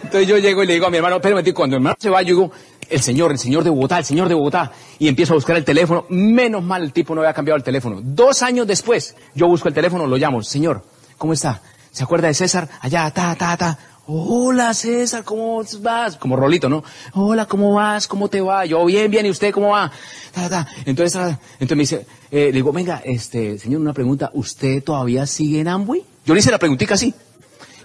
entonces 0.03 0.27
yo 0.27 0.37
llego 0.37 0.63
y 0.63 0.67
le 0.67 0.73
digo 0.73 0.87
a 0.87 0.89
mi 0.89 0.97
hermano, 0.97 1.15
espérame, 1.17 1.53
cuando 1.53 1.77
mi 1.77 1.77
hermano 1.77 1.95
se 1.99 2.09
va, 2.09 2.21
yo 2.21 2.35
digo, 2.35 2.51
el 2.89 3.01
señor, 3.01 3.31
el 3.31 3.39
señor 3.39 3.63
de 3.63 3.69
Bogotá, 3.69 3.97
el 3.97 4.05
señor 4.05 4.27
de 4.27 4.35
Bogotá, 4.35 4.71
y 4.99 5.07
empiezo 5.07 5.33
a 5.33 5.35
buscar 5.35 5.55
el 5.55 5.63
teléfono, 5.63 6.05
menos 6.09 6.61
mal 6.61 6.83
el 6.83 6.91
tipo 6.91 7.15
no 7.15 7.21
había 7.21 7.33
cambiado 7.33 7.57
el 7.57 7.63
teléfono. 7.63 7.99
Dos 8.03 8.43
años 8.43 8.67
después, 8.67 9.15
yo 9.33 9.47
busco 9.47 9.69
el 9.69 9.73
teléfono, 9.73 10.05
lo 10.05 10.17
llamo, 10.17 10.43
señor, 10.43 10.83
¿cómo 11.17 11.31
está? 11.31 11.61
¿Se 11.91 12.03
acuerda 12.03 12.27
de 12.27 12.33
César? 12.33 12.69
Allá, 12.81 13.09
ta, 13.11 13.35
ta, 13.35 13.55
ta. 13.57 13.77
Hola 14.07 14.73
César, 14.73 15.23
¿cómo 15.23 15.63
vas? 15.79 16.17
Como 16.17 16.35
Rolito, 16.35 16.67
¿no? 16.67 16.83
Hola, 17.13 17.45
¿cómo 17.45 17.73
vas? 17.75 18.07
¿Cómo 18.07 18.29
te 18.29 18.41
va? 18.41 18.65
Yo, 18.65 18.83
bien, 18.85 19.11
bien, 19.11 19.27
¿y 19.27 19.29
usted 19.29 19.53
cómo 19.53 19.69
va? 19.69 19.91
Ta, 20.33 20.49
ta. 20.49 20.67
Entonces, 20.85 21.37
entonces 21.59 21.77
me 21.77 21.83
dice, 21.83 22.05
eh, 22.31 22.45
le 22.45 22.53
digo, 22.53 22.73
venga, 22.73 23.01
este, 23.05 23.59
señor, 23.59 23.79
una 23.79 23.93
pregunta, 23.93 24.31
¿usted 24.33 24.83
todavía 24.83 25.27
sigue 25.27 25.59
en 25.59 25.67
Amway? 25.67 26.03
Yo 26.25 26.33
le 26.33 26.39
hice 26.39 26.49
la 26.49 26.57
preguntita 26.57 26.95
así. 26.95 27.13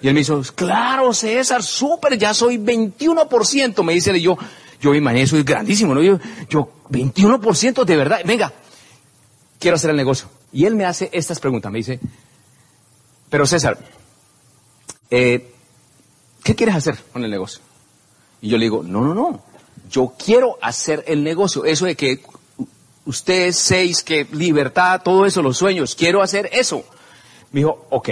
Y 0.01 0.09
él 0.09 0.15
me 0.15 0.21
dijo, 0.21 0.41
claro, 0.55 1.13
César, 1.13 1.63
súper, 1.63 2.17
ya 2.17 2.33
soy 2.33 2.57
21%, 2.57 3.83
me 3.83 3.93
dice 3.93 4.19
yo, 4.19 4.39
yo 4.81 4.95
imaginé, 4.95 5.23
eso 5.23 5.37
es 5.37 5.45
grandísimo, 5.45 5.95
¿no? 5.95 6.03
Yo, 6.03 6.19
yo, 6.49 6.71
21% 6.89 7.85
de 7.85 7.97
verdad, 7.97 8.21
venga, 8.25 8.53
quiero 9.59 9.75
hacer 9.75 9.91
el 9.91 9.97
negocio. 9.97 10.29
Y 10.51 10.65
él 10.65 10.77
me 10.77 10.87
hace 10.87 11.11
estas 11.13 11.41
preguntas, 11.41 11.71
me 11.71 11.79
dice, 11.79 12.01
pero 13.29 13.47
César, 13.47 13.79
eh, 15.11 15.53
¿qué 16.47 16.55
quieres 16.55 16.77
hacer 16.77 16.97
con 17.13 17.25
el 17.25 17.31
negocio? 17.33 17.61
Y 18.41 18.49
yo 18.49 18.57
le 18.57 18.67
digo, 18.67 18.85
no, 18.85 19.01
no, 19.01 19.15
no, 19.15 19.43
yo 19.91 20.15
quiero 20.17 20.59
hacer 20.63 21.03
el 21.09 21.25
negocio, 21.25 21.65
eso 21.65 21.87
de 21.87 21.97
que 21.97 22.23
usted 23.05 23.51
seis, 23.51 24.05
que 24.05 24.29
libertad, 24.31 25.03
todo 25.03 25.27
eso, 25.27 25.43
los 25.43 25.57
sueños, 25.57 25.97
quiero 25.97 26.23
hacer 26.23 26.49
eso. 26.53 26.85
Me 27.51 27.61
dijo, 27.61 27.89
ok. 27.91 28.11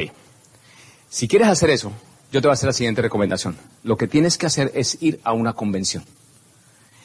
Si 1.08 1.28
quieres 1.28 1.46
hacer 1.46 1.70
eso, 1.70 1.92
yo 2.32 2.40
te 2.40 2.48
voy 2.48 2.52
a 2.52 2.54
hacer 2.54 2.66
la 2.66 2.72
siguiente 2.72 3.02
recomendación. 3.02 3.56
Lo 3.84 3.96
que 3.96 4.08
tienes 4.08 4.36
que 4.36 4.46
hacer 4.46 4.72
es 4.74 5.00
ir 5.00 5.20
a 5.22 5.32
una 5.32 5.52
convención. 5.52 6.04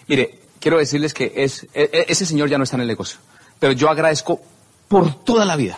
Mire, 0.08 0.40
quiero 0.60 0.80
decirles 0.80 1.14
que 1.14 1.32
es, 1.36 1.68
ese 1.76 2.26
señor 2.26 2.50
ya 2.50 2.58
no 2.58 2.64
está 2.64 2.76
en 2.76 2.82
el 2.82 2.88
negocio, 2.88 3.20
pero 3.60 3.74
yo 3.74 3.92
agradezco 3.92 4.42
por 4.88 5.24
toda 5.24 5.46
la 5.46 5.56
vida, 5.56 5.78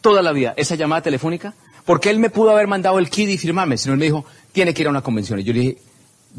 toda 0.00 0.22
la 0.22 0.32
vida, 0.32 0.54
esa 0.56 0.76
llamada 0.76 1.02
telefónica, 1.02 1.52
porque 1.84 2.10
él 2.10 2.18
me 2.18 2.30
pudo 2.30 2.50
haber 2.50 2.68
mandado 2.68 2.98
el 2.98 3.10
kit 3.10 3.28
y 3.28 3.38
firmarme, 3.38 3.76
sino 3.76 3.94
él 3.94 3.98
me 3.98 4.06
dijo, 4.06 4.24
tiene 4.52 4.74
que 4.74 4.82
ir 4.82 4.86
a 4.86 4.90
una 4.90 5.02
convención. 5.02 5.40
Y 5.40 5.44
yo 5.44 5.52
le 5.52 5.60
dije, 5.60 5.78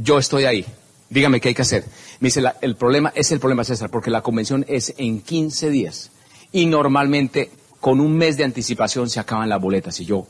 yo 0.01 0.17
estoy 0.17 0.45
ahí, 0.45 0.65
dígame 1.09 1.41
qué 1.41 1.49
hay 1.49 1.55
que 1.55 1.61
hacer. 1.61 1.83
Me 2.19 2.27
dice, 2.27 2.41
el 2.61 2.75
problema 2.75 3.11
es 3.15 3.31
el 3.31 3.39
problema, 3.39 3.63
César, 3.63 3.89
porque 3.89 4.09
la 4.09 4.21
convención 4.21 4.65
es 4.67 4.93
en 4.97 5.21
15 5.21 5.69
días. 5.69 6.11
y 6.51 6.67
normalmente 6.67 7.49
con 7.79 7.99
un 7.99 8.15
mes 8.15 8.37
de 8.37 8.45
anticipación 8.45 9.09
se 9.09 9.19
acaban 9.19 9.49
las 9.49 9.59
boletas. 9.59 9.99
Y 9.99 10.05
yo, 10.05 10.25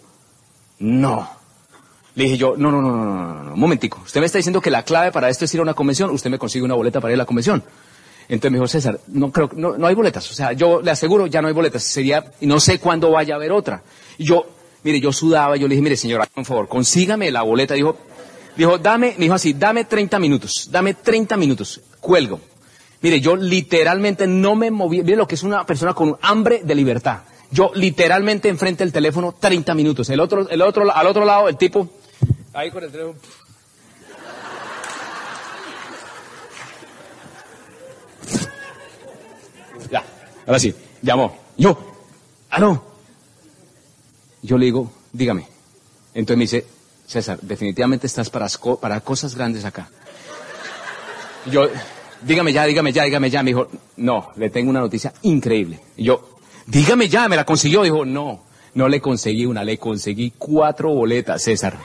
no. 0.79 1.29
Le 2.15 2.23
dije 2.23 2.37
yo, 2.37 2.55
no, 2.57 2.71
no, 2.71 2.81
no, 2.81 2.91
no, 2.91 3.05
no, 3.05 3.15
no, 3.15 3.43
no, 3.43 3.53
un 3.53 3.59
momentico. 3.59 4.01
Usted 4.03 4.19
me 4.19 4.25
está 4.25 4.39
diciendo 4.39 4.61
que 4.61 4.71
la 4.71 4.83
clave 4.83 5.11
para 5.11 5.29
esto 5.29 5.45
es 5.45 5.53
ir 5.53 5.59
a 5.59 5.63
una 5.63 5.73
convención, 5.73 6.09
usted 6.09 6.29
me 6.31 6.39
consigue 6.39 6.65
una 6.65 6.75
boleta 6.75 6.99
para 6.99 7.11
ir 7.11 7.15
a 7.15 7.23
la 7.23 7.25
convención. 7.25 7.63
Entonces 8.27 8.51
me 8.51 8.57
dijo, 8.57 8.67
César, 8.67 8.99
no 9.07 9.31
creo, 9.31 9.49
no, 9.55 9.77
no 9.77 9.85
hay 9.85 9.95
boletas. 9.95 10.29
O 10.31 10.33
sea, 10.33 10.53
yo 10.53 10.81
le 10.81 10.91
aseguro, 10.91 11.27
ya 11.27 11.41
no 11.41 11.47
hay 11.47 11.53
boletas. 11.53 11.83
Sería, 11.83 12.23
y 12.39 12.47
no 12.47 12.59
sé 12.59 12.79
cuándo 12.79 13.11
vaya 13.11 13.35
a 13.35 13.37
haber 13.37 13.51
otra. 13.51 13.83
Y 14.17 14.25
yo, 14.25 14.45
mire, 14.83 14.99
yo 14.99 15.11
sudaba, 15.11 15.55
yo 15.55 15.67
le 15.67 15.75
dije, 15.75 15.83
mire, 15.83 15.97
señora, 15.97 16.25
por 16.25 16.45
favor, 16.45 16.67
consígame 16.67 17.31
la 17.31 17.41
boleta. 17.41 17.73
Dijo, 17.73 17.97
dijo, 18.55 18.77
dame, 18.77 19.15
me 19.17 19.25
dijo 19.25 19.35
así, 19.35 19.53
dame 19.53 19.85
30 19.85 20.19
minutos, 20.19 20.69
dame 20.71 20.93
30 20.93 21.37
minutos, 21.37 21.81
cuelgo. 21.99 22.39
Mire, 23.01 23.19
yo 23.19 23.35
literalmente 23.35 24.27
no 24.27 24.55
me 24.55 24.71
moví, 24.71 25.03
mire 25.03 25.17
lo 25.17 25.27
que 25.27 25.35
es 25.35 25.43
una 25.43 25.65
persona 25.65 25.93
con 25.93 26.17
hambre 26.21 26.61
de 26.63 26.73
libertad. 26.73 27.19
Yo 27.51 27.71
literalmente 27.75 28.49
enfrente 28.49 28.83
del 28.83 28.93
teléfono 28.93 29.35
30 29.37 29.75
minutos. 29.75 30.09
El 30.09 30.19
otro, 30.19 30.49
el 30.49 30.61
otro, 30.61 30.91
al 30.91 31.05
otro 31.05 31.25
lado, 31.25 31.49
el 31.49 31.57
tipo, 31.57 31.87
ahí 32.53 32.71
con 32.71 32.83
el 32.83 32.91
teléfono. 32.91 33.19
Ya, 39.91 40.03
ahora 40.47 40.59
sí, 40.59 40.73
llamó. 41.01 41.37
Yo, 41.57 41.77
aló. 42.49 42.92
Yo 44.43 44.57
le 44.57 44.65
digo, 44.65 44.91
dígame. 45.13 45.47
Entonces 46.13 46.37
me 46.37 46.43
dice, 46.43 46.67
César, 47.07 47.39
definitivamente 47.41 48.07
estás 48.07 48.29
para, 48.29 48.99
cosas 48.99 49.35
grandes 49.35 49.65
acá. 49.65 49.89
Yo, 51.49 51.67
dígame 52.21 52.53
ya, 52.53 52.65
dígame 52.65 52.91
ya, 52.91 53.03
dígame 53.05 53.29
ya. 53.29 53.41
Me 53.41 53.51
dijo, 53.51 53.69
no, 53.97 54.31
le 54.35 54.49
tengo 54.49 54.69
una 54.69 54.81
noticia 54.81 55.13
increíble. 55.23 55.79
Y 55.95 56.03
yo, 56.03 56.37
dígame 56.67 57.07
ya, 57.07 57.29
me 57.29 57.37
la 57.37 57.45
consiguió. 57.45 57.83
Dijo, 57.83 58.05
no, 58.05 58.43
no 58.73 58.89
le 58.89 58.99
conseguí 58.99 59.45
una, 59.45 59.63
le 59.63 59.77
conseguí 59.77 60.33
cuatro 60.37 60.89
boletas, 60.93 61.41
César. 61.41 61.77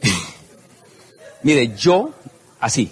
Mire, 1.42 1.76
yo, 1.76 2.12
así, 2.60 2.90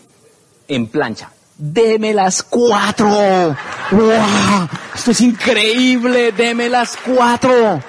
en 0.69 0.87
plancha, 0.89 1.33
deme 1.63 2.13
las 2.13 2.43
cuatro. 2.43 3.07
¡Wow! 3.07 4.69
Esto 4.95 5.13
es 5.13 5.21
increíble, 5.21 6.33
deme 6.33 6.69
las 6.69 6.97
cuatro. 6.97 7.81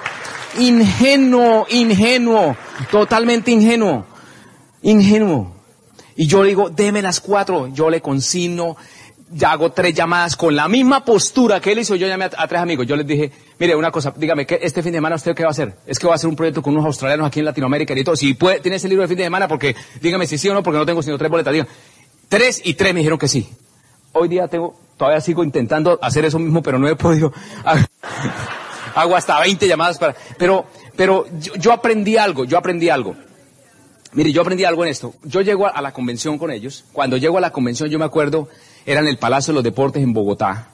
Ingenuo, 0.58 1.66
ingenuo, 1.68 2.56
totalmente 2.92 3.50
ingenuo, 3.50 4.06
ingenuo. 4.82 5.56
Y 6.14 6.28
yo 6.28 6.44
le 6.44 6.50
digo, 6.50 6.70
deme 6.70 7.02
las 7.02 7.18
cuatro, 7.18 7.66
yo 7.66 7.90
le 7.90 8.00
consigno, 8.00 8.76
ya 9.32 9.50
hago 9.50 9.72
tres 9.72 9.92
llamadas 9.92 10.36
con 10.36 10.54
la 10.54 10.68
misma 10.68 11.04
postura 11.04 11.60
que 11.60 11.72
él 11.72 11.80
hizo, 11.80 11.96
yo 11.96 12.06
llamé 12.06 12.26
a, 12.26 12.46
tres 12.46 12.60
amigos, 12.60 12.86
yo 12.86 12.94
les 12.94 13.04
dije, 13.04 13.32
mire, 13.58 13.74
una 13.74 13.90
cosa, 13.90 14.14
dígame, 14.16 14.46
¿qué, 14.46 14.60
este 14.62 14.84
fin 14.84 14.92
de 14.92 14.98
semana 14.98 15.16
usted 15.16 15.34
qué 15.34 15.42
va 15.42 15.48
a 15.48 15.50
hacer? 15.50 15.74
Es 15.88 15.98
que 15.98 16.06
va 16.06 16.12
a 16.12 16.16
hacer 16.16 16.30
un 16.30 16.36
proyecto 16.36 16.62
con 16.62 16.74
unos 16.74 16.86
australianos 16.86 17.26
aquí 17.26 17.40
en 17.40 17.46
Latinoamérica 17.46 17.98
y 17.98 18.04
todo, 18.04 18.14
si 18.14 18.34
puede, 18.34 18.60
tiene 18.60 18.76
ese 18.76 18.88
libro 18.88 19.02
de 19.02 19.08
fin 19.08 19.16
de 19.16 19.24
semana, 19.24 19.48
porque, 19.48 19.74
dígame 20.00 20.28
si 20.28 20.38
sí 20.38 20.48
o 20.48 20.54
no, 20.54 20.62
porque 20.62 20.78
no 20.78 20.86
tengo 20.86 21.02
sino 21.02 21.18
tres 21.18 21.32
boletas. 21.32 21.66
Tres 22.28 22.62
y 22.64 22.74
tres 22.74 22.94
me 22.94 23.00
dijeron 23.00 23.18
que 23.18 23.26
sí. 23.26 23.48
Hoy 24.14 24.28
día 24.28 24.46
tengo, 24.48 24.74
todavía 24.96 25.20
sigo 25.20 25.42
intentando 25.42 25.98
hacer 26.00 26.24
eso 26.24 26.38
mismo, 26.38 26.62
pero 26.62 26.78
no 26.78 26.88
he 26.88 26.94
podido. 26.94 27.32
Hago 28.94 29.16
hasta 29.16 29.40
20 29.40 29.66
llamadas 29.66 29.98
para, 29.98 30.14
pero, 30.38 30.66
pero 30.96 31.26
yo 31.58 31.72
aprendí 31.72 32.16
algo, 32.16 32.44
yo 32.44 32.56
aprendí 32.56 32.88
algo. 32.88 33.16
Mire, 34.12 34.30
yo 34.30 34.42
aprendí 34.42 34.64
algo 34.64 34.84
en 34.84 34.90
esto. 34.92 35.14
Yo 35.24 35.40
llego 35.40 35.66
a, 35.66 35.82
la 35.82 35.92
convención 35.92 36.38
con 36.38 36.52
ellos. 36.52 36.84
Cuando 36.92 37.16
llego 37.16 37.38
a 37.38 37.40
la 37.40 37.50
convención, 37.50 37.90
yo 37.90 37.98
me 37.98 38.04
acuerdo, 38.04 38.48
era 38.86 39.00
en 39.00 39.08
el 39.08 39.18
Palacio 39.18 39.52
de 39.52 39.56
los 39.56 39.64
Deportes 39.64 40.00
en 40.00 40.12
Bogotá. 40.12 40.68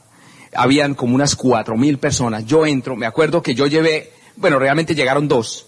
Habían 0.55 0.95
como 0.95 1.15
unas 1.15 1.35
cuatro 1.35 1.79
mil 1.79 1.97
personas. 1.97 2.45
Yo 2.45 2.67
entro, 2.67 2.97
me 2.97 3.07
acuerdo 3.07 3.43
que 3.43 3.55
yo 3.55 3.67
llevé, 3.67 4.13
bueno, 4.37 4.59
realmente 4.59 4.95
llegaron 4.95 5.27
dos. 5.27 5.67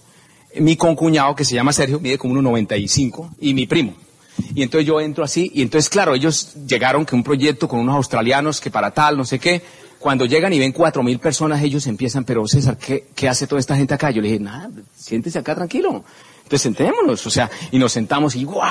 Mi 0.56 0.76
concuñado, 0.76 1.34
que 1.34 1.46
se 1.46 1.54
llama 1.54 1.72
Sergio, 1.72 1.98
mide 1.98 2.18
como 2.18 2.34
1,95, 2.34 3.30
y 3.40 3.54
mi 3.54 3.66
primo. 3.66 3.94
Y 4.54 4.62
entonces 4.62 4.86
yo 4.86 5.00
entro 5.00 5.24
así, 5.24 5.50
y 5.54 5.62
entonces, 5.62 5.88
claro, 5.88 6.14
ellos 6.14 6.54
llegaron 6.66 7.04
que 7.04 7.14
un 7.14 7.22
proyecto 7.22 7.68
con 7.68 7.80
unos 7.80 7.96
australianos 7.96 8.60
que 8.60 8.70
para 8.70 8.90
tal, 8.90 9.16
no 9.16 9.24
sé 9.24 9.38
qué. 9.38 9.62
Cuando 9.98 10.24
llegan 10.24 10.52
y 10.52 10.58
ven 10.58 10.72
cuatro 10.72 11.02
mil 11.02 11.18
personas, 11.18 11.62
ellos 11.62 11.86
empiezan, 11.86 12.24
pero 12.24 12.46
César, 12.48 12.76
¿qué, 12.76 13.06
¿qué 13.14 13.28
hace 13.28 13.46
toda 13.46 13.60
esta 13.60 13.76
gente 13.76 13.94
acá? 13.94 14.10
Yo 14.10 14.20
le 14.20 14.28
dije, 14.28 14.40
nada, 14.40 14.68
siéntese 14.96 15.38
acá 15.38 15.54
tranquilo. 15.54 16.04
Entonces 16.42 16.62
sentémonos, 16.62 17.26
o 17.26 17.30
sea, 17.30 17.50
y 17.70 17.78
nos 17.78 17.92
sentamos 17.92 18.36
y 18.36 18.44
¡guau! 18.44 18.68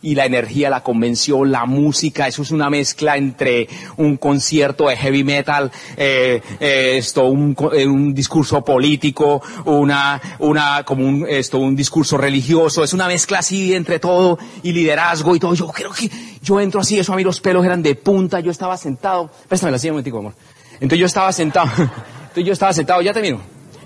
Y 0.00 0.14
la 0.14 0.24
energía, 0.24 0.70
la 0.70 0.82
convención, 0.82 1.50
la 1.50 1.66
música, 1.66 2.26
eso 2.26 2.40
es 2.42 2.52
una 2.52 2.70
mezcla 2.70 3.16
entre 3.16 3.68
un 3.98 4.16
concierto 4.16 4.88
de 4.88 4.96
heavy 4.96 5.22
metal, 5.22 5.70
eh, 5.96 6.40
eh, 6.58 6.96
esto, 6.96 7.26
un, 7.26 7.54
eh, 7.72 7.86
un, 7.86 8.14
discurso 8.14 8.64
político, 8.64 9.42
una, 9.66 10.20
una, 10.38 10.82
como 10.84 11.06
un, 11.06 11.26
esto, 11.28 11.58
un 11.58 11.76
discurso 11.76 12.16
religioso, 12.16 12.82
es 12.82 12.94
una 12.94 13.08
mezcla 13.08 13.40
así 13.40 13.74
entre 13.74 13.98
todo 13.98 14.38
y 14.62 14.72
liderazgo 14.72 15.36
y 15.36 15.40
todo. 15.40 15.52
Yo 15.54 15.68
creo 15.68 15.92
que, 15.92 16.10
yo 16.42 16.60
entro 16.60 16.80
así, 16.80 16.98
eso 16.98 17.12
a 17.12 17.16
mí 17.16 17.24
los 17.24 17.40
pelos 17.40 17.64
eran 17.64 17.82
de 17.82 17.94
punta, 17.94 18.40
yo 18.40 18.50
estaba 18.50 18.76
sentado, 18.78 19.30
préstame 19.48 19.72
la 19.72 19.78
silla 19.78 19.92
un 19.92 19.96
momentico, 19.96 20.18
amor. 20.18 20.34
Entonces 20.74 20.98
yo 20.98 21.06
estaba 21.06 21.30
sentado, 21.32 21.68
entonces 21.76 22.44
yo 22.44 22.52
estaba 22.52 22.72
sentado, 22.72 23.02
ya 23.02 23.12
termino. 23.12 23.40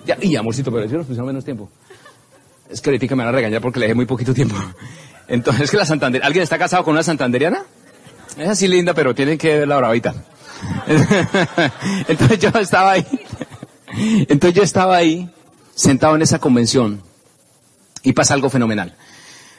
Ya, 0.06 0.16
y 0.20 0.36
amorcito, 0.36 0.70
pero 0.70 0.86
si 0.86 0.94
nos 0.94 1.06
pusieron 1.06 1.26
menos 1.26 1.44
tiempo. 1.44 1.70
Es 2.70 2.80
que 2.80 2.90
ahorita 2.90 3.14
me 3.14 3.24
van 3.24 3.34
a 3.34 3.36
regañar 3.36 3.60
porque 3.60 3.80
le 3.80 3.86
dejé 3.86 3.94
muy 3.94 4.06
poquito 4.06 4.34
tiempo. 4.34 4.56
Entonces, 5.28 5.64
es 5.64 5.70
que 5.70 5.76
la 5.76 5.86
Santander... 5.86 6.22
¿Alguien 6.22 6.42
está 6.42 6.58
casado 6.58 6.84
con 6.84 6.92
una 6.92 7.02
santanderiana? 7.02 7.62
Es 8.36 8.48
así 8.48 8.68
linda, 8.68 8.94
pero 8.94 9.14
tienen 9.14 9.38
que 9.38 9.58
ver 9.58 9.68
la 9.68 9.76
bravita. 9.76 10.14
Entonces 12.08 12.38
yo 12.38 12.48
estaba 12.58 12.92
ahí. 12.92 13.06
Entonces 14.28 14.54
yo 14.54 14.62
estaba 14.62 14.96
ahí, 14.96 15.30
sentado 15.74 16.16
en 16.16 16.22
esa 16.22 16.38
convención, 16.38 17.02
y 18.02 18.12
pasa 18.12 18.34
algo 18.34 18.50
fenomenal. 18.50 18.94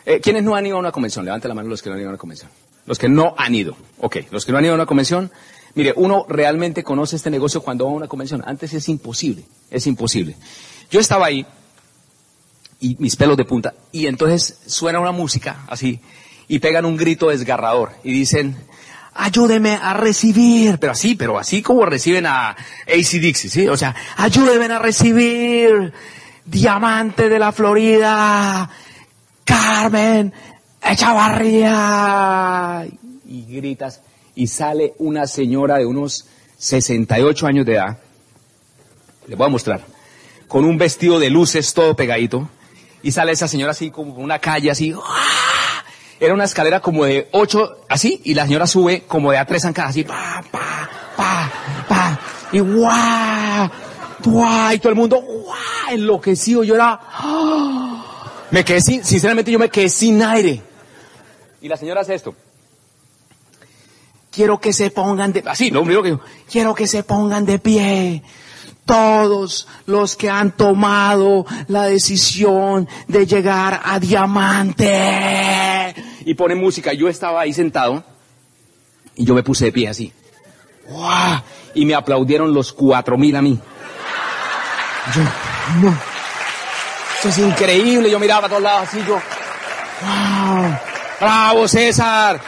Eh, 0.06 0.20
¿Quiénes 0.22 0.44
no 0.44 0.56
han 0.56 0.66
ido 0.66 0.78
a 0.78 0.80
una 0.80 0.92
convención? 0.92 1.26
Levante 1.26 1.48
la 1.48 1.56
mano 1.56 1.70
los 1.70 1.82
que 1.82 1.90
no 1.90 1.96
han 1.96 2.02
ido 2.02 2.10
a 2.10 2.12
una 2.12 2.18
convención. 2.18 2.52
Los 2.86 3.00
que 3.00 3.10
no 3.10 3.34
han 3.38 3.56
ido. 3.56 3.76
Ok, 4.00 4.18
los 4.30 4.46
que 4.46 4.52
no 4.52 4.60
han 4.60 4.66
ido 4.66 4.74
a 4.74 4.76
una 4.76 4.86
convención. 4.86 5.32
Mire, 5.74 5.94
uno 5.96 6.26
realmente 6.30 6.84
conoce 6.84 7.16
este 7.16 7.30
negocio 7.30 7.62
cuando 7.62 7.86
va 7.86 7.92
a 7.92 7.96
una 7.96 8.08
convención. 8.08 8.44
Antes 8.46 8.74
es 8.74 8.88
imposible, 8.88 9.44
es 9.72 9.88
imposible. 9.88 10.36
Yo 10.92 11.00
estaba 11.00 11.26
ahí, 11.26 11.46
y 12.80 12.96
mis 13.00 13.16
pelos 13.16 13.38
de 13.38 13.46
punta. 13.46 13.74
Y 13.92 14.08
entonces 14.08 14.60
suena 14.66 15.00
una 15.00 15.12
música 15.12 15.64
así 15.68 16.00
y 16.48 16.60
pegan 16.60 16.86
un 16.86 16.98
grito 16.98 17.30
desgarrador 17.30 17.92
y 18.04 18.12
dicen, 18.12 18.56
ayúdeme 19.14 19.80
a 19.82 19.94
recibir, 19.94 20.78
pero 20.80 20.92
así, 20.92 21.16
pero 21.16 21.40
así 21.40 21.62
como 21.62 21.86
reciben 21.86 22.26
a 22.26 22.50
AC 22.52 23.20
Dixie, 23.20 23.50
¿sí? 23.50 23.68
O 23.68 23.78
sea, 23.78 23.96
ayúdenme 24.18 24.66
a 24.66 24.80
recibir 24.80 25.94
Diamante 26.46 27.30
de 27.30 27.40
la 27.40 27.52
Florida, 27.52 28.70
Carmen 29.44 30.32
Echavarría. 30.82 32.06
Y 33.28 33.46
gritas 33.46 34.02
y 34.36 34.46
sale 34.48 34.94
una 35.00 35.26
señora 35.26 35.78
de 35.78 35.86
unos 35.86 36.28
68 36.58 37.48
años 37.48 37.66
de 37.66 37.74
edad. 37.74 37.98
Le 39.28 39.36
voy 39.36 39.48
a 39.48 39.50
mostrar. 39.50 39.82
Con 40.48 40.66
un 40.66 40.78
vestido 40.78 41.18
de 41.20 41.32
luces 41.32 41.74
todo 41.74 41.96
pegadito 41.96 42.48
y 43.06 43.12
sale 43.12 43.34
esa 43.34 43.48
señora 43.48 43.72
así 43.72 43.92
como 43.92 44.16
una 44.16 44.40
calle 44.40 44.72
así. 44.72 44.92
¡ah! 44.98 45.84
Era 46.20 46.34
una 46.34 46.46
escalera 46.46 46.80
como 46.80 47.06
de 47.06 47.30
ocho, 47.34 47.78
así, 47.88 48.20
y 48.24 48.34
la 48.34 48.46
señora 48.46 48.66
sube 48.66 49.04
como 49.04 49.32
de 49.32 49.38
a 49.38 49.46
tres 49.46 49.62
zancadas, 49.62 49.92
así, 49.92 50.04
pa, 50.04 50.44
pa, 50.50 50.90
pa, 51.16 51.52
pa, 51.88 52.20
y 52.52 52.60
guau, 52.60 53.70
guau, 54.24 54.74
y 54.74 54.80
todo 54.80 54.90
el 54.90 54.96
mundo, 54.96 55.22
guau, 55.22 55.56
enloquecido, 55.92 56.64
yo 56.64 56.74
era, 56.74 57.00
¡ah! 57.00 58.48
me 58.50 58.66
quedé 58.66 58.82
sin, 58.82 59.06
sinceramente 59.06 59.52
yo 59.52 59.60
me 59.60 59.70
quedé 59.70 59.88
sin 59.88 60.24
aire. 60.24 60.64
Y 61.62 61.68
la 61.68 61.78
señora 61.78 62.02
hace 62.02 62.16
esto. 62.16 62.34
Quiero 64.32 64.60
que 64.60 64.74
se 64.74 64.90
pongan 64.90 65.32
de, 65.32 65.44
así, 65.46 65.70
lo 65.70 65.84
único 65.84 66.02
que 66.02 66.10
digo, 66.10 66.22
quiero 66.52 66.74
que 66.74 66.88
se 66.88 67.04
pongan 67.04 67.46
de 67.46 67.60
pie 67.60 68.24
todos 68.86 69.68
los 69.86 70.16
que 70.16 70.30
han 70.30 70.52
tomado 70.52 71.46
la 71.68 71.84
decisión 71.84 72.88
de 73.08 73.26
llegar 73.26 73.82
a 73.84 74.00
diamante. 74.00 75.96
Y 76.26 76.34
pone 76.36 76.56
música. 76.56 76.94
Yo 76.94 77.08
estaba 77.08 77.42
ahí 77.42 77.54
sentado 77.54 78.04
y 79.16 79.26
yo 79.26 79.34
me 79.34 79.44
puse 79.44 79.66
de 79.66 79.72
pie 79.72 79.90
así. 79.90 80.14
Y 81.74 81.86
me 81.86 81.96
aplaudieron 81.96 82.54
los 82.54 82.72
cuatro 82.72 83.18
mil 83.18 83.36
a 83.36 83.42
mí. 83.42 83.60
Yo, 85.16 85.22
no. 85.82 85.98
Eso 87.20 87.30
es 87.30 87.38
increíble. 87.40 88.10
Yo 88.10 88.20
miraba 88.20 88.46
a 88.46 88.50
todos 88.50 88.62
lados 88.62 88.88
así, 88.88 89.00
yo, 89.08 89.20
wow. 90.02 90.78
Bravo, 91.20 91.68
César. 91.68 92.42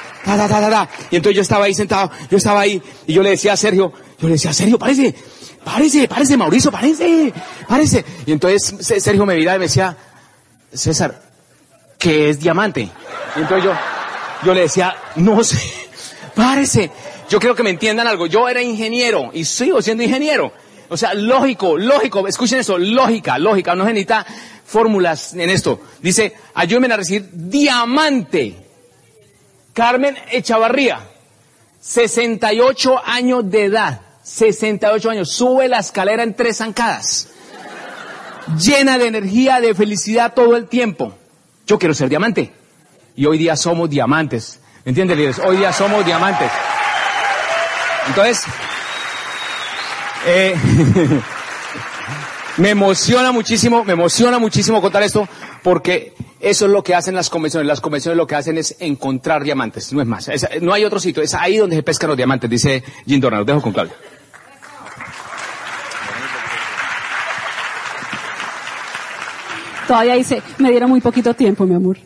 Y 1.10 1.16
entonces 1.16 1.36
yo 1.36 1.42
estaba 1.42 1.66
ahí 1.66 1.74
sentado, 1.74 2.12
yo 2.30 2.38
estaba 2.38 2.60
ahí, 2.60 2.82
y 3.06 3.14
yo 3.14 3.24
le 3.24 3.30
decía 3.30 3.54
a 3.54 3.58
Sergio, 3.58 3.94
yo 4.20 4.28
le 4.28 4.34
decía, 4.34 4.52
Sergio, 4.52 4.78
parece, 4.78 5.16
parece, 5.64 6.08
parece, 6.08 6.38
Mauricio, 6.38 6.72
parece, 6.72 7.34
parece. 7.68 8.06
Y 8.26 8.32
entonces 8.32 8.76
Sergio 9.04 9.26
me 9.26 9.36
miraba 9.36 9.58
y 9.58 9.60
me 9.60 9.66
decía, 9.66 9.96
César, 10.74 11.22
¿qué 11.98 12.30
es 12.30 12.40
diamante? 12.40 12.90
Y 13.36 13.40
entonces 13.40 13.66
yo, 13.66 13.74
yo 14.44 14.54
le 14.54 14.62
decía, 14.62 14.96
no 15.16 15.44
sé, 15.44 15.60
parece. 16.36 16.92
Yo 17.30 17.40
quiero 17.40 17.56
que 17.56 17.64
me 17.64 17.70
entiendan 17.70 18.08
algo. 18.08 18.28
Yo 18.28 18.48
era 18.48 18.62
ingeniero 18.62 19.32
y 19.34 19.46
sigo 19.46 19.82
siendo 19.82 20.04
ingeniero. 20.04 20.54
O 20.90 20.96
sea, 20.96 21.14
lógico, 21.14 21.78
lógico. 21.78 22.28
Escuchen 22.28 22.60
eso, 22.60 22.78
lógica, 22.78 23.38
lógica. 23.38 23.76
No 23.76 23.84
se 23.84 23.90
necesita 23.90 24.26
fórmulas 24.66 25.34
en 25.34 25.50
esto. 25.50 25.82
Dice, 26.02 26.34
ayúdenme 26.54 26.94
a 26.94 26.98
recibir 26.98 27.30
diamante. 27.32 28.56
Carmen 29.74 30.16
Echavarría, 30.32 31.00
68 31.82 33.02
años 33.06 33.50
de 33.52 33.66
edad. 33.66 34.02
68 34.28 35.10
años. 35.10 35.32
Sube 35.32 35.70
la 35.70 35.80
escalera 35.80 36.22
en 36.22 36.36
tres 36.36 36.58
zancadas. 36.58 37.30
Llena 38.60 38.98
de 38.98 39.08
energía, 39.08 39.62
de 39.62 39.74
felicidad 39.74 40.34
todo 40.34 40.58
el 40.58 40.68
tiempo. 40.68 41.18
Yo 41.66 41.80
quiero 41.80 41.94
ser 41.94 42.10
diamante. 42.10 42.52
Y 43.16 43.26
hoy 43.26 43.38
día 43.38 43.56
somos 43.56 43.90
diamantes. 43.90 44.60
¿Me 44.84 44.90
entiendes, 44.90 45.18
líderes? 45.18 45.40
Hoy 45.40 45.58
día 45.58 45.72
somos 45.72 46.06
diamantes. 46.06 46.52
Entonces, 48.08 48.44
eh, 50.26 50.56
me 52.58 52.70
emociona 52.70 53.32
muchísimo, 53.32 53.84
me 53.86 53.94
emociona 53.94 54.40
muchísimo 54.40 54.82
contar 54.82 55.04
esto 55.04 55.28
porque 55.64 56.14
eso 56.40 56.66
es 56.66 56.72
lo 56.72 56.84
que 56.84 56.96
hacen 56.96 57.16
las 57.16 57.30
convenciones. 57.30 57.68
Las 57.68 57.82
convenciones 57.82 58.18
lo 58.18 58.28
que 58.28 58.36
hacen 58.36 58.58
es 58.58 58.76
encontrar 58.80 59.44
diamantes, 59.44 59.92
no 59.94 60.02
es 60.02 60.08
más. 60.08 60.30
no 60.62 60.74
hay 60.74 60.84
otro 60.86 61.00
sitio, 61.00 61.24
es 61.24 61.34
ahí 61.34 61.58
donde 61.58 61.78
se 61.78 61.84
pescan 61.84 62.10
los 62.10 62.18
diamantes, 62.18 62.50
dice 62.50 62.84
Jim 63.06 63.20
Dornan. 63.20 63.40
Lo 63.40 63.46
dejo 63.46 63.62
con 63.62 63.74
Claudia. 63.74 63.96
Todavía 69.88 70.16
dice, 70.16 70.42
me 70.58 70.70
dieron 70.70 70.90
muy 70.90 71.02
poquito 71.02 71.34
tiempo, 71.34 71.66
mi 71.66 71.76
amor. 71.76 71.98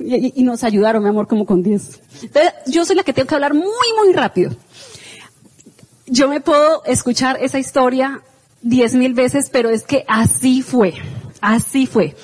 Y, 0.00 0.42
nos 0.42 0.64
ayudaron, 0.64 1.02
mi 1.02 1.08
amor, 1.08 1.26
como 1.28 1.46
con 1.46 1.62
10. 1.62 2.00
Entonces, 2.22 2.52
yo 2.66 2.84
soy 2.84 2.96
la 2.96 3.04
que 3.04 3.12
tengo 3.12 3.28
que 3.28 3.34
hablar 3.34 3.54
muy, 3.54 3.88
muy 4.02 4.12
rápido. 4.12 4.52
Yo 6.06 6.28
me 6.28 6.40
puedo 6.40 6.84
escuchar 6.84 7.38
esa 7.40 7.58
historia 7.58 8.22
diez 8.62 8.94
mil 8.94 9.14
veces, 9.14 9.50
pero 9.50 9.70
es 9.70 9.84
que 9.84 10.04
así 10.08 10.62
fue. 10.62 10.94
Así 11.40 11.86
fue. 11.86 12.16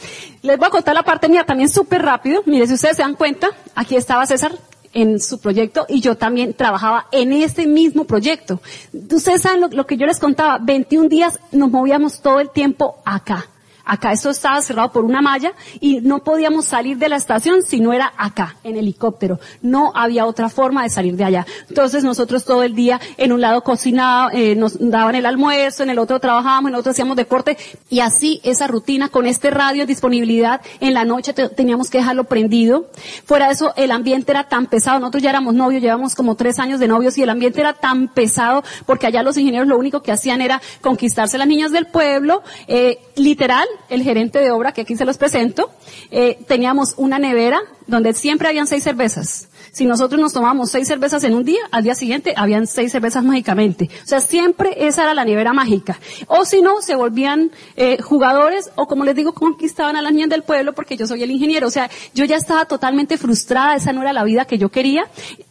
Les 0.43 0.57
voy 0.59 0.67
a 0.69 0.71
contar 0.71 0.95
la 0.95 1.03
parte 1.03 1.29
mía 1.29 1.45
también 1.45 1.69
súper 1.69 2.03
rápido. 2.03 2.43
Mire, 2.47 2.67
si 2.67 2.75
ustedes 2.75 2.97
se 2.97 3.03
dan 3.03 3.15
cuenta, 3.15 3.49
aquí 3.75 3.97
estaba 3.97 4.27
César 4.27 4.53
en 4.93 5.21
su 5.21 5.39
proyecto 5.41 5.87
y 5.89 6.01
yo 6.01 6.17
también 6.17 6.55
trabajaba 6.55 7.07
en 7.13 7.33
ese 7.33 7.67
mismo 7.67 8.05
proyecto. 8.05 8.61
Ustedes 8.93 9.43
saben 9.43 9.67
lo 9.71 9.87
que 9.87 9.97
yo 9.97 10.07
les 10.07 10.19
contaba, 10.19 10.59
21 10.59 11.09
días 11.09 11.39
nos 11.53 11.71
movíamos 11.71 12.21
todo 12.21 12.41
el 12.41 12.51
tiempo 12.51 12.97
acá. 13.05 13.47
Acá 13.91 14.13
esto 14.13 14.31
estaba 14.31 14.63
cerrado 14.63 14.93
por 14.93 15.05
una 15.05 15.21
malla 15.21 15.53
y 15.81 16.01
no 16.01 16.23
podíamos 16.23 16.65
salir 16.65 16.97
de 16.97 17.09
la 17.09 17.17
estación 17.17 17.63
si 17.65 17.81
no 17.81 17.93
era 17.93 18.13
acá, 18.17 18.55
en 18.63 18.77
helicóptero. 18.77 19.41
No 19.63 19.91
había 19.97 20.27
otra 20.27 20.49
forma 20.49 20.85
de 20.85 20.91
salir 20.91 21.17
de 21.17 21.25
allá. 21.25 21.45
Entonces 21.69 22.05
nosotros 22.05 22.45
todo 22.45 22.63
el 22.63 22.77
día 22.77 23.01
en 23.17 23.33
un 23.33 23.41
lado 23.41 23.65
cocinábamos, 23.65 24.35
eh, 24.37 24.55
nos 24.55 24.79
daban 24.79 25.17
el 25.17 25.27
almuerzo, 25.27 25.83
en 25.83 25.91
el 25.91 25.99
otro 25.99 26.21
trabajábamos, 26.21 26.69
en 26.69 26.75
el 26.75 26.79
otro 26.79 26.93
hacíamos 26.93 27.17
deporte 27.17 27.59
y 27.89 27.99
así 27.99 28.41
esa 28.45 28.69
rutina 28.69 29.09
con 29.09 29.27
este 29.27 29.51
radio 29.51 29.87
disponibilidad 29.87 30.61
en 30.79 30.95
la 30.95 31.05
noche 31.05 31.33
teníamos 31.33 31.91
que 31.91 31.99
dejarlo 31.99 32.23
prendido. 32.23 32.91
Fuera 33.25 33.49
de 33.49 33.55
eso 33.55 33.75
el 33.77 33.91
ambiente 33.91 34.31
era 34.31 34.49
tan 34.49 34.67
pesado. 34.67 35.01
Nosotros 35.01 35.25
ya 35.25 35.31
éramos 35.31 35.55
novios, 35.55 35.83
llevamos 35.83 36.15
como 36.15 36.37
tres 36.37 36.61
años 36.61 36.79
de 36.79 36.87
novios 36.87 37.19
y 37.19 37.25
el 37.25 37.31
ambiente 37.31 37.61
era 37.61 37.73
tan 37.73 38.07
pesado 38.07 38.63
porque 38.87 39.09
allá 39.09 39.25
los 39.25 39.37
ingenieros 39.37 39.67
lo 39.67 39.77
único 39.77 40.01
que 40.01 40.13
hacían 40.13 40.43
era 40.43 40.63
conquistarse 40.81 41.39
las 41.39 41.49
niñas 41.49 41.73
del 41.73 41.87
pueblo, 41.87 42.45
eh, 42.69 43.01
literal, 43.17 43.67
el 43.89 44.03
gerente 44.03 44.39
de 44.39 44.51
obra, 44.51 44.73
que 44.73 44.83
aquí 44.83 44.97
se 44.97 45.05
los 45.05 45.19
presento, 45.19 45.71
eh, 46.11 46.39
teníamos 46.47 46.95
una 46.97 47.19
nevera 47.19 47.61
donde 47.87 48.15
siempre 48.15 48.49
habían 48.49 48.67
seis 48.67 48.85
cervezas. 48.85 49.49
Si 49.73 49.87
nosotros 49.87 50.21
nos 50.21 50.33
tomábamos 50.33 50.71
seis 50.71 50.89
cervezas 50.89 51.23
en 51.25 51.35
un 51.35 51.45
día, 51.45 51.61
al 51.71 51.85
día 51.85 51.95
siguiente 51.95 52.35
habían 52.37 52.67
seis 52.67 52.91
cervezas 52.93 53.23
mágicamente. 53.23 53.89
O 54.05 54.07
sea, 54.07 54.21
siempre 54.21 54.87
esa 54.87 55.05
era 55.05 55.15
la 55.15 55.25
nevera 55.25 55.53
mágica. 55.53 55.99
O 56.27 56.45
si 56.45 56.61
no, 56.61 56.83
se 56.83 56.97
volvían 56.97 57.51
eh, 57.77 58.01
jugadores 58.03 58.71
o 58.75 58.87
como 58.87 59.05
les 59.05 59.15
digo, 59.15 59.33
conquistaban 59.33 59.97
a 59.97 60.03
las 60.03 60.13
niñas 60.13 60.31
del 60.31 60.43
pueblo 60.43 60.73
porque 60.73 60.97
yo 60.97 61.07
soy 61.07 61.23
el 61.23 61.31
ingeniero. 61.31 61.69
O 61.69 61.71
sea, 61.71 61.89
yo 62.15 62.25
ya 62.25 62.37
estaba 62.37 62.65
totalmente 62.65 63.17
frustrada, 63.17 63.77
esa 63.77 63.93
no 63.93 64.03
era 64.03 64.13
la 64.13 64.25
vida 64.25 64.45
que 64.45 64.59
yo 64.59 64.71
quería. 64.71 65.07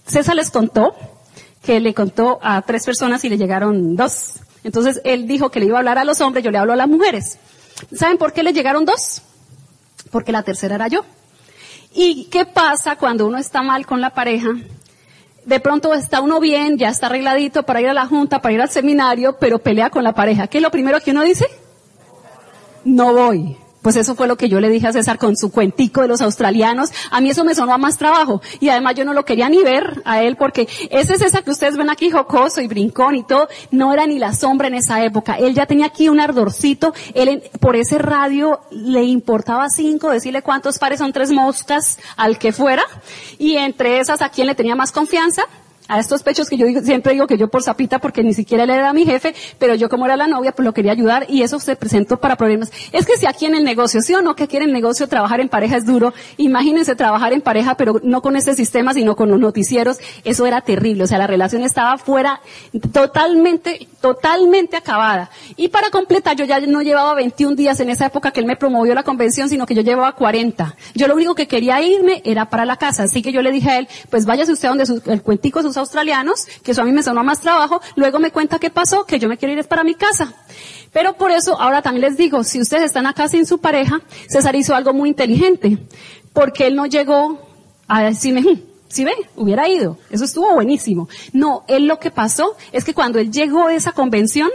César 0.05 0.35
les 0.35 0.51
contó 0.51 0.93
que 1.63 1.79
le 1.79 1.93
contó 1.93 2.39
a 2.41 2.61
tres 2.61 2.85
personas 2.85 3.23
y 3.25 3.29
le 3.29 3.37
llegaron 3.37 3.95
dos. 3.95 4.39
Entonces 4.63 5.01
él 5.03 5.27
dijo 5.27 5.49
que 5.49 5.59
le 5.59 5.67
iba 5.67 5.77
a 5.77 5.79
hablar 5.79 5.97
a 5.97 6.03
los 6.03 6.19
hombres, 6.21 6.43
yo 6.43 6.51
le 6.51 6.57
hablo 6.57 6.73
a 6.73 6.75
las 6.75 6.87
mujeres. 6.87 7.37
¿Saben 7.93 8.17
por 8.17 8.33
qué 8.33 8.43
le 8.43 8.53
llegaron 8.53 8.85
dos? 8.85 9.21
Porque 10.11 10.31
la 10.31 10.43
tercera 10.43 10.75
era 10.75 10.87
yo. 10.87 11.05
¿Y 11.93 12.25
qué 12.25 12.45
pasa 12.45 12.95
cuando 12.97 13.25
uno 13.25 13.37
está 13.37 13.61
mal 13.61 13.85
con 13.85 14.01
la 14.01 14.11
pareja? 14.11 14.49
De 15.45 15.59
pronto 15.59 15.93
está 15.93 16.21
uno 16.21 16.39
bien, 16.39 16.77
ya 16.77 16.89
está 16.89 17.07
arregladito 17.07 17.63
para 17.63 17.81
ir 17.81 17.89
a 17.89 17.93
la 17.93 18.05
junta, 18.05 18.41
para 18.41 18.53
ir 18.53 18.61
al 18.61 18.69
seminario, 18.69 19.37
pero 19.39 19.59
pelea 19.59 19.89
con 19.89 20.03
la 20.03 20.13
pareja. 20.13 20.47
¿Qué 20.47 20.59
es 20.59 20.61
lo 20.61 20.71
primero 20.71 20.99
que 20.99 21.11
uno 21.11 21.23
dice? 21.23 21.47
No 22.85 23.13
voy. 23.13 23.57
Pues 23.81 23.95
eso 23.95 24.15
fue 24.15 24.27
lo 24.27 24.35
que 24.35 24.49
yo 24.49 24.59
le 24.59 24.69
dije 24.69 24.87
a 24.87 24.93
César 24.93 25.17
con 25.17 25.37
su 25.37 25.51
cuentico 25.51 26.01
de 26.01 26.09
los 26.09 26.21
australianos. 26.21 26.91
A 27.11 27.21
mí 27.21 27.29
eso 27.29 27.45
me 27.45 27.55
sonó 27.55 27.73
a 27.73 27.77
más 27.77 27.97
trabajo. 27.97 28.41
Y 28.59 28.69
además 28.69 28.95
yo 28.95 29.05
no 29.05 29.13
lo 29.13 29.23
quería 29.23 29.47
ni 29.49 29.63
ver 29.63 30.01
a 30.05 30.21
él 30.21 30.35
porque 30.35 30.67
ese 30.89 31.13
es 31.13 31.21
esa 31.21 31.41
que 31.41 31.51
ustedes 31.51 31.77
ven 31.77 31.89
aquí 31.89 32.11
jocoso 32.11 32.59
y 32.61 32.67
brincón 32.67 33.15
y 33.15 33.23
todo. 33.23 33.47
No 33.71 33.93
era 33.93 34.05
ni 34.05 34.19
la 34.19 34.33
sombra 34.33 34.67
en 34.67 34.75
esa 34.75 35.03
época. 35.03 35.35
Él 35.35 35.53
ya 35.53 35.65
tenía 35.65 35.85
aquí 35.85 36.09
un 36.09 36.19
ardorcito. 36.19 36.93
Él 37.13 37.43
por 37.59 37.75
ese 37.77 37.97
radio 37.97 38.59
le 38.71 39.03
importaba 39.03 39.69
cinco, 39.69 40.09
decirle 40.09 40.41
cuántos 40.41 40.77
pares 40.77 40.99
son 40.99 41.13
tres 41.13 41.31
moscas 41.31 41.99
al 42.17 42.37
que 42.37 42.51
fuera. 42.51 42.83
Y 43.37 43.55
entre 43.55 43.99
esas 43.99 44.21
a 44.21 44.29
quién 44.29 44.47
le 44.47 44.55
tenía 44.55 44.75
más 44.75 44.91
confianza 44.91 45.43
a 45.89 45.99
estos 45.99 46.23
pechos 46.23 46.49
que 46.49 46.55
yo 46.55 46.67
siempre 46.81 47.13
digo 47.13 47.27
que 47.27 47.37
yo 47.37 47.49
por 47.49 47.63
sapita 47.63 47.99
porque 47.99 48.23
ni 48.23 48.33
siquiera 48.33 48.63
él 48.63 48.69
era 48.69 48.93
mi 48.93 49.05
jefe, 49.05 49.35
pero 49.57 49.75
yo 49.75 49.89
como 49.89 50.05
era 50.05 50.15
la 50.15 50.27
novia 50.27 50.53
pues 50.53 50.63
lo 50.63 50.73
quería 50.73 50.93
ayudar 50.93 51.25
y 51.27 51.41
eso 51.41 51.59
se 51.59 51.75
presentó 51.75 52.17
para 52.21 52.37
problemas. 52.37 52.71
Es 52.93 53.05
que 53.05 53.17
si 53.17 53.25
aquí 53.25 53.47
en 53.47 53.55
el 53.55 53.63
negocio, 53.63 53.99
sí 54.01 54.13
o 54.13 54.21
no, 54.21 54.35
que 54.35 54.43
aquí 54.43 54.57
en 54.57 54.63
el 54.63 54.71
negocio 54.71 55.07
trabajar 55.07 55.41
en 55.41 55.49
pareja 55.49 55.77
es 55.77 55.85
duro, 55.85 56.13
imagínense 56.37 56.95
trabajar 56.95 57.33
en 57.33 57.41
pareja 57.41 57.75
pero 57.75 57.99
no 58.03 58.21
con 58.21 58.35
este 58.35 58.55
sistema 58.55 58.93
sino 58.93 59.15
con 59.15 59.29
los 59.29 59.39
noticieros, 59.39 59.97
eso 60.23 60.45
era 60.45 60.61
terrible, 60.61 61.03
o 61.03 61.07
sea 61.07 61.17
la 61.17 61.27
relación 61.27 61.63
estaba 61.63 61.97
fuera 61.97 62.39
totalmente, 62.93 63.87
totalmente 63.99 64.77
acabada. 64.77 65.31
Y 65.57 65.69
para 65.69 65.89
completar 65.89 66.37
yo 66.37 66.45
ya 66.45 66.59
no 66.59 66.83
llevaba 66.83 67.15
21 67.15 67.55
días 67.55 67.79
en 67.79 67.89
esa 67.89 68.05
época 68.05 68.29
que 68.29 68.41
él 68.41 68.45
me 68.45 68.55
promovió 68.55 68.93
la 68.93 69.03
convención, 69.03 69.49
sino 69.49 69.65
que 69.65 69.73
yo 69.73 69.81
llevaba 69.81 70.13
40. 70.13 70.75
Yo 70.93 71.07
lo 71.07 71.15
único 71.15 71.33
que 71.33 71.47
quería 71.47 71.81
irme 71.81 72.21
era 72.25 72.49
para 72.49 72.65
la 72.65 72.77
casa, 72.77 73.03
así 73.03 73.23
que 73.23 73.31
yo 73.31 73.41
le 73.41 73.51
dije 73.51 73.69
a 73.71 73.79
él, 73.79 73.87
pues 74.11 74.25
váyase 74.25 74.51
usted 74.51 74.69
donde 74.69 74.83
el 75.11 75.21
cuentico 75.23 75.63
sus 75.63 75.77
australianos, 75.79 76.45
que 76.63 76.71
eso 76.71 76.81
a 76.81 76.85
mí 76.85 76.91
me 76.91 77.03
sonó 77.03 77.23
más 77.23 77.41
trabajo, 77.41 77.81
luego 77.95 78.19
me 78.19 78.31
cuenta 78.31 78.59
qué 78.59 78.69
pasó, 78.69 79.05
que 79.05 79.19
yo 79.19 79.27
me 79.27 79.37
quiero 79.37 79.53
ir 79.53 79.65
para 79.65 79.83
mi 79.83 79.95
casa. 79.95 80.33
Pero 80.91 81.13
por 81.13 81.31
eso 81.31 81.59
ahora 81.59 81.81
también 81.81 82.05
les 82.05 82.17
digo, 82.17 82.43
si 82.43 82.59
ustedes 82.59 82.83
están 82.83 83.05
acá 83.05 83.27
sin 83.27 83.45
su 83.45 83.59
pareja, 83.59 84.01
César 84.27 84.55
hizo 84.55 84.75
algo 84.75 84.93
muy 84.93 85.09
inteligente, 85.09 85.77
porque 86.33 86.67
él 86.67 86.75
no 86.75 86.85
llegó 86.85 87.39
a 87.87 88.03
decirme, 88.03 88.41
hmm, 88.41 88.61
si 88.87 89.03
ve, 89.05 89.13
hubiera 89.35 89.67
ido. 89.69 89.97
Eso 90.09 90.25
estuvo 90.25 90.53
buenísimo. 90.53 91.07
No, 91.31 91.63
él 91.67 91.85
lo 91.85 91.99
que 91.99 92.11
pasó 92.11 92.55
es 92.71 92.83
que 92.83 92.93
cuando 92.93 93.19
él 93.19 93.31
llegó 93.31 93.67
a 93.67 93.73
esa 93.73 93.91
convención, 93.91 94.49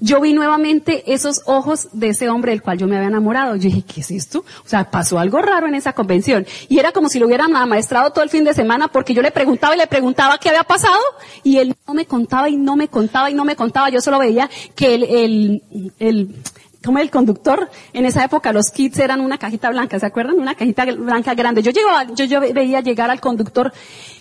yo 0.00 0.20
vi 0.20 0.32
nuevamente 0.32 1.12
esos 1.12 1.42
ojos 1.46 1.88
de 1.92 2.08
ese 2.08 2.28
hombre 2.28 2.52
del 2.52 2.62
cual 2.62 2.78
yo 2.78 2.86
me 2.86 2.96
había 2.96 3.08
enamorado. 3.08 3.56
Yo 3.56 3.64
dije, 3.64 3.82
¿qué 3.82 4.00
es 4.00 4.10
esto? 4.10 4.44
O 4.64 4.68
sea, 4.68 4.90
pasó 4.90 5.18
algo 5.18 5.40
raro 5.40 5.66
en 5.68 5.74
esa 5.74 5.92
convención. 5.92 6.46
Y 6.68 6.78
era 6.78 6.92
como 6.92 7.08
si 7.08 7.18
lo 7.18 7.26
hubieran 7.26 7.54
amaestrado 7.54 8.10
todo 8.10 8.24
el 8.24 8.30
fin 8.30 8.44
de 8.44 8.54
semana 8.54 8.88
porque 8.88 9.14
yo 9.14 9.22
le 9.22 9.30
preguntaba 9.30 9.74
y 9.74 9.78
le 9.78 9.86
preguntaba 9.86 10.38
qué 10.38 10.48
había 10.48 10.64
pasado 10.64 11.00
y 11.42 11.58
él 11.58 11.76
no 11.86 11.94
me 11.94 12.06
contaba 12.06 12.48
y 12.48 12.56
no 12.56 12.76
me 12.76 12.88
contaba 12.88 13.30
y 13.30 13.34
no 13.34 13.44
me 13.44 13.56
contaba. 13.56 13.90
Yo 13.90 14.00
solo 14.00 14.18
veía 14.18 14.48
que 14.74 14.94
el, 14.94 15.04
el, 15.04 15.62
el 15.98 16.34
como 16.84 16.98
el 16.98 17.10
conductor, 17.10 17.70
en 17.92 18.06
esa 18.06 18.24
época 18.24 18.52
los 18.52 18.70
kits 18.70 18.98
eran 18.98 19.20
una 19.20 19.36
cajita 19.36 19.68
blanca, 19.68 19.98
¿se 19.98 20.06
acuerdan? 20.06 20.38
Una 20.38 20.54
cajita 20.54 20.86
blanca 20.86 21.34
grande. 21.34 21.62
Yo 21.62 21.72
llegaba, 21.72 22.04
yo, 22.14 22.24
yo 22.24 22.40
veía 22.40 22.80
llegar 22.80 23.10
al 23.10 23.20
conductor 23.20 23.72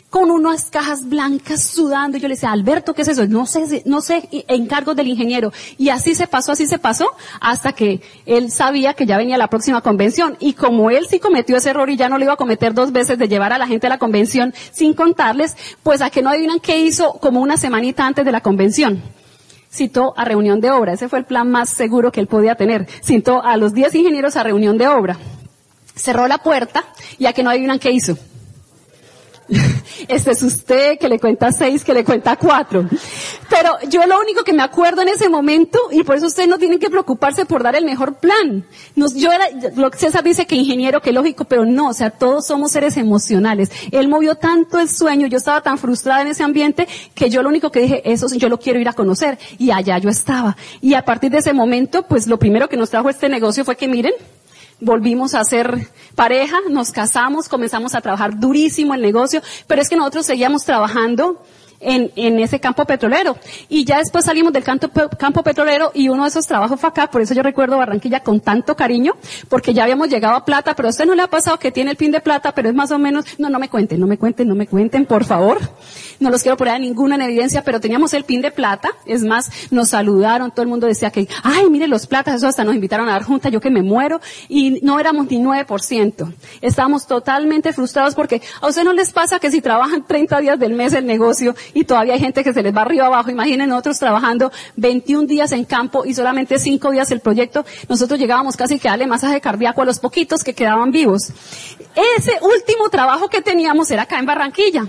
con 0.09 0.31
unas 0.31 0.69
cajas 0.69 1.07
blancas 1.07 1.63
sudando. 1.63 2.17
Yo 2.17 2.27
le 2.27 2.33
decía, 2.33 2.51
Alberto, 2.51 2.93
¿qué 2.93 3.03
es 3.03 3.09
eso? 3.09 3.27
No 3.27 3.45
sé, 3.45 3.83
no 3.85 4.01
sé, 4.01 4.27
encargo 4.47 4.95
del 4.95 5.07
ingeniero. 5.07 5.51
Y 5.77 5.89
así 5.89 6.15
se 6.15 6.27
pasó, 6.27 6.51
así 6.51 6.65
se 6.65 6.79
pasó, 6.79 7.07
hasta 7.39 7.73
que 7.73 8.01
él 8.25 8.51
sabía 8.51 8.93
que 8.93 9.05
ya 9.05 9.17
venía 9.17 9.37
la 9.37 9.47
próxima 9.47 9.81
convención. 9.81 10.35
Y 10.39 10.53
como 10.53 10.89
él 10.89 11.05
sí 11.07 11.19
cometió 11.19 11.57
ese 11.57 11.69
error 11.69 11.89
y 11.89 11.97
ya 11.97 12.09
no 12.09 12.17
lo 12.17 12.23
iba 12.23 12.33
a 12.33 12.37
cometer 12.37 12.73
dos 12.73 12.91
veces 12.91 13.17
de 13.17 13.27
llevar 13.27 13.53
a 13.53 13.57
la 13.57 13.67
gente 13.67 13.87
a 13.87 13.89
la 13.89 13.99
convención 13.99 14.53
sin 14.71 14.93
contarles, 14.93 15.55
pues 15.83 16.01
a 16.01 16.09
que 16.09 16.21
no 16.21 16.29
adivinan 16.29 16.59
qué 16.59 16.79
hizo 16.79 17.13
como 17.13 17.41
una 17.41 17.57
semanita 17.57 18.05
antes 18.05 18.25
de 18.25 18.31
la 18.31 18.41
convención 18.41 19.01
citó 19.71 20.15
a 20.17 20.25
reunión 20.25 20.61
de 20.61 20.71
obra. 20.71 20.93
Ese 20.93 21.09
fue 21.09 21.19
el 21.19 21.25
plan 21.25 21.51
más 21.51 21.69
seguro 21.69 22.11
que 22.11 22.19
él 22.19 22.25
podía 22.25 22.55
tener. 22.55 22.87
Citó 23.03 23.43
a 23.43 23.55
los 23.55 23.71
10 23.75 23.93
ingenieros 23.93 24.35
a 24.35 24.41
reunión 24.41 24.79
de 24.79 24.87
obra. 24.87 25.15
Cerró 25.93 26.27
la 26.27 26.39
puerta 26.39 26.85
y 27.19 27.27
a 27.27 27.33
que 27.33 27.43
no 27.43 27.51
adivinan 27.51 27.77
qué 27.77 27.91
hizo 27.91 28.17
Este 30.07 30.31
es 30.31 30.43
usted 30.43 30.97
que 30.97 31.09
le 31.09 31.19
cuenta 31.19 31.51
seis, 31.51 31.83
que 31.83 31.93
le 31.93 32.03
cuenta 32.03 32.35
cuatro. 32.35 32.87
Pero 33.49 33.71
yo 33.89 34.05
lo 34.05 34.19
único 34.19 34.43
que 34.43 34.53
me 34.53 34.63
acuerdo 34.63 35.01
en 35.01 35.09
ese 35.09 35.29
momento, 35.29 35.79
y 35.91 36.03
por 36.03 36.15
eso 36.15 36.27
ustedes 36.27 36.47
no 36.47 36.57
tienen 36.57 36.79
que 36.79 36.89
preocuparse 36.89 37.45
por 37.45 37.63
dar 37.63 37.75
el 37.75 37.85
mejor 37.85 38.15
plan. 38.15 38.65
Yo 38.95 39.31
era, 39.31 39.45
lo 39.75 39.91
César 39.91 40.23
dice 40.23 40.45
que 40.45 40.55
ingeniero, 40.55 41.01
que 41.01 41.11
lógico, 41.11 41.45
pero 41.45 41.65
no, 41.65 41.89
o 41.89 41.93
sea, 41.93 42.11
todos 42.11 42.47
somos 42.47 42.71
seres 42.71 42.97
emocionales. 42.97 43.71
Él 43.91 44.07
movió 44.07 44.35
tanto 44.35 44.79
el 44.79 44.89
sueño, 44.89 45.27
yo 45.27 45.37
estaba 45.37 45.61
tan 45.61 45.77
frustrada 45.77 46.21
en 46.21 46.27
ese 46.27 46.43
ambiente, 46.43 46.87
que 47.13 47.29
yo 47.29 47.43
lo 47.43 47.49
único 47.49 47.71
que 47.71 47.81
dije, 47.81 48.01
eso 48.05 48.27
yo 48.35 48.49
lo 48.49 48.59
quiero 48.59 48.79
ir 48.79 48.89
a 48.89 48.93
conocer. 48.93 49.37
Y 49.57 49.71
allá 49.71 49.97
yo 49.97 50.09
estaba. 50.09 50.55
Y 50.81 50.93
a 50.93 51.03
partir 51.03 51.31
de 51.31 51.39
ese 51.39 51.53
momento, 51.53 52.03
pues 52.03 52.27
lo 52.27 52.39
primero 52.39 52.69
que 52.69 52.77
nos 52.77 52.89
trajo 52.89 53.09
este 53.09 53.29
negocio 53.29 53.65
fue 53.65 53.75
que 53.75 53.87
miren, 53.87 54.13
volvimos 54.81 55.33
a 55.33 55.43
ser 55.43 55.87
pareja, 56.15 56.57
nos 56.69 56.91
casamos, 56.91 57.49
comenzamos 57.49 57.95
a 57.95 58.01
trabajar 58.01 58.39
durísimo 58.39 58.93
el 58.93 59.01
negocio, 59.01 59.41
pero 59.67 59.81
es 59.81 59.89
que 59.89 59.95
nosotros 59.95 60.25
seguíamos 60.25 60.65
trabajando 60.65 61.41
en, 61.79 62.11
en 62.15 62.39
ese 62.39 62.59
campo 62.59 62.85
petrolero. 62.85 63.37
Y 63.67 63.85
ya 63.85 63.99
después 63.99 64.25
salimos 64.25 64.53
del 64.53 64.63
campo, 64.63 65.43
petrolero 65.43 65.91
y 65.93 66.09
uno 66.09 66.23
de 66.23 66.29
esos 66.29 66.45
trabajos 66.45 66.79
fue 66.79 66.89
acá, 66.89 67.09
por 67.09 67.21
eso 67.21 67.33
yo 67.33 67.43
recuerdo 67.43 67.77
Barranquilla 67.77 68.21
con 68.21 68.39
tanto 68.39 68.75
cariño, 68.75 69.13
porque 69.47 69.73
ya 69.73 69.83
habíamos 69.83 70.09
llegado 70.09 70.35
a 70.35 70.45
plata, 70.45 70.75
pero 70.75 70.87
a 70.87 70.91
usted 70.91 71.05
no 71.05 71.15
le 71.15 71.21
ha 71.21 71.29
pasado 71.29 71.57
que 71.57 71.71
tiene 71.71 71.91
el 71.91 71.97
pin 71.97 72.11
de 72.11 72.21
plata, 72.21 72.53
pero 72.53 72.69
es 72.69 72.75
más 72.75 72.91
o 72.91 72.99
menos, 72.99 73.25
no, 73.37 73.49
no 73.49 73.59
me 73.59 73.69
cuenten, 73.69 73.99
no 73.99 74.07
me 74.07 74.17
cuenten, 74.17 74.47
no 74.47 74.55
me 74.55 74.67
cuenten, 74.67 75.05
por 75.05 75.25
favor. 75.25 75.59
No 76.19 76.29
los 76.29 76.41
quiero 76.41 76.57
poner 76.57 76.75
a 76.75 76.79
ninguna 76.79 77.15
en 77.15 77.21
evidencia, 77.21 77.63
pero 77.63 77.79
teníamos 77.79 78.13
el 78.13 78.25
pin 78.25 78.41
de 78.41 78.51
plata, 78.51 78.89
es 79.05 79.23
más, 79.23 79.49
nos 79.71 79.89
saludaron, 79.89 80.51
todo 80.51 80.63
el 80.63 80.67
mundo 80.67 80.87
decía 80.87 81.11
que, 81.11 81.27
ay, 81.43 81.69
mire 81.69 81.87
los 81.87 82.07
platas, 82.07 82.35
eso 82.35 82.47
hasta 82.47 82.63
nos 82.63 82.75
invitaron 82.75 83.07
a 83.07 83.13
dar 83.13 83.23
junta, 83.23 83.49
yo 83.49 83.61
que 83.61 83.69
me 83.69 83.81
muero, 83.81 84.19
y 84.49 84.79
no 84.81 84.99
éramos 84.99 85.29
ni 85.29 85.39
9%. 85.39 86.33
Estábamos 86.61 87.07
totalmente 87.07 87.71
frustrados 87.73 88.15
porque 88.15 88.41
a 88.61 88.67
usted 88.67 88.83
no 88.83 88.93
les 88.93 89.13
pasa 89.13 89.39
que 89.39 89.51
si 89.51 89.61
trabajan 89.61 90.05
30 90.05 90.39
días 90.41 90.59
del 90.59 90.73
mes 90.73 90.93
el 90.93 91.05
negocio 91.05 91.55
y 91.73 91.83
todavía 91.83 92.13
hay 92.13 92.19
gente 92.19 92.43
que 92.43 92.53
se 92.53 92.63
les 92.63 92.75
va 92.75 92.81
arriba 92.81 93.07
abajo. 93.07 93.29
Imaginen 93.29 93.69
nosotros 93.69 93.99
trabajando 93.99 94.51
21 94.75 95.27
días 95.27 95.51
en 95.51 95.65
campo 95.65 96.05
y 96.05 96.13
solamente 96.13 96.59
5 96.59 96.91
días 96.91 97.11
el 97.11 97.19
proyecto. 97.19 97.65
Nosotros 97.87 98.19
llegábamos 98.19 98.55
casi 98.55 98.79
que 98.79 98.89
darle 98.89 99.07
masaje 99.07 99.41
cardíaco 99.41 99.81
a 99.81 99.85
los 99.85 99.99
poquitos 99.99 100.43
que 100.43 100.53
quedaban 100.53 100.91
vivos. 100.91 101.31
Ese 102.17 102.33
último 102.41 102.89
trabajo 102.89 103.27
que 103.27 103.41
teníamos 103.41 103.89
era 103.91 104.03
acá 104.03 104.19
en 104.19 104.25
Barranquilla. 104.25 104.87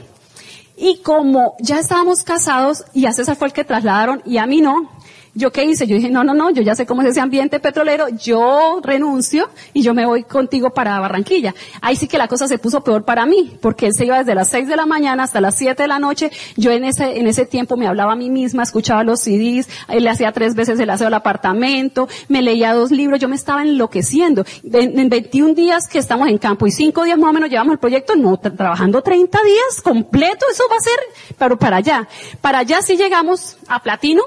Y 0.76 1.02
como 1.02 1.56
ya 1.60 1.78
estábamos 1.78 2.22
casados 2.22 2.84
y 2.94 3.04
a 3.04 3.12
César 3.12 3.36
fue 3.36 3.48
el 3.48 3.52
que 3.52 3.64
trasladaron 3.64 4.22
y 4.24 4.38
a 4.38 4.46
mí 4.46 4.62
no, 4.62 4.90
¿Yo 5.34 5.52
qué 5.52 5.64
hice? 5.64 5.86
Yo 5.86 5.94
dije, 5.94 6.10
no, 6.10 6.24
no, 6.24 6.34
no, 6.34 6.50
yo 6.50 6.62
ya 6.62 6.74
sé 6.74 6.86
cómo 6.86 7.02
es 7.02 7.08
ese 7.08 7.20
ambiente 7.20 7.60
petrolero, 7.60 8.08
yo 8.08 8.80
renuncio 8.82 9.48
y 9.72 9.82
yo 9.82 9.94
me 9.94 10.04
voy 10.04 10.24
contigo 10.24 10.70
para 10.70 10.98
Barranquilla. 10.98 11.54
Ahí 11.80 11.94
sí 11.94 12.08
que 12.08 12.18
la 12.18 12.26
cosa 12.26 12.48
se 12.48 12.58
puso 12.58 12.82
peor 12.82 13.04
para 13.04 13.26
mí, 13.26 13.56
porque 13.60 13.86
él 13.86 13.92
se 13.94 14.06
iba 14.06 14.18
desde 14.18 14.34
las 14.34 14.50
6 14.50 14.66
de 14.66 14.76
la 14.76 14.86
mañana 14.86 15.22
hasta 15.22 15.40
las 15.40 15.54
7 15.56 15.82
de 15.82 15.88
la 15.88 16.00
noche. 16.00 16.32
Yo 16.56 16.72
en 16.72 16.84
ese, 16.84 17.18
en 17.18 17.28
ese 17.28 17.46
tiempo 17.46 17.76
me 17.76 17.86
hablaba 17.86 18.12
a 18.12 18.16
mí 18.16 18.28
misma, 18.28 18.64
escuchaba 18.64 19.04
los 19.04 19.20
CDs, 19.20 19.68
él 19.88 20.04
le 20.04 20.10
hacía 20.10 20.32
tres 20.32 20.56
veces 20.56 20.80
el 20.80 20.90
aseo 20.90 21.06
al 21.06 21.14
apartamento, 21.14 22.08
me 22.28 22.42
leía 22.42 22.72
dos 22.72 22.90
libros, 22.90 23.20
yo 23.20 23.28
me 23.28 23.36
estaba 23.36 23.62
enloqueciendo. 23.62 24.44
En, 24.64 24.98
en 24.98 25.08
21 25.08 25.54
días 25.54 25.86
que 25.86 25.98
estamos 25.98 26.28
en 26.28 26.38
campo 26.38 26.66
y 26.66 26.72
5 26.72 27.04
días 27.04 27.18
más 27.18 27.30
o 27.30 27.32
menos 27.32 27.50
llevamos 27.50 27.74
el 27.74 27.78
proyecto, 27.78 28.16
no, 28.16 28.36
trabajando 28.38 29.00
30 29.00 29.38
días 29.42 29.82
completo, 29.82 30.44
eso 30.50 30.64
va 30.68 30.76
a 30.76 30.80
ser, 30.80 31.36
pero 31.38 31.56
para 31.56 31.76
allá. 31.76 32.08
Para 32.40 32.58
allá 32.58 32.82
sí 32.82 32.96
llegamos 32.96 33.58
a 33.68 33.80
platino, 33.80 34.22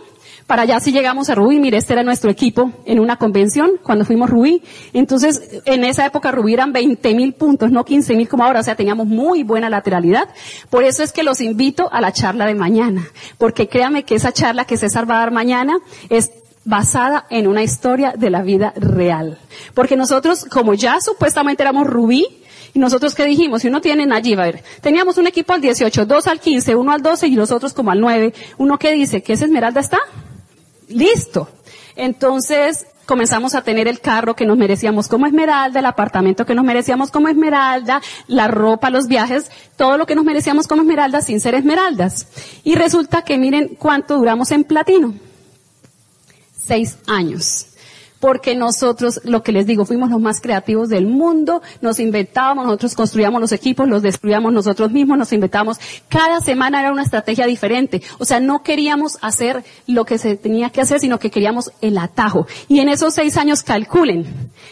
para 0.48 0.64
allá 0.64 0.80
sí 0.80 0.92
llegamos 0.92 1.30
a 1.30 1.36
Rubí, 1.36 1.60
mire, 1.60 1.78
este 1.78 1.94
era 1.94 2.04
nuestro 2.04 2.30
equipo 2.30 2.72
en 2.86 3.00
una 3.00 3.18
convención 3.18 3.72
cuando 3.82 4.06
fuimos 4.06 4.30
Rubí. 4.30 4.62
Entonces, 4.94 5.62
en 5.66 5.84
esa 5.84 6.06
época 6.06 6.32
Rubí 6.32 6.54
eran 6.54 6.74
20 6.74 7.14
mil 7.14 7.34
puntos, 7.34 7.72
no 7.72 7.86
15 7.86 8.16
mil 8.16 8.28
como 8.28 8.44
ahora, 8.44 8.60
o 8.60 8.64
sea, 8.64 8.76
teníamos 8.76 9.08
muy 9.08 9.44
buena 9.44 9.70
lateralidad. 9.70 10.30
Por 10.70 10.84
eso 10.84 11.04
es 11.04 11.12
que 11.12 11.24
los 11.24 11.42
invito 11.42 11.90
a 11.92 12.02
la 12.02 12.12
charla 12.12 12.46
de 12.46 12.56
mañana, 12.56 13.08
porque 13.38 13.68
créame 13.68 14.04
que 14.04 14.16
esa 14.16 14.32
charla 14.32 14.66
que 14.66 14.78
César 14.78 15.10
va 15.10 15.16
a 15.16 15.20
dar 15.20 15.32
mañana 15.32 15.78
es 16.10 16.32
basada 16.66 17.26
en 17.30 17.48
una 17.48 17.64
historia 17.64 18.14
de 18.18 18.30
la 18.30 18.42
vida 18.42 18.74
real. 18.76 19.38
Porque 19.74 19.96
nosotros, 19.96 20.46
como 20.46 20.74
ya 20.74 21.00
supuestamente 21.02 21.64
éramos 21.64 21.88
Rubí, 21.88 22.28
y 22.76 22.80
nosotros 22.80 23.14
qué 23.14 23.26
dijimos, 23.26 23.62
si 23.62 23.68
uno 23.68 23.82
tiene 23.82 24.12
allí, 24.14 24.34
a 24.34 24.38
ver, 24.38 24.64
teníamos 24.82 25.18
un 25.18 25.28
equipo 25.28 25.54
al 25.54 25.62
18, 25.62 26.08
dos 26.08 26.26
al 26.26 26.40
15, 26.40 26.76
uno 26.76 26.92
al 26.92 27.04
12 27.04 27.28
y 27.28 27.36
nosotros 27.36 27.72
como 27.74 27.92
al 27.92 28.00
9. 28.00 28.34
Uno 28.58 28.80
que 28.80 28.92
dice, 28.94 29.22
¿qué 29.22 29.34
esa 29.34 29.46
Esmeralda 29.46 29.80
está? 29.80 30.00
Listo. 30.90 31.50
Entonces 31.96 32.86
comenzamos 33.06 33.54
a 33.54 33.64
tener 33.64 33.88
el 33.88 34.00
carro 34.00 34.36
que 34.36 34.46
nos 34.46 34.58
merecíamos 34.58 35.08
como 35.08 35.26
Esmeralda, 35.26 35.80
el 35.80 35.86
apartamento 35.86 36.46
que 36.46 36.56
nos 36.56 36.64
merecíamos 36.64 37.12
como 37.12 37.28
Esmeralda, 37.28 38.02
la 38.28 38.48
ropa, 38.48 38.90
los 38.90 39.08
viajes, 39.08 39.52
todo 39.76 39.98
lo 39.98 40.06
que 40.06 40.16
nos 40.16 40.24
merecíamos 40.24 40.68
como 40.68 40.82
Esmeralda 40.84 41.22
sin 41.22 41.42
ser 41.42 41.56
Esmeraldas. 41.56 42.28
Y 42.64 42.76
resulta 42.76 43.24
que 43.24 43.38
miren 43.38 43.76
cuánto 43.76 44.18
duramos 44.18 44.52
en 44.52 44.64
platino. 44.64 45.14
Seis 46.58 46.98
años 47.08 47.73
porque 48.24 48.56
nosotros, 48.56 49.20
lo 49.26 49.44
que 49.44 49.52
les 49.52 49.68
digo, 49.68 49.84
fuimos 49.84 50.10
los 50.10 50.22
más 50.22 50.40
creativos 50.40 50.88
del 50.88 51.08
mundo, 51.08 51.62
nos 51.82 52.00
inventábamos, 52.00 52.66
nosotros 52.66 52.96
construíamos 52.96 53.42
los 53.42 53.52
equipos, 53.52 53.86
los 53.86 54.02
destruíamos 54.02 54.54
nosotros 54.54 54.94
mismos, 54.94 55.18
nos 55.18 55.34
inventábamos. 55.34 55.78
Cada 56.08 56.40
semana 56.40 56.80
era 56.80 56.94
una 56.94 57.04
estrategia 57.04 57.46
diferente. 57.46 58.02
O 58.20 58.24
sea, 58.24 58.40
no 58.40 58.64
queríamos 58.64 59.18
hacer 59.20 59.66
lo 59.88 60.06
que 60.06 60.18
se 60.18 60.38
tenía 60.38 60.70
que 60.70 60.80
hacer, 60.80 61.02
sino 61.02 61.20
que 61.20 61.32
queríamos 61.32 61.74
el 61.82 61.98
atajo. 61.98 62.48
Y 62.70 62.80
en 62.80 62.88
esos 62.88 63.14
seis 63.14 63.36
años, 63.36 63.62
calculen, 63.62 64.26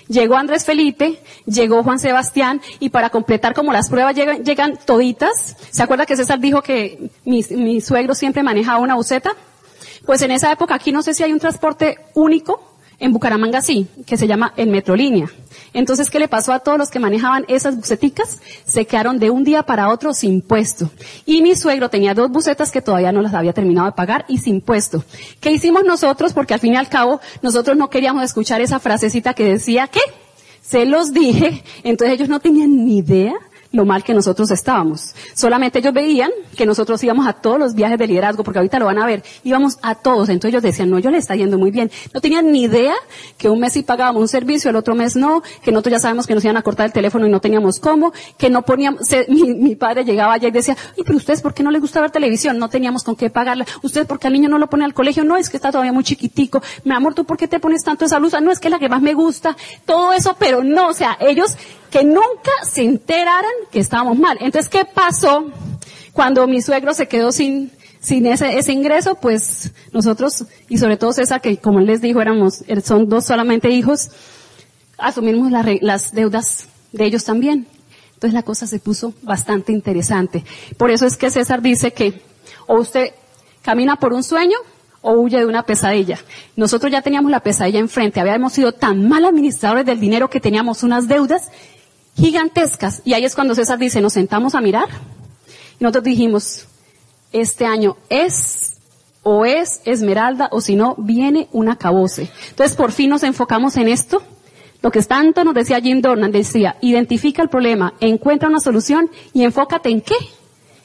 llegó 0.07 0.37
Andrés 0.37 0.63
Felipe, 0.63 1.19
llegó 1.45 1.83
Juan 1.83 1.99
Sebastián, 1.99 2.61
y 2.79 2.87
para 2.87 3.09
completar 3.09 3.53
como 3.53 3.73
las 3.73 3.89
pruebas 3.89 4.15
llegan, 4.15 4.45
llegan 4.45 4.79
toditas. 4.85 5.57
¿Se 5.71 5.83
acuerda 5.83 6.05
que 6.05 6.15
César 6.15 6.39
dijo 6.39 6.61
que 6.61 7.09
mi, 7.25 7.43
mi 7.49 7.81
suegro 7.81 8.15
siempre 8.15 8.43
manejaba 8.43 8.79
una 8.79 8.95
buceta? 8.95 9.31
Pues 10.05 10.21
en 10.21 10.31
esa 10.31 10.53
época 10.53 10.75
aquí 10.75 10.93
no 10.93 11.03
sé 11.03 11.13
si 11.13 11.23
hay 11.23 11.33
un 11.33 11.39
transporte 11.39 11.97
único, 12.13 12.70
en 13.01 13.11
Bucaramanga 13.11 13.61
sí, 13.61 13.87
que 14.05 14.15
se 14.15 14.27
llama 14.27 14.53
el 14.55 14.69
Metrolínea. 14.69 15.27
Entonces, 15.73 16.09
¿qué 16.09 16.19
le 16.19 16.27
pasó 16.27 16.53
a 16.53 16.59
todos 16.59 16.77
los 16.77 16.89
que 16.89 16.99
manejaban 16.99 17.45
esas 17.47 17.75
buceticas? 17.75 18.39
Se 18.65 18.85
quedaron 18.85 19.17
de 19.17 19.31
un 19.31 19.43
día 19.43 19.63
para 19.63 19.89
otro 19.89 20.13
sin 20.13 20.41
puesto. 20.41 20.91
Y 21.25 21.41
mi 21.41 21.55
suegro 21.55 21.89
tenía 21.89 22.13
dos 22.13 22.29
bucetas 22.29 22.71
que 22.71 22.81
todavía 22.81 23.11
no 23.11 23.21
las 23.21 23.33
había 23.33 23.53
terminado 23.53 23.87
de 23.87 23.93
pagar 23.93 24.25
y 24.27 24.37
sin 24.37 24.61
puesto. 24.61 25.03
¿Qué 25.39 25.51
hicimos 25.51 25.83
nosotros? 25.83 26.33
Porque 26.33 26.53
al 26.53 26.59
fin 26.59 26.73
y 26.73 26.77
al 26.77 26.89
cabo, 26.89 27.19
nosotros 27.41 27.75
no 27.75 27.89
queríamos 27.89 28.23
escuchar 28.23 28.61
esa 28.61 28.79
frasecita 28.79 29.33
que 29.33 29.45
decía, 29.45 29.87
¿qué? 29.87 30.01
Se 30.61 30.85
los 30.85 31.11
dije. 31.11 31.63
Entonces 31.83 32.15
ellos 32.15 32.29
no 32.29 32.39
tenían 32.39 32.85
ni 32.85 32.99
idea 32.99 33.33
lo 33.71 33.85
mal 33.85 34.03
que 34.03 34.13
nosotros 34.13 34.51
estábamos. 34.51 35.13
Solamente 35.33 35.79
ellos 35.79 35.93
veían 35.93 36.31
que 36.55 36.65
nosotros 36.65 37.01
íbamos 37.03 37.25
a 37.27 37.33
todos 37.33 37.57
los 37.57 37.73
viajes 37.73 37.97
de 37.97 38.07
liderazgo, 38.07 38.43
porque 38.43 38.59
ahorita 38.59 38.79
lo 38.79 38.85
van 38.85 38.99
a 38.99 39.05
ver, 39.05 39.23
íbamos 39.43 39.77
a 39.81 39.95
todos. 39.95 40.29
Entonces 40.29 40.49
ellos 40.49 40.63
decían, 40.63 40.89
no, 40.89 40.99
yo 40.99 41.09
le 41.09 41.17
está 41.17 41.35
yendo 41.35 41.57
muy 41.57 41.71
bien. 41.71 41.89
No 42.13 42.21
tenían 42.21 42.51
ni 42.51 42.63
idea 42.63 42.93
que 43.37 43.49
un 43.49 43.59
mes 43.59 43.73
sí 43.73 43.83
pagábamos 43.83 44.21
un 44.21 44.27
servicio, 44.27 44.69
el 44.69 44.75
otro 44.75 44.95
mes 44.95 45.15
no, 45.15 45.41
que 45.63 45.71
nosotros 45.71 45.93
ya 45.93 45.99
sabemos 45.99 46.27
que 46.27 46.35
nos 46.35 46.43
iban 46.43 46.57
a 46.57 46.61
cortar 46.61 46.85
el 46.85 46.93
teléfono 46.93 47.25
y 47.25 47.29
no 47.29 47.39
teníamos 47.39 47.79
cómo, 47.79 48.11
que 48.37 48.49
no 48.49 48.63
poníamos, 48.63 49.01
mi, 49.29 49.75
padre 49.75 50.03
llegaba 50.03 50.33
allá 50.33 50.49
y 50.49 50.51
decía, 50.51 50.75
y 50.97 51.03
pero 51.03 51.17
ustedes, 51.17 51.41
¿por 51.41 51.53
qué 51.53 51.63
no 51.63 51.71
les 51.71 51.81
gusta 51.81 52.01
ver 52.01 52.11
televisión? 52.11 52.57
No 52.57 52.69
teníamos 52.69 53.03
con 53.03 53.15
qué 53.15 53.29
pagarla. 53.29 53.65
¿Ustedes, 53.81 54.05
por 54.05 54.19
qué 54.19 54.27
al 54.27 54.33
niño 54.33 54.49
no 54.49 54.57
lo 54.57 54.69
pone 54.69 54.83
al 54.83 54.93
colegio? 54.93 55.23
No, 55.23 55.37
es 55.37 55.49
que 55.49 55.57
está 55.57 55.71
todavía 55.71 55.93
muy 55.93 56.03
chiquitico. 56.03 56.61
Mi 56.83 56.93
amor, 56.93 57.13
¿tú 57.13 57.25
por 57.25 57.37
qué 57.37 57.47
te 57.47 57.59
pones 57.59 57.83
tanto 57.83 58.05
esa 58.05 58.19
luz? 58.19 58.33
No, 58.41 58.51
es 58.51 58.59
que 58.59 58.67
es 58.67 58.71
la 58.71 58.79
que 58.79 58.89
más 58.89 59.01
me 59.01 59.13
gusta. 59.13 59.55
Todo 59.85 60.13
eso, 60.13 60.35
pero 60.37 60.63
no, 60.63 60.89
o 60.89 60.93
sea, 60.93 61.17
ellos 61.19 61.55
que 61.91 62.03
nunca 62.03 62.51
se 62.63 62.83
enteraran 62.83 63.51
que 63.71 63.79
estábamos 63.79 64.17
mal. 64.17 64.37
Entonces, 64.41 64.69
¿qué 64.69 64.85
pasó 64.85 65.51
cuando 66.13 66.47
mi 66.47 66.61
suegro 66.61 66.93
se 66.93 67.07
quedó 67.07 67.31
sin, 67.31 67.71
ese, 68.01 68.71
ingreso? 68.71 69.15
Pues 69.15 69.71
nosotros, 69.91 70.45
y 70.69 70.77
sobre 70.77 70.97
todo 70.97 71.13
César, 71.13 71.41
que 71.41 71.57
como 71.57 71.79
les 71.79 72.01
dijo, 72.01 72.21
éramos, 72.21 72.63
son 72.83 73.09
dos 73.09 73.25
solamente 73.25 73.69
hijos, 73.69 74.09
asumimos 74.97 75.51
las 75.81 76.11
deudas 76.13 76.67
de 76.91 77.05
ellos 77.05 77.23
también. 77.23 77.67
Entonces 78.13 78.35
la 78.35 78.43
cosa 78.43 78.67
se 78.67 78.79
puso 78.79 79.13
bastante 79.23 79.71
interesante. 79.71 80.45
Por 80.77 80.91
eso 80.91 81.07
es 81.07 81.17
que 81.17 81.31
César 81.31 81.61
dice 81.61 81.91
que 81.91 82.21
o 82.67 82.75
usted 82.75 83.13
camina 83.63 83.95
por 83.95 84.13
un 84.13 84.23
sueño 84.23 84.57
o 85.01 85.13
huye 85.13 85.39
de 85.39 85.45
una 85.45 85.63
pesadilla. 85.63 86.19
Nosotros 86.55 86.91
ya 86.91 87.01
teníamos 87.01 87.31
la 87.31 87.39
pesadilla 87.39 87.79
enfrente, 87.79 88.19
habíamos 88.19 88.53
sido 88.53 88.73
tan 88.73 89.09
mal 89.09 89.25
administradores 89.25 89.85
del 89.85 89.99
dinero 89.99 90.29
que 90.29 90.39
teníamos 90.39 90.83
unas 90.83 91.07
deudas 91.07 91.49
gigantescas. 92.15 93.01
Y 93.05 93.13
ahí 93.13 93.25
es 93.25 93.35
cuando 93.35 93.55
César 93.55 93.79
dice, 93.79 94.01
nos 94.01 94.13
sentamos 94.13 94.55
a 94.55 94.61
mirar. 94.61 94.87
Y 95.79 95.83
nosotros 95.83 96.05
dijimos, 96.05 96.67
este 97.31 97.65
año 97.65 97.97
es 98.09 98.77
o 99.23 99.45
es 99.45 99.81
Esmeralda 99.85 100.49
o 100.51 100.61
si 100.61 100.75
no, 100.75 100.95
viene 100.97 101.47
una 101.51 101.75
caboce. 101.75 102.29
Entonces 102.49 102.75
por 102.75 102.91
fin 102.91 103.09
nos 103.09 103.23
enfocamos 103.23 103.77
en 103.77 103.87
esto. 103.87 104.21
Lo 104.81 104.89
que 104.91 105.01
tanto 105.03 105.43
nos 105.43 105.53
decía 105.53 105.79
Jim 105.79 106.01
Dornan, 106.01 106.31
decía, 106.31 106.77
identifica 106.81 107.43
el 107.43 107.49
problema, 107.49 107.93
encuentra 107.99 108.49
una 108.49 108.59
solución 108.59 109.11
y 109.31 109.43
enfócate 109.43 109.89
en 109.89 110.01
qué? 110.01 110.15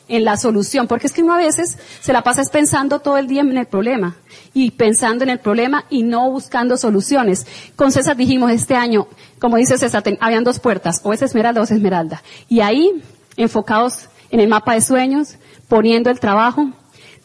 En 0.09 0.25
la 0.25 0.37
solución, 0.37 0.87
porque 0.87 1.09
es 1.09 1.13
que 1.13 1.23
uno 1.23 1.35
a 1.35 1.39
veces 1.39 1.79
se 2.01 2.13
la 2.13 2.23
pasa 2.23 2.43
pensando 2.53 3.01
todo 3.01 3.19
el 3.19 3.27
día 3.27 3.41
en 3.41 3.59
el 3.59 3.67
problema 3.67 4.17
y 4.55 4.71
pensando 4.71 5.25
en 5.25 5.31
el 5.31 5.41
problema 5.41 5.85
y 5.91 6.05
no 6.05 6.31
buscando 6.31 6.77
soluciones. 6.77 7.47
Con 7.75 7.91
César 7.91 8.17
dijimos 8.17 8.53
este 8.53 8.77
año, 8.77 9.09
como 9.41 9.57
dice 9.57 9.77
César, 9.79 10.05
habían 10.21 10.45
dos 10.45 10.61
puertas, 10.61 11.01
o 11.03 11.13
es 11.13 11.23
Esmeralda 11.23 11.61
o 11.61 11.65
es 11.65 11.73
Esmeralda. 11.73 12.23
Y 12.49 12.61
ahí, 12.61 13.03
enfocados 13.37 14.09
en 14.31 14.41
el 14.41 14.49
mapa 14.49 14.75
de 14.75 14.81
sueños, 14.81 15.37
poniendo 15.69 16.11
el 16.11 16.21
trabajo. 16.21 16.71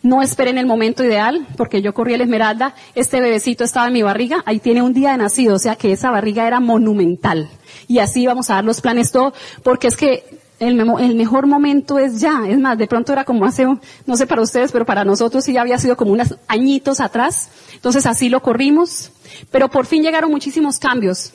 No 0.04 0.24
esperen 0.24 0.58
el 0.58 0.66
momento 0.66 1.04
ideal, 1.04 1.46
porque 1.58 1.84
yo 1.84 1.94
corrí 1.94 2.16
el 2.16 2.22
Esmeralda, 2.22 2.74
este 2.96 3.22
bebecito 3.22 3.64
estaba 3.64 3.88
en 3.88 3.94
mi 3.94 4.02
barriga, 4.02 4.42
ahí 4.48 4.60
tiene 4.60 4.82
un 4.82 4.94
día 4.94 5.12
de 5.12 5.18
nacido, 5.18 5.56
o 5.56 5.60
sea 5.60 5.76
que 5.76 5.92
esa 5.92 6.10
barriga 6.10 6.48
era 6.48 6.60
monumental. 6.60 7.50
Y 7.88 8.00
así 8.00 8.26
vamos 8.26 8.50
a 8.50 8.56
dar 8.56 8.66
los 8.66 8.82
planes 8.82 9.12
todo, 9.12 9.34
porque 9.62 9.88
es 9.88 9.96
que 9.96 10.41
el, 10.62 11.16
mejor 11.16 11.48
momento 11.48 11.98
es 11.98 12.22
ya. 12.22 12.44
Es 12.48 12.60
más, 12.60 12.78
de 12.78 12.86
pronto 12.86 13.12
era 13.12 13.26
como 13.26 13.46
hace, 13.46 13.66
no 14.06 14.16
sé 14.16 14.28
para 14.28 14.44
ustedes, 14.44 14.72
pero 14.72 14.86
para 14.86 15.04
nosotros 15.04 15.44
sí 15.44 15.58
había 15.58 15.80
sido 15.80 15.98
como 15.98 16.12
unos 16.12 16.36
añitos 16.48 17.00
atrás. 17.00 17.50
Entonces 17.74 18.06
así 18.06 18.30
lo 18.30 18.42
corrimos. 18.42 19.12
Pero 19.50 19.70
por 19.70 19.88
fin 19.88 20.04
llegaron 20.04 20.30
muchísimos 20.30 20.78
cambios. 20.78 21.34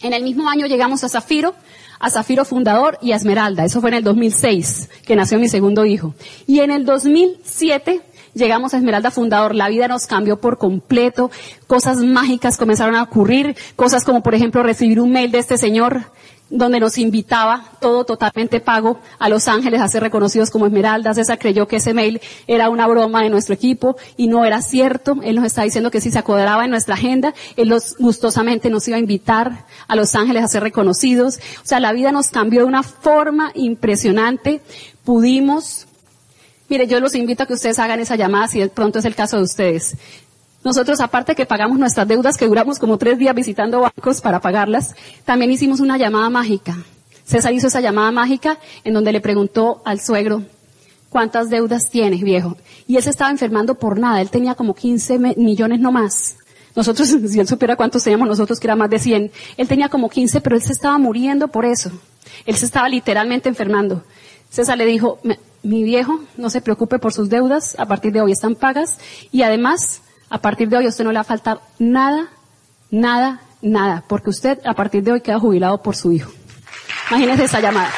En 0.00 0.12
el 0.12 0.24
mismo 0.24 0.48
año 0.48 0.66
llegamos 0.66 1.04
a 1.04 1.08
Zafiro, 1.08 1.54
a 2.00 2.10
Zafiro 2.10 2.44
fundador 2.44 2.98
y 3.00 3.12
a 3.12 3.16
Esmeralda. 3.16 3.64
Eso 3.64 3.80
fue 3.80 3.90
en 3.90 3.96
el 3.96 4.04
2006, 4.04 4.88
que 5.06 5.14
nació 5.14 5.38
mi 5.38 5.48
segundo 5.48 5.84
hijo. 5.84 6.14
Y 6.48 6.58
en 6.60 6.72
el 6.72 6.84
2007 6.84 8.02
llegamos 8.34 8.74
a 8.74 8.78
Esmeralda 8.78 9.10
Fundador, 9.10 9.54
la 9.54 9.68
vida 9.68 9.88
nos 9.88 10.06
cambió 10.06 10.40
por 10.40 10.58
completo, 10.58 11.30
cosas 11.66 11.98
mágicas 11.98 12.56
comenzaron 12.56 12.94
a 12.94 13.02
ocurrir, 13.02 13.56
cosas 13.76 14.04
como 14.04 14.22
por 14.22 14.34
ejemplo 14.34 14.62
recibir 14.62 15.00
un 15.00 15.12
mail 15.12 15.30
de 15.32 15.38
este 15.38 15.58
señor 15.58 16.12
donde 16.50 16.80
nos 16.80 16.96
invitaba, 16.98 17.72
todo 17.80 18.04
totalmente 18.04 18.60
pago, 18.60 19.00
a 19.18 19.28
Los 19.28 19.48
Ángeles 19.48 19.80
a 19.80 19.88
ser 19.88 20.02
reconocidos 20.02 20.50
como 20.50 20.66
Esmeraldas. 20.66 21.16
César 21.16 21.38
creyó 21.38 21.68
que 21.68 21.76
ese 21.76 21.94
mail 21.94 22.20
era 22.46 22.70
una 22.70 22.86
broma 22.86 23.22
de 23.22 23.30
nuestro 23.30 23.54
equipo 23.54 23.96
y 24.16 24.28
no 24.28 24.44
era 24.44 24.62
cierto. 24.62 25.16
Él 25.22 25.36
nos 25.36 25.44
está 25.44 25.62
diciendo 25.62 25.90
que 25.90 26.00
si 26.00 26.10
se 26.10 26.18
acuadraba 26.18 26.64
en 26.64 26.70
nuestra 26.70 26.94
agenda, 26.94 27.34
él 27.56 27.68
los, 27.68 27.96
gustosamente 27.98 28.70
nos 28.70 28.88
iba 28.88 28.96
a 28.96 29.00
invitar 29.00 29.66
a 29.86 29.96
Los 29.96 30.14
Ángeles 30.14 30.42
a 30.42 30.48
ser 30.48 30.62
reconocidos. 30.62 31.36
O 31.62 31.66
sea, 31.66 31.80
la 31.80 31.92
vida 31.92 32.12
nos 32.12 32.30
cambió 32.30 32.60
de 32.60 32.66
una 32.66 32.82
forma 32.82 33.52
impresionante. 33.54 34.60
Pudimos 35.04 35.86
Mire, 36.70 36.86
yo 36.86 37.00
los 37.00 37.14
invito 37.14 37.44
a 37.44 37.46
que 37.46 37.54
ustedes 37.54 37.78
hagan 37.78 37.98
esa 37.98 38.14
llamada 38.16 38.46
si 38.46 38.58
de 38.58 38.68
pronto 38.68 38.98
es 38.98 39.06
el 39.06 39.14
caso 39.14 39.38
de 39.38 39.42
ustedes. 39.44 39.96
Nosotros, 40.68 41.00
aparte 41.00 41.34
que 41.34 41.46
pagamos 41.46 41.78
nuestras 41.78 42.06
deudas, 42.06 42.36
que 42.36 42.46
duramos 42.46 42.78
como 42.78 42.98
tres 42.98 43.18
días 43.18 43.34
visitando 43.34 43.80
bancos 43.80 44.20
para 44.20 44.38
pagarlas, 44.38 44.94
también 45.24 45.50
hicimos 45.50 45.80
una 45.80 45.96
llamada 45.96 46.28
mágica. 46.28 46.76
César 47.24 47.54
hizo 47.54 47.68
esa 47.68 47.80
llamada 47.80 48.12
mágica 48.12 48.58
en 48.84 48.92
donde 48.92 49.12
le 49.12 49.22
preguntó 49.22 49.80
al 49.86 49.98
suegro, 49.98 50.42
¿cuántas 51.08 51.48
deudas 51.48 51.88
tienes, 51.88 52.20
viejo? 52.20 52.58
Y 52.86 52.96
él 52.96 53.02
se 53.02 53.08
estaba 53.08 53.30
enfermando 53.30 53.76
por 53.76 53.98
nada, 53.98 54.20
él 54.20 54.28
tenía 54.28 54.56
como 54.56 54.74
15 54.74 55.18
millones 55.38 55.80
no 55.80 55.90
más. 55.90 56.36
Nosotros, 56.76 57.08
si 57.28 57.40
él 57.40 57.48
supiera 57.48 57.74
cuántos 57.74 58.04
teníamos 58.04 58.28
nosotros, 58.28 58.60
que 58.60 58.66
era 58.66 58.76
más 58.76 58.90
de 58.90 58.98
100, 58.98 59.32
él 59.56 59.68
tenía 59.68 59.88
como 59.88 60.10
15, 60.10 60.42
pero 60.42 60.54
él 60.54 60.60
se 60.60 60.74
estaba 60.74 60.98
muriendo 60.98 61.48
por 61.48 61.64
eso. 61.64 61.90
Él 62.44 62.56
se 62.56 62.66
estaba 62.66 62.90
literalmente 62.90 63.48
enfermando. 63.48 64.04
César 64.50 64.76
le 64.76 64.84
dijo, 64.84 65.18
mi 65.62 65.82
viejo, 65.82 66.20
no 66.36 66.50
se 66.50 66.60
preocupe 66.60 66.98
por 66.98 67.14
sus 67.14 67.30
deudas, 67.30 67.74
a 67.78 67.86
partir 67.86 68.12
de 68.12 68.20
hoy 68.20 68.32
están 68.32 68.54
pagas 68.54 68.98
y 69.32 69.40
además 69.40 70.02
a 70.30 70.38
partir 70.38 70.68
de 70.68 70.76
hoy 70.76 70.86
a 70.86 70.88
usted 70.88 71.04
no 71.04 71.10
le 71.10 71.16
va 71.16 71.22
a 71.22 71.24
faltar 71.24 71.60
nada, 71.78 72.28
nada, 72.90 73.40
nada, 73.62 74.04
porque 74.08 74.30
usted 74.30 74.58
a 74.64 74.74
partir 74.74 75.02
de 75.02 75.12
hoy 75.12 75.20
queda 75.20 75.38
jubilado 75.38 75.82
por 75.82 75.96
su 75.96 76.12
hijo. 76.12 76.30
Imagínense 77.10 77.44
esa 77.44 77.60
llamada. 77.60 77.90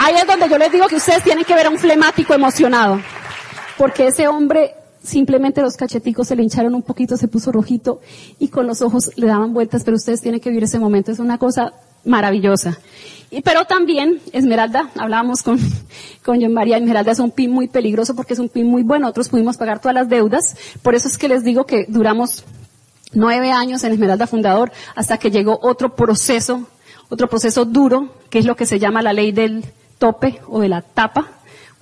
Ahí 0.00 0.14
es 0.14 0.26
donde 0.26 0.48
yo 0.48 0.58
les 0.58 0.72
digo 0.72 0.86
que 0.86 0.96
ustedes 0.96 1.22
tienen 1.22 1.44
que 1.44 1.54
ver 1.54 1.66
a 1.66 1.70
un 1.70 1.78
flemático 1.78 2.32
emocionado, 2.32 3.00
porque 3.76 4.06
ese 4.06 4.28
hombre 4.28 4.74
simplemente 5.02 5.62
los 5.62 5.76
cacheticos 5.76 6.28
se 6.28 6.36
le 6.36 6.42
hincharon 6.42 6.74
un 6.74 6.82
poquito, 6.82 7.16
se 7.16 7.28
puso 7.28 7.52
rojito 7.52 8.00
y 8.38 8.48
con 8.48 8.66
los 8.66 8.82
ojos 8.82 9.10
le 9.16 9.26
daban 9.26 9.52
vueltas, 9.52 9.84
pero 9.84 9.96
ustedes 9.96 10.20
tienen 10.20 10.40
que 10.40 10.50
vivir 10.50 10.64
ese 10.64 10.78
momento, 10.78 11.12
es 11.12 11.18
una 11.18 11.38
cosa 11.38 11.72
maravillosa. 12.08 12.78
Y, 13.30 13.42
pero 13.42 13.66
también, 13.66 14.20
Esmeralda, 14.32 14.90
hablábamos 14.96 15.42
con, 15.42 15.58
con 16.24 16.40
John 16.40 16.52
María, 16.52 16.78
Esmeralda 16.78 17.12
es 17.12 17.18
un 17.18 17.30
PIN 17.30 17.50
muy 17.50 17.68
peligroso 17.68 18.16
porque 18.16 18.32
es 18.32 18.38
un 18.38 18.48
PIN 18.48 18.66
muy 18.66 18.82
bueno, 18.82 19.02
nosotros 19.02 19.28
pudimos 19.28 19.56
pagar 19.56 19.80
todas 19.80 19.94
las 19.94 20.08
deudas, 20.08 20.56
por 20.82 20.94
eso 20.94 21.08
es 21.08 21.18
que 21.18 21.28
les 21.28 21.44
digo 21.44 21.66
que 21.66 21.84
duramos 21.88 22.44
nueve 23.12 23.52
años 23.52 23.84
en 23.84 23.92
Esmeralda 23.92 24.26
Fundador 24.26 24.72
hasta 24.94 25.18
que 25.18 25.30
llegó 25.30 25.58
otro 25.62 25.94
proceso, 25.94 26.66
otro 27.08 27.28
proceso 27.28 27.64
duro, 27.64 28.14
que 28.30 28.38
es 28.38 28.46
lo 28.46 28.56
que 28.56 28.66
se 28.66 28.78
llama 28.78 29.02
la 29.02 29.12
ley 29.12 29.32
del 29.32 29.64
tope 29.98 30.40
o 30.48 30.60
de 30.60 30.68
la 30.68 30.82
tapa, 30.82 31.28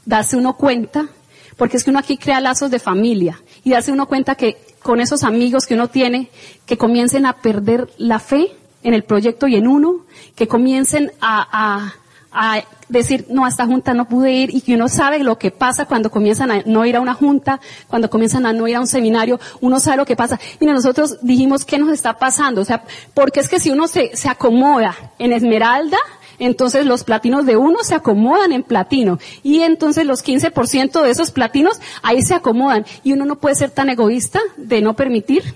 darse 0.05 0.37
uno 0.37 0.57
cuenta, 0.57 1.09
porque 1.57 1.77
es 1.77 1.85
que 1.85 1.91
uno 1.91 1.99
aquí 1.99 2.17
crea 2.17 2.41
lazos 2.41 2.71
de 2.71 2.79
familia 2.79 3.41
y 3.65 3.71
darse 3.71 3.93
uno 3.93 4.07
cuenta 4.07 4.35
que 4.35 4.59
con 4.83 5.01
esos 5.01 5.25
amigos 5.25 5.67
que 5.67 5.75
uno 5.75 5.89
tiene, 5.89 6.31
que 6.65 6.79
comiencen 6.79 7.27
a 7.27 7.35
perder 7.35 7.89
la 7.99 8.19
fe, 8.19 8.53
en 8.87 8.95
el 8.95 9.03
proyecto 9.03 9.49
y 9.49 9.57
en 9.57 9.67
uno, 9.67 10.07
que 10.37 10.47
comiencen 10.47 11.11
a, 11.21 11.49
a, 11.51 11.95
a 12.31 12.63
decir, 12.89 13.27
no, 13.29 13.45
a 13.45 13.49
esta 13.49 13.67
junta 13.67 13.95
no 13.95 14.09
pude 14.09 14.31
ir 14.31 14.55
y 14.55 14.61
que 14.61 14.75
uno 14.75 14.89
sabe 14.89 15.19
lo 15.19 15.39
que 15.39 15.51
pasa 15.51 15.87
cuando 15.87 16.09
comienzan 16.09 16.53
a 16.53 16.63
no 16.67 16.87
ir 16.87 16.95
a 16.95 17.01
una 17.01 17.15
junta, 17.15 17.61
cuando 17.89 18.09
comienzan 18.09 18.47
a 18.47 18.53
no 18.53 18.69
ir 18.69 18.77
a 18.77 18.81
un 18.81 18.87
seminario, 18.87 19.41
uno 19.61 19.81
sabe 19.81 19.97
lo 19.97 20.07
que 20.07 20.15
pasa. 20.15 20.39
Mira, 20.61 20.73
nosotros 20.73 21.19
dijimos, 21.21 21.65
¿qué 21.65 21.79
nos 21.79 21.91
está 21.91 22.17
pasando? 22.17 22.61
O 22.61 22.65
sea, 22.65 22.85
porque 23.13 23.41
es 23.41 23.49
que 23.49 23.59
si 23.59 23.71
uno 23.71 23.89
se, 23.89 24.17
se 24.17 24.29
acomoda 24.29 24.95
en 25.19 25.33
Esmeralda, 25.33 25.99
entonces 26.39 26.87
los 26.87 27.03
platinos 27.03 27.45
de 27.45 27.57
uno 27.57 27.79
se 27.83 27.97
acomodan 27.97 28.53
en 28.53 28.63
platino 28.63 29.19
y 29.43 29.63
entonces 29.63 30.07
los 30.07 30.25
15% 30.25 31.03
de 31.03 31.11
esos 31.11 31.33
platinos 31.33 31.81
ahí 32.03 32.23
se 32.23 32.35
acomodan 32.35 32.87
y 33.03 33.15
uno 33.15 33.25
no 33.25 33.37
puede 33.37 33.57
ser 33.57 33.71
tan 33.71 33.89
egoísta 33.89 34.41
de 34.57 34.81
no 34.81 34.95
permitir 34.95 35.55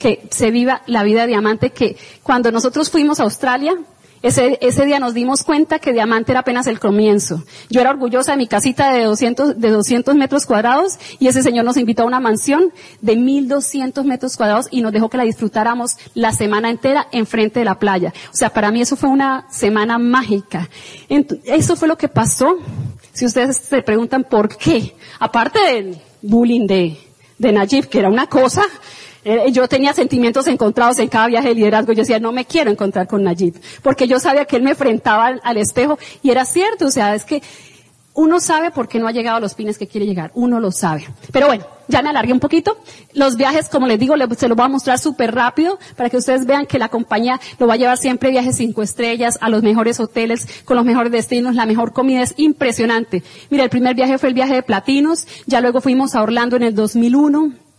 que 0.00 0.26
se 0.30 0.50
viva 0.50 0.80
la 0.86 1.02
vida 1.04 1.20
de 1.20 1.28
diamante, 1.28 1.70
que 1.70 1.96
cuando 2.22 2.50
nosotros 2.50 2.90
fuimos 2.90 3.20
a 3.20 3.24
Australia, 3.24 3.74
ese, 4.22 4.58
ese 4.62 4.86
día 4.86 4.98
nos 4.98 5.12
dimos 5.12 5.44
cuenta 5.44 5.78
que 5.78 5.92
diamante 5.92 6.32
era 6.32 6.40
apenas 6.40 6.66
el 6.66 6.80
comienzo. 6.80 7.44
Yo 7.68 7.82
era 7.82 7.90
orgullosa 7.90 8.32
de 8.32 8.38
mi 8.38 8.46
casita 8.46 8.92
de 8.94 9.04
200, 9.04 9.60
de 9.60 9.70
200 9.70 10.14
metros 10.14 10.46
cuadrados 10.46 10.98
y 11.18 11.28
ese 11.28 11.42
señor 11.42 11.66
nos 11.66 11.76
invitó 11.76 12.02
a 12.02 12.06
una 12.06 12.18
mansión 12.18 12.72
de 13.02 13.16
1200 13.16 14.04
metros 14.06 14.38
cuadrados 14.38 14.68
y 14.70 14.80
nos 14.80 14.92
dejó 14.92 15.10
que 15.10 15.18
la 15.18 15.24
disfrutáramos 15.24 15.96
la 16.14 16.32
semana 16.32 16.70
entera 16.70 17.06
enfrente 17.12 17.60
de 17.60 17.66
la 17.66 17.78
playa. 17.78 18.14
O 18.32 18.36
sea, 18.36 18.50
para 18.50 18.70
mí 18.70 18.80
eso 18.80 18.96
fue 18.96 19.10
una 19.10 19.46
semana 19.50 19.98
mágica. 19.98 20.70
eso 21.44 21.76
fue 21.76 21.88
lo 21.88 21.98
que 21.98 22.08
pasó. 22.08 22.56
Si 23.12 23.26
ustedes 23.26 23.58
se 23.58 23.82
preguntan 23.82 24.24
por 24.24 24.56
qué, 24.56 24.94
aparte 25.18 25.58
del 25.60 25.98
bullying 26.22 26.66
de, 26.66 26.96
de 27.38 27.52
Najib, 27.52 27.88
que 27.88 27.98
era 27.98 28.08
una 28.08 28.28
cosa, 28.28 28.62
eh, 29.24 29.52
yo 29.52 29.68
tenía 29.68 29.92
sentimientos 29.92 30.46
encontrados 30.46 30.98
en 30.98 31.08
cada 31.08 31.26
viaje 31.26 31.48
de 31.48 31.54
liderazgo. 31.54 31.92
Yo 31.92 32.02
decía, 32.02 32.18
no 32.18 32.32
me 32.32 32.44
quiero 32.44 32.70
encontrar 32.70 33.06
con 33.06 33.22
Najib. 33.22 33.54
Porque 33.82 34.08
yo 34.08 34.18
sabía 34.18 34.44
que 34.44 34.56
él 34.56 34.62
me 34.62 34.70
enfrentaba 34.70 35.38
al, 35.42 35.56
espejo. 35.56 35.98
Y 36.22 36.30
era 36.30 36.44
cierto, 36.44 36.86
o 36.86 36.90
sea, 36.90 37.14
es 37.14 37.24
que 37.24 37.42
uno 38.14 38.40
sabe 38.40 38.70
por 38.70 38.88
qué 38.88 38.98
no 38.98 39.06
ha 39.06 39.12
llegado 39.12 39.36
a 39.36 39.40
los 39.40 39.54
pines 39.54 39.78
que 39.78 39.86
quiere 39.86 40.06
llegar. 40.06 40.30
Uno 40.34 40.58
lo 40.58 40.72
sabe. 40.72 41.06
Pero 41.32 41.46
bueno, 41.46 41.64
ya 41.86 42.02
me 42.02 42.08
alargué 42.08 42.32
un 42.32 42.40
poquito. 42.40 42.76
Los 43.12 43.36
viajes, 43.36 43.68
como 43.68 43.86
les 43.86 43.98
digo, 43.98 44.14
se 44.36 44.48
los 44.48 44.56
voy 44.56 44.66
a 44.66 44.68
mostrar 44.68 44.98
súper 44.98 45.34
rápido 45.34 45.78
para 45.96 46.10
que 46.10 46.16
ustedes 46.16 46.46
vean 46.46 46.66
que 46.66 46.78
la 46.78 46.88
compañía 46.88 47.40
lo 47.58 47.66
va 47.66 47.74
a 47.74 47.76
llevar 47.76 47.98
siempre 47.98 48.30
viajes 48.30 48.56
cinco 48.56 48.82
estrellas 48.82 49.38
a 49.40 49.48
los 49.48 49.62
mejores 49.62 50.00
hoteles 50.00 50.46
con 50.64 50.76
los 50.76 50.84
mejores 50.84 51.12
destinos. 51.12 51.54
La 51.54 51.66
mejor 51.66 51.92
comida 51.92 52.22
es 52.22 52.34
impresionante. 52.36 53.22
Mira, 53.50 53.64
el 53.64 53.70
primer 53.70 53.94
viaje 53.94 54.18
fue 54.18 54.30
el 54.30 54.34
viaje 54.34 54.54
de 54.54 54.62
Platinos. 54.62 55.26
Ya 55.46 55.60
luego 55.60 55.80
fuimos 55.80 56.14
a 56.14 56.22
Orlando 56.22 56.56
en 56.56 56.62
el 56.62 56.74
2001. 56.74 57.69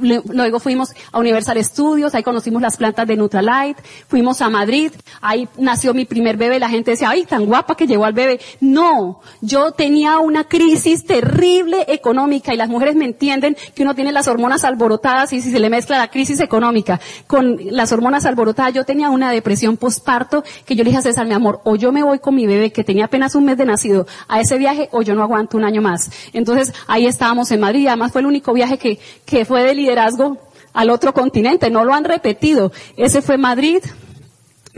Luego 0.00 0.60
fuimos 0.60 0.90
a 1.12 1.18
Universal 1.18 1.62
Studios, 1.64 2.14
ahí 2.14 2.22
conocimos 2.22 2.62
las 2.62 2.76
plantas 2.76 3.06
de 3.06 3.16
Nutralight, 3.16 3.78
fuimos 4.08 4.40
a 4.40 4.48
Madrid, 4.48 4.92
ahí 5.20 5.48
nació 5.58 5.94
mi 5.94 6.04
primer 6.04 6.36
bebé, 6.36 6.58
la 6.58 6.68
gente 6.68 6.92
decía, 6.92 7.10
ay, 7.10 7.24
tan 7.24 7.46
guapa 7.46 7.76
que 7.76 7.86
llegó 7.86 8.04
al 8.04 8.12
bebé. 8.12 8.40
No, 8.60 9.20
yo 9.40 9.72
tenía 9.72 10.18
una 10.18 10.44
crisis 10.44 11.04
terrible 11.04 11.84
económica 11.88 12.52
y 12.54 12.56
las 12.56 12.68
mujeres 12.68 12.96
me 12.96 13.04
entienden 13.04 13.56
que 13.74 13.82
uno 13.82 13.94
tiene 13.94 14.12
las 14.12 14.28
hormonas 14.28 14.64
alborotadas 14.64 15.32
y 15.32 15.40
si 15.40 15.50
se 15.50 15.58
le 15.58 15.70
mezcla 15.70 15.98
la 15.98 16.08
crisis 16.08 16.40
económica 16.40 17.00
con 17.26 17.58
las 17.70 17.92
hormonas 17.92 18.26
alborotadas, 18.26 18.74
yo 18.74 18.84
tenía 18.84 19.10
una 19.10 19.30
depresión 19.30 19.76
postparto 19.76 20.44
que 20.64 20.74
yo 20.76 20.84
le 20.84 20.90
dije 20.90 20.98
a 20.98 21.02
César, 21.02 21.26
mi 21.26 21.34
amor, 21.34 21.60
o 21.64 21.76
yo 21.76 21.92
me 21.92 22.02
voy 22.02 22.18
con 22.18 22.34
mi 22.34 22.46
bebé 22.46 22.72
que 22.72 22.84
tenía 22.84 23.06
apenas 23.06 23.34
un 23.34 23.44
mes 23.44 23.56
de 23.56 23.64
nacido 23.64 24.06
a 24.28 24.40
ese 24.40 24.58
viaje 24.58 24.88
o 24.92 25.02
yo 25.02 25.14
no 25.14 25.22
aguanto 25.22 25.56
un 25.56 25.64
año 25.64 25.82
más. 25.82 26.10
Entonces 26.32 26.72
ahí 26.86 27.06
estábamos 27.06 27.50
en 27.50 27.60
Madrid, 27.60 27.86
además 27.86 28.12
fue 28.12 28.20
el 28.20 28.26
único 28.26 28.52
viaje 28.52 28.78
que, 28.78 28.98
que 29.24 29.44
fue 29.44 29.62
de 29.62 29.74
liderazgo 29.88 30.36
al 30.74 30.90
otro 30.90 31.14
continente, 31.14 31.70
no 31.70 31.84
lo 31.84 31.94
han 31.94 32.04
repetido. 32.04 32.72
Ese 32.96 33.22
fue 33.22 33.38
Madrid, 33.38 33.82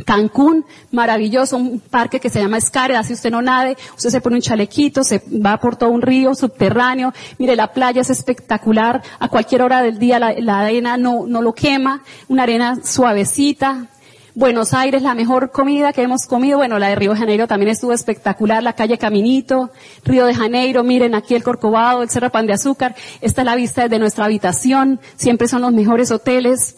Cancún, 0.07 0.65
maravilloso, 0.93 1.57
un 1.57 1.81
parque 1.81 2.21
que 2.21 2.31
se 2.31 2.41
llama 2.41 2.59
Escare, 2.59 2.97
así 2.97 3.13
usted 3.13 3.31
no 3.31 3.43
nade, 3.43 3.77
usted 3.97 4.11
se 4.11 4.21
pone 4.21 4.37
un 4.37 4.43
chalequito, 4.43 5.05
se 5.05 5.23
va 5.45 5.59
por 5.59 5.77
todo 5.77 5.91
un 5.91 6.01
río 6.01 6.35
subterráneo, 6.35 7.13
mire 7.39 7.57
la 7.57 7.73
playa 7.73 8.01
es 8.01 8.09
espectacular, 8.09 9.03
a 9.19 9.29
cualquier 9.29 9.63
hora 9.63 9.83
del 9.83 9.99
día 9.99 10.19
la, 10.19 10.33
la 10.39 10.61
arena 10.61 10.97
no, 10.97 11.27
no 11.27 11.43
lo 11.43 11.53
quema, 11.53 12.03
una 12.29 12.45
arena 12.45 12.79
suavecita, 12.83 13.89
Buenos 14.37 14.75
Aires, 14.75 15.03
la 15.03 15.17
mejor 15.17 15.51
comida 15.51 15.93
que 15.93 16.03
hemos 16.03 16.25
comido, 16.27 16.59
bueno, 16.59 16.79
la 16.79 16.89
de 16.89 16.95
Río 16.95 17.15
de 17.15 17.19
Janeiro 17.19 17.49
también 17.49 17.73
estuvo 17.73 17.93
espectacular, 17.93 18.63
la 18.63 18.75
calle 18.75 18.97
Caminito, 18.97 19.71
Río 20.05 20.25
de 20.25 20.35
Janeiro, 20.35 20.85
miren 20.85 21.17
aquí 21.17 21.35
el 21.35 21.43
Corcovado, 21.43 22.03
el 22.05 22.11
Cerro 22.11 22.31
Pan 22.31 22.47
de 22.47 22.53
Azúcar, 22.53 22.95
esta 23.21 23.43
es 23.43 23.45
la 23.45 23.57
vista 23.57 23.83
desde 23.83 23.99
nuestra 23.99 24.27
habitación, 24.27 25.01
siempre 25.17 25.49
son 25.49 25.63
los 25.63 25.73
mejores 25.73 26.13
hoteles. 26.13 26.77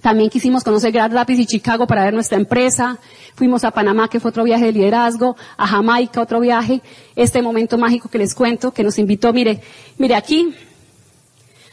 También 0.00 0.30
quisimos 0.30 0.64
conocer 0.64 0.92
Grand 0.92 1.12
Rapids 1.12 1.40
y 1.40 1.46
Chicago 1.46 1.86
para 1.86 2.04
ver 2.04 2.14
nuestra 2.14 2.38
empresa. 2.38 2.98
Fuimos 3.34 3.64
a 3.64 3.72
Panamá, 3.72 4.08
que 4.08 4.20
fue 4.20 4.30
otro 4.30 4.44
viaje 4.44 4.66
de 4.66 4.72
liderazgo, 4.72 5.36
a 5.58 5.66
Jamaica, 5.66 6.22
otro 6.22 6.40
viaje. 6.40 6.80
Este 7.16 7.42
momento 7.42 7.76
mágico 7.76 8.08
que 8.08 8.16
les 8.16 8.34
cuento, 8.34 8.70
que 8.70 8.84
nos 8.84 8.98
invitó, 8.98 9.32
mire, 9.32 9.60
mire 9.98 10.14
aquí, 10.14 10.54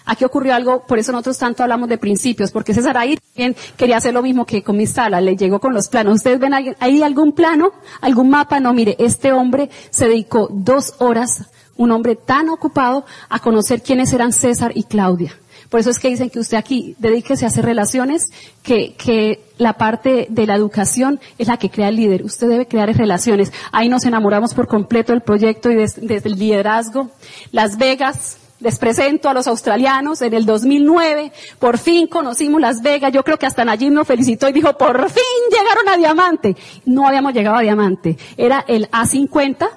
aquí 0.07 0.25
ocurrió 0.25 0.55
algo, 0.55 0.83
por 0.87 0.97
eso 0.97 1.11
nosotros 1.11 1.37
tanto 1.37 1.61
hablamos 1.61 1.89
de 1.89 1.97
principios, 1.97 2.51
porque 2.51 2.73
César 2.73 2.97
ahí 2.97 3.17
también 3.17 3.55
quería 3.75 3.97
hacer 3.97 4.13
lo 4.13 4.23
mismo 4.23 4.45
que 4.45 4.63
con 4.63 4.77
mi 4.77 4.87
sala, 4.87 5.21
le 5.21 5.35
llegó 5.35 5.59
con 5.59 5.73
los 5.73 5.89
planos. 5.89 6.15
¿Ustedes 6.15 6.39
ven 6.39 6.53
ahí 6.53 7.03
algún 7.03 7.33
plano, 7.33 7.71
algún 8.01 8.29
mapa? 8.29 8.59
No, 8.59 8.73
mire, 8.73 8.95
este 8.99 9.31
hombre 9.31 9.69
se 9.91 10.07
dedicó 10.07 10.47
dos 10.51 10.95
horas, 10.99 11.45
un 11.75 11.91
hombre 11.91 12.15
tan 12.15 12.49
ocupado, 12.49 13.05
a 13.29 13.39
conocer 13.39 13.83
quiénes 13.83 14.11
eran 14.13 14.33
César 14.33 14.71
y 14.73 14.83
Claudia. 14.83 15.33
Por 15.69 15.81
eso 15.81 15.89
es 15.89 15.99
que 15.99 16.09
dicen 16.09 16.29
que 16.29 16.39
usted 16.39 16.57
aquí 16.57 16.95
dedíquese 16.97 17.45
a 17.45 17.49
hacer 17.49 17.65
relaciones, 17.65 18.31
que, 18.63 18.93
que 18.93 19.41
la 19.57 19.73
parte 19.73 20.27
de 20.29 20.47
la 20.47 20.55
educación 20.55 21.19
es 21.37 21.47
la 21.47 21.57
que 21.57 21.69
crea 21.69 21.89
el 21.89 21.97
líder. 21.97 22.23
Usted 22.23 22.47
debe 22.47 22.67
crear 22.67 22.95
relaciones. 22.95 23.51
Ahí 23.71 23.89
nos 23.89 24.05
enamoramos 24.05 24.53
por 24.53 24.67
completo 24.67 25.11
del 25.11 25.21
proyecto 25.21 25.69
y 25.69 25.75
desde 25.75 26.21
el 26.29 26.39
liderazgo. 26.39 27.09
Las 27.51 27.77
Vegas, 27.77 28.37
les 28.59 28.79
presento 28.79 29.29
a 29.29 29.33
los 29.33 29.47
australianos. 29.47 30.21
En 30.21 30.33
el 30.33 30.45
2009, 30.45 31.31
por 31.59 31.77
fin 31.77 32.07
conocimos 32.07 32.61
Las 32.61 32.81
Vegas, 32.81 33.11
yo 33.11 33.23
creo 33.23 33.37
que 33.37 33.45
hasta 33.45 33.65
Nayib 33.65 33.91
nos 33.91 34.07
felicitó 34.07 34.47
y 34.49 34.53
dijo, 34.53 34.77
por 34.77 35.09
fin 35.09 35.23
llegaron 35.51 35.89
a 35.89 35.97
Diamante. 35.97 36.55
No 36.85 37.07
habíamos 37.07 37.33
llegado 37.33 37.57
a 37.57 37.61
Diamante, 37.61 38.17
era 38.37 38.63
el 38.67 38.89
A50, 38.91 39.69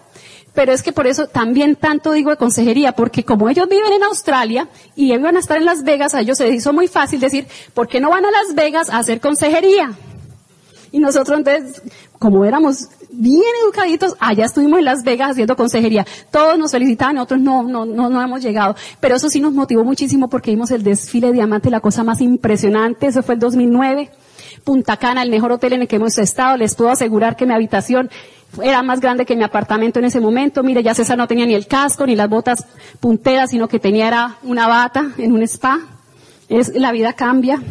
pero 0.55 0.73
es 0.73 0.83
que 0.83 0.93
por 0.93 1.07
eso 1.07 1.29
también 1.29 1.77
tanto 1.77 2.13
digo 2.13 2.31
de 2.31 2.37
consejería, 2.37 2.93
porque 2.93 3.25
como 3.25 3.49
ellos 3.49 3.69
viven 3.69 3.93
en 3.93 4.03
Australia 4.03 4.69
y 4.97 5.13
iban 5.13 5.37
a 5.37 5.41
estar 5.41 5.59
en 5.59 5.65
Las 5.65 5.85
Vegas, 5.85 6.15
a 6.15 6.21
ellos 6.21 6.39
se 6.39 6.45
les 6.45 6.57
hizo 6.57 6.73
muy 6.73 6.89
fácil 6.89 7.21
decir, 7.21 7.47
¿por 7.75 7.89
qué 7.89 8.01
no 8.01 8.11
van 8.11 8.25
a 8.25 8.31
Las 8.31 8.55
Vegas 8.55 8.91
a 8.91 8.99
hacer 8.99 9.21
consejería? 9.21 9.93
Y 10.93 10.99
nosotros 10.99 11.39
entonces, 11.39 11.83
como 12.19 12.45
éramos 12.45 12.89
bien 13.13 13.43
educaditos, 13.65 14.17
allá 14.21 14.45
estuvimos 14.47 14.79
en 14.79 14.85
Las 14.85 15.03
Vegas 15.05 15.33
haciendo 15.33 15.57
consejería. 15.57 16.07
Todos 16.31 16.59
nos 16.59 16.71
felicitaban, 16.71 17.17
nosotros 17.17 17.41
no, 17.41 17.63
no, 17.63 17.85
no, 17.85 18.09
no 18.09 18.23
hemos 18.23 18.43
llegado. 18.43 18.77
Pero 19.01 19.17
eso 19.17 19.29
sí 19.29 19.41
nos 19.41 19.53
motivó 19.53 19.85
muchísimo 19.85 20.29
porque 20.29 20.51
vimos 20.51 20.71
el 20.71 20.83
desfile 20.83 21.29
de 21.29 21.35
diamante, 21.35 21.71
la 21.71 21.81
cosa 21.81 22.05
más 22.05 22.21
impresionante, 22.21 23.07
eso 23.07 23.23
fue 23.23 23.35
el 23.35 23.41
2009. 23.41 24.11
Punta 24.65 24.97
Cana, 24.97 25.23
el 25.23 25.31
mejor 25.31 25.53
hotel 25.53 25.75
en 25.75 25.83
el 25.83 25.89
que 25.89 25.97
hemos 25.97 26.19
estado, 26.19 26.57
les 26.57 26.75
puedo 26.75 26.91
asegurar 26.91 27.37
que 27.37 27.47
mi 27.47 27.55
habitación 27.55 28.11
era 28.63 28.83
más 28.83 29.01
grande 29.01 29.25
que 29.25 29.37
mi 29.37 29.45
apartamento 29.45 29.99
en 29.99 30.07
ese 30.07 30.21
momento. 30.21 30.63
Mire, 30.63 30.83
ya 30.83 30.95
César 30.95 31.17
no 31.17 31.29
tenía 31.29 31.47
ni 31.47 31.55
el 31.55 31.67
casco 31.67 32.07
ni 32.07 32.17
las 32.17 32.29
botas 32.29 32.67
punteras, 32.99 33.51
sino 33.51 33.69
que 33.69 33.79
tenía 33.79 34.37
una 34.43 34.67
bata 34.67 35.13
en 35.19 35.33
un 35.33 35.43
spa. 35.43 35.81
Es, 36.49 36.75
la 36.75 36.91
vida 36.91 37.13
cambia. 37.13 37.63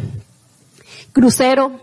Crucero, 1.12 1.80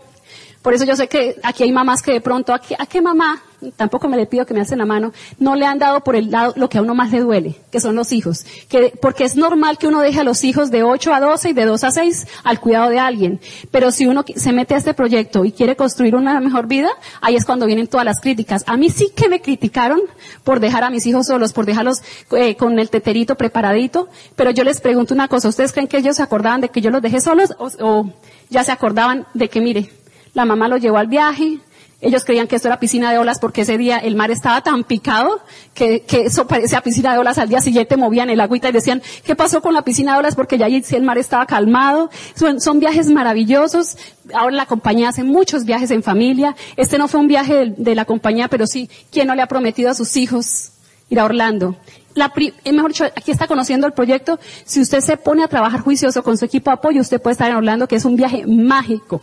por 0.62 0.74
eso 0.74 0.84
yo 0.84 0.96
sé 0.96 1.08
que 1.08 1.36
aquí 1.42 1.62
hay 1.62 1.72
mamás 1.72 2.02
que 2.02 2.12
de 2.12 2.20
pronto, 2.20 2.52
¿a 2.52 2.58
qué, 2.60 3.00
mamá? 3.00 3.42
Tampoco 3.76 4.08
me 4.08 4.16
le 4.16 4.26
pido 4.26 4.46
que 4.46 4.54
me 4.54 4.60
hacen 4.60 4.78
la 4.78 4.86
mano, 4.86 5.12
no 5.38 5.56
le 5.56 5.66
han 5.66 5.78
dado 5.78 6.04
por 6.04 6.14
el 6.14 6.30
lado 6.30 6.52
lo 6.56 6.68
que 6.68 6.78
a 6.78 6.82
uno 6.82 6.94
más 6.94 7.10
le 7.10 7.20
duele, 7.20 7.56
que 7.72 7.80
son 7.80 7.96
los 7.96 8.12
hijos. 8.12 8.46
Que, 8.68 8.92
porque 9.00 9.24
es 9.24 9.36
normal 9.36 9.78
que 9.78 9.88
uno 9.88 10.00
deje 10.00 10.20
a 10.20 10.24
los 10.24 10.44
hijos 10.44 10.70
de 10.70 10.84
8 10.84 11.12
a 11.12 11.20
12 11.20 11.50
y 11.50 11.52
de 11.54 11.64
2 11.64 11.84
a 11.84 11.90
6 11.90 12.26
al 12.44 12.60
cuidado 12.60 12.88
de 12.90 12.98
alguien. 12.98 13.40
Pero 13.70 13.90
si 13.90 14.06
uno 14.06 14.24
se 14.36 14.52
mete 14.52 14.74
a 14.74 14.78
este 14.78 14.94
proyecto 14.94 15.44
y 15.44 15.52
quiere 15.52 15.74
construir 15.74 16.14
una 16.14 16.38
mejor 16.40 16.68
vida, 16.68 16.90
ahí 17.20 17.34
es 17.34 17.44
cuando 17.44 17.66
vienen 17.66 17.88
todas 17.88 18.04
las 18.04 18.20
críticas. 18.20 18.62
A 18.66 18.76
mí 18.76 18.90
sí 18.90 19.10
que 19.14 19.28
me 19.28 19.40
criticaron 19.40 20.00
por 20.44 20.60
dejar 20.60 20.84
a 20.84 20.90
mis 20.90 21.04
hijos 21.06 21.26
solos, 21.26 21.52
por 21.52 21.66
dejarlos 21.66 22.02
eh, 22.32 22.56
con 22.56 22.78
el 22.78 22.90
teterito 22.90 23.34
preparadito, 23.34 24.08
pero 24.36 24.50
yo 24.50 24.62
les 24.62 24.80
pregunto 24.80 25.14
una 25.14 25.28
cosa, 25.28 25.48
¿ustedes 25.48 25.72
creen 25.72 25.88
que 25.88 25.98
ellos 25.98 26.16
se 26.16 26.22
acordaban 26.22 26.60
de 26.60 26.68
que 26.68 26.80
yo 26.80 26.90
los 26.90 27.02
dejé 27.02 27.20
solos 27.20 27.54
o 27.58 28.12
ya 28.50 28.64
se 28.64 28.72
acordaban 28.72 29.26
de 29.34 29.48
que, 29.48 29.60
mire, 29.60 29.90
la 30.34 30.44
mamá 30.44 30.68
lo 30.68 30.76
llevó 30.76 30.98
al 30.98 31.08
viaje. 31.08 31.58
Ellos 32.00 32.24
creían 32.24 32.46
que 32.46 32.54
esto 32.54 32.68
era 32.68 32.78
piscina 32.78 33.10
de 33.10 33.18
olas 33.18 33.40
porque 33.40 33.62
ese 33.62 33.76
día 33.76 33.98
el 33.98 34.14
mar 34.14 34.30
estaba 34.30 34.60
tan 34.60 34.84
picado 34.84 35.40
que, 35.74 36.02
que 36.02 36.26
eso 36.26 36.46
parecía 36.46 36.80
piscina 36.80 37.12
de 37.12 37.18
olas. 37.18 37.38
Al 37.38 37.48
día 37.48 37.60
siguiente 37.60 37.96
movían 37.96 38.30
el 38.30 38.40
agüita 38.40 38.68
y 38.68 38.72
decían, 38.72 39.02
¿qué 39.24 39.34
pasó 39.34 39.60
con 39.60 39.74
la 39.74 39.82
piscina 39.82 40.12
de 40.12 40.20
olas? 40.20 40.36
Porque 40.36 40.58
ya 40.58 40.66
ahí 40.66 40.84
el 40.88 41.02
mar 41.02 41.18
estaba 41.18 41.44
calmado. 41.46 42.08
Son, 42.34 42.78
viajes 42.78 43.10
maravillosos. 43.10 43.96
Ahora 44.32 44.54
la 44.54 44.66
compañía 44.66 45.08
hace 45.08 45.24
muchos 45.24 45.64
viajes 45.64 45.90
en 45.90 46.04
familia. 46.04 46.54
Este 46.76 46.98
no 46.98 47.08
fue 47.08 47.18
un 47.18 47.26
viaje 47.26 47.54
de, 47.54 47.74
de 47.76 47.94
la 47.96 48.04
compañía, 48.04 48.46
pero 48.46 48.68
sí, 48.68 48.88
¿quién 49.10 49.26
no 49.26 49.34
le 49.34 49.42
ha 49.42 49.48
prometido 49.48 49.90
a 49.90 49.94
sus 49.94 50.16
hijos 50.16 50.70
ir 51.10 51.18
a 51.18 51.24
Orlando? 51.24 51.74
La, 52.14 52.32
eh, 52.36 52.72
mejor 52.72 52.92
dicho, 52.92 53.04
aquí 53.04 53.32
está 53.32 53.48
conociendo 53.48 53.88
el 53.88 53.92
proyecto. 53.92 54.38
Si 54.64 54.80
usted 54.80 55.00
se 55.00 55.16
pone 55.16 55.42
a 55.42 55.48
trabajar 55.48 55.80
juicioso 55.80 56.22
con 56.22 56.38
su 56.38 56.44
equipo 56.44 56.70
de 56.70 56.74
apoyo, 56.74 57.00
usted 57.00 57.20
puede 57.20 57.32
estar 57.32 57.50
en 57.50 57.56
Orlando, 57.56 57.88
que 57.88 57.96
es 57.96 58.04
un 58.04 58.14
viaje 58.14 58.46
mágico. 58.46 59.20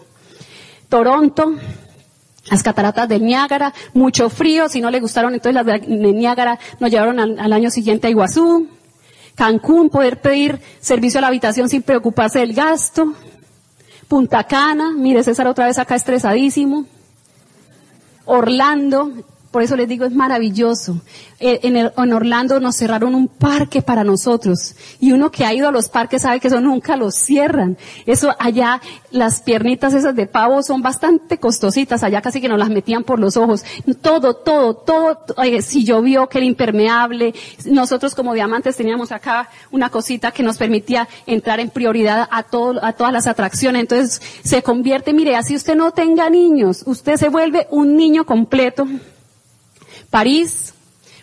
Toronto, 0.90 1.56
las 2.50 2.64
cataratas 2.64 3.10
del 3.10 3.24
Niágara, 3.24 3.74
mucho 3.94 4.30
frío, 4.30 4.70
si 4.70 4.82
no 4.82 4.92
le 4.92 5.00
gustaron 5.00 5.34
entonces 5.34 5.56
las 5.56 5.66
de 5.66 5.80
Niágara 5.88 6.60
nos 6.80 6.92
llevaron 6.92 7.20
al, 7.20 7.54
año 7.54 7.72
siguiente 7.72 8.08
a 8.08 8.10
Iguazú, 8.10 8.68
Cancún, 9.34 9.90
poder 9.90 10.22
pedir 10.22 10.62
servicio 10.80 11.18
a 11.18 11.22
la 11.22 11.28
habitación 11.28 11.70
sin 11.70 11.82
preocuparse 11.82 12.40
del 12.40 12.54
gasto, 12.54 13.14
Punta 14.08 14.44
Cana, 14.44 14.92
mire 14.96 15.24
César 15.24 15.48
otra 15.48 15.66
vez 15.66 15.80
acá 15.80 15.96
estresadísimo, 15.96 16.86
Orlando, 18.26 19.12
por 19.56 19.64
eso 19.64 19.78
les 19.78 19.88
digo, 19.88 20.04
es 20.04 20.12
maravilloso. 20.12 21.00
Eh, 21.40 21.62
en, 21.64 22.14
Orlando 22.14 22.60
nos 22.60 22.76
cerraron 22.76 23.16
un 23.16 23.30
parque 23.30 23.82
para 23.82 24.04
nosotros. 24.04 24.76
Y 25.00 25.14
uno 25.14 25.32
que 25.32 25.46
ha 25.46 25.54
ido 25.54 25.70
a 25.70 25.72
los 25.72 25.88
parques 25.88 26.24
sabe 26.24 26.42
que 26.42 26.50
eso 26.50 26.60
nunca 26.60 26.98
los 26.98 27.16
cierran. 27.16 27.78
Eso 28.06 28.36
allá, 28.38 28.82
las 29.12 29.40
piernitas 29.40 29.94
esas 29.94 30.14
de 30.14 30.28
pavo 30.28 30.62
son 30.62 30.82
bastante 30.82 31.38
costositas. 31.38 32.04
Allá 32.04 32.22
casi 32.22 32.42
que 32.42 32.50
nos 32.50 32.60
las 32.60 32.68
metían 32.68 33.06
por 33.06 33.18
los 33.18 33.38
ojos. 33.38 33.64
Todo, 34.02 34.34
todo, 34.34 34.76
todo. 34.76 35.20
si 35.62 35.86
llovió, 35.86 36.28
que 36.28 36.40
era 36.40 36.48
impermeable. 36.48 37.34
Nosotros 37.64 38.14
como 38.14 38.34
diamantes 38.34 38.76
teníamos 38.76 39.14
acá 39.14 39.48
una 39.72 39.90
cosita 39.90 40.34
que 40.34 40.44
nos 40.44 40.58
permitía 40.58 41.08
entrar 41.28 41.62
en 41.62 41.70
prioridad 41.70 42.28
a 42.30 42.44
todo, 42.44 42.84
a 42.84 42.92
todas 42.92 43.14
las 43.14 43.26
atracciones. 43.26 43.84
Entonces 43.84 44.22
se 44.44 44.62
convierte, 44.64 45.14
mire, 45.14 45.38
así 45.38 45.56
usted 45.56 45.78
no 45.78 45.92
tenga 45.92 46.30
niños, 46.30 46.84
usted 46.86 47.16
se 47.16 47.30
vuelve 47.30 47.68
un 47.72 47.96
niño 47.96 48.26
completo. 48.26 48.86
París, 50.10 50.74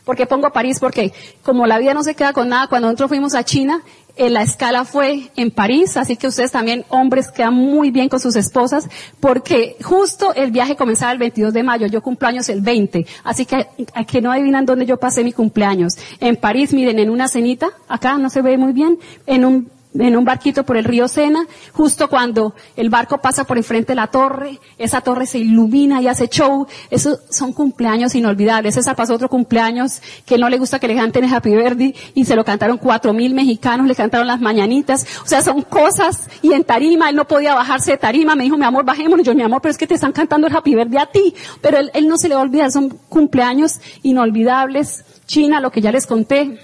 ¿por 0.04 0.16
qué 0.16 0.26
pongo 0.26 0.50
París? 0.50 0.78
Porque 0.80 1.12
como 1.42 1.66
la 1.66 1.78
vida 1.78 1.94
no 1.94 2.02
se 2.02 2.14
queda 2.14 2.32
con 2.32 2.48
nada, 2.48 2.66
cuando 2.66 2.88
nosotros 2.88 3.08
fuimos 3.08 3.34
a 3.34 3.44
China, 3.44 3.82
eh, 4.14 4.28
la 4.28 4.42
escala 4.42 4.84
fue 4.84 5.30
en 5.36 5.50
París, 5.50 5.96
así 5.96 6.16
que 6.16 6.26
ustedes 6.26 6.52
también, 6.52 6.84
hombres, 6.90 7.30
quedan 7.30 7.54
muy 7.54 7.90
bien 7.90 8.10
con 8.10 8.20
sus 8.20 8.36
esposas, 8.36 8.86
porque 9.20 9.76
justo 9.82 10.34
el 10.34 10.50
viaje 10.50 10.76
comenzaba 10.76 11.12
el 11.12 11.18
22 11.18 11.54
de 11.54 11.62
mayo, 11.62 11.86
yo 11.86 12.02
cumpleaños 12.02 12.50
el 12.50 12.60
20, 12.60 13.06
así 13.24 13.46
que 13.46 13.66
que 14.06 14.20
no 14.20 14.30
adivinan 14.30 14.66
dónde 14.66 14.84
yo 14.84 14.98
pasé 14.98 15.24
mi 15.24 15.32
cumpleaños. 15.32 15.94
En 16.20 16.36
París, 16.36 16.74
miren, 16.74 16.98
en 16.98 17.08
una 17.08 17.26
cenita, 17.28 17.70
acá 17.88 18.18
no 18.18 18.28
se 18.28 18.42
ve 18.42 18.58
muy 18.58 18.72
bien, 18.72 18.98
en 19.26 19.46
un 19.46 19.70
en 19.98 20.16
un 20.16 20.24
barquito 20.24 20.64
por 20.64 20.76
el 20.76 20.84
río 20.84 21.08
Sena, 21.08 21.46
justo 21.72 22.08
cuando 22.08 22.54
el 22.76 22.88
barco 22.88 23.18
pasa 23.18 23.44
por 23.44 23.58
enfrente 23.58 23.92
de 23.92 23.96
la 23.96 24.06
torre, 24.06 24.58
esa 24.78 25.00
torre 25.00 25.26
se 25.26 25.38
ilumina 25.38 26.00
y 26.00 26.08
hace 26.08 26.28
show, 26.28 26.66
esos 26.90 27.20
son 27.30 27.52
cumpleaños 27.52 28.14
inolvidables. 28.14 28.76
Esa 28.76 28.94
pasó 28.94 29.14
otro 29.14 29.28
cumpleaños 29.28 30.00
que 30.24 30.38
no 30.38 30.48
le 30.48 30.58
gusta 30.58 30.78
que 30.78 30.88
le 30.88 30.96
canten 30.96 31.24
el 31.24 31.34
Happy 31.34 31.54
Birthday 31.54 31.94
y 32.14 32.24
se 32.24 32.36
lo 32.36 32.44
cantaron 32.44 32.78
cuatro 32.78 33.12
mil 33.12 33.34
mexicanos, 33.34 33.86
le 33.86 33.94
cantaron 33.94 34.26
las 34.26 34.40
mañanitas, 34.40 35.06
o 35.24 35.26
sea, 35.26 35.42
son 35.42 35.62
cosas 35.62 36.28
y 36.40 36.52
en 36.52 36.64
tarima, 36.64 37.10
él 37.10 37.16
no 37.16 37.26
podía 37.26 37.54
bajarse 37.54 37.92
de 37.92 37.98
tarima, 37.98 38.34
me 38.34 38.44
dijo, 38.44 38.56
mi 38.56 38.64
amor, 38.64 38.84
bajémonos, 38.84 39.26
yo, 39.26 39.34
mi 39.34 39.42
amor, 39.42 39.60
pero 39.60 39.72
es 39.72 39.78
que 39.78 39.86
te 39.86 39.94
están 39.94 40.12
cantando 40.12 40.46
el 40.46 40.56
Happy 40.56 40.74
Birthday 40.74 40.98
a 40.98 41.06
ti, 41.06 41.34
pero 41.60 41.78
él, 41.78 41.90
él 41.94 42.08
no 42.08 42.16
se 42.16 42.28
le 42.28 42.34
va 42.34 42.40
a 42.40 42.44
olvidar, 42.44 42.70
son 42.70 42.88
cumpleaños 43.08 43.80
inolvidables. 44.02 45.04
China, 45.26 45.60
lo 45.60 45.70
que 45.70 45.80
ya 45.80 45.92
les 45.92 46.06
conté, 46.06 46.58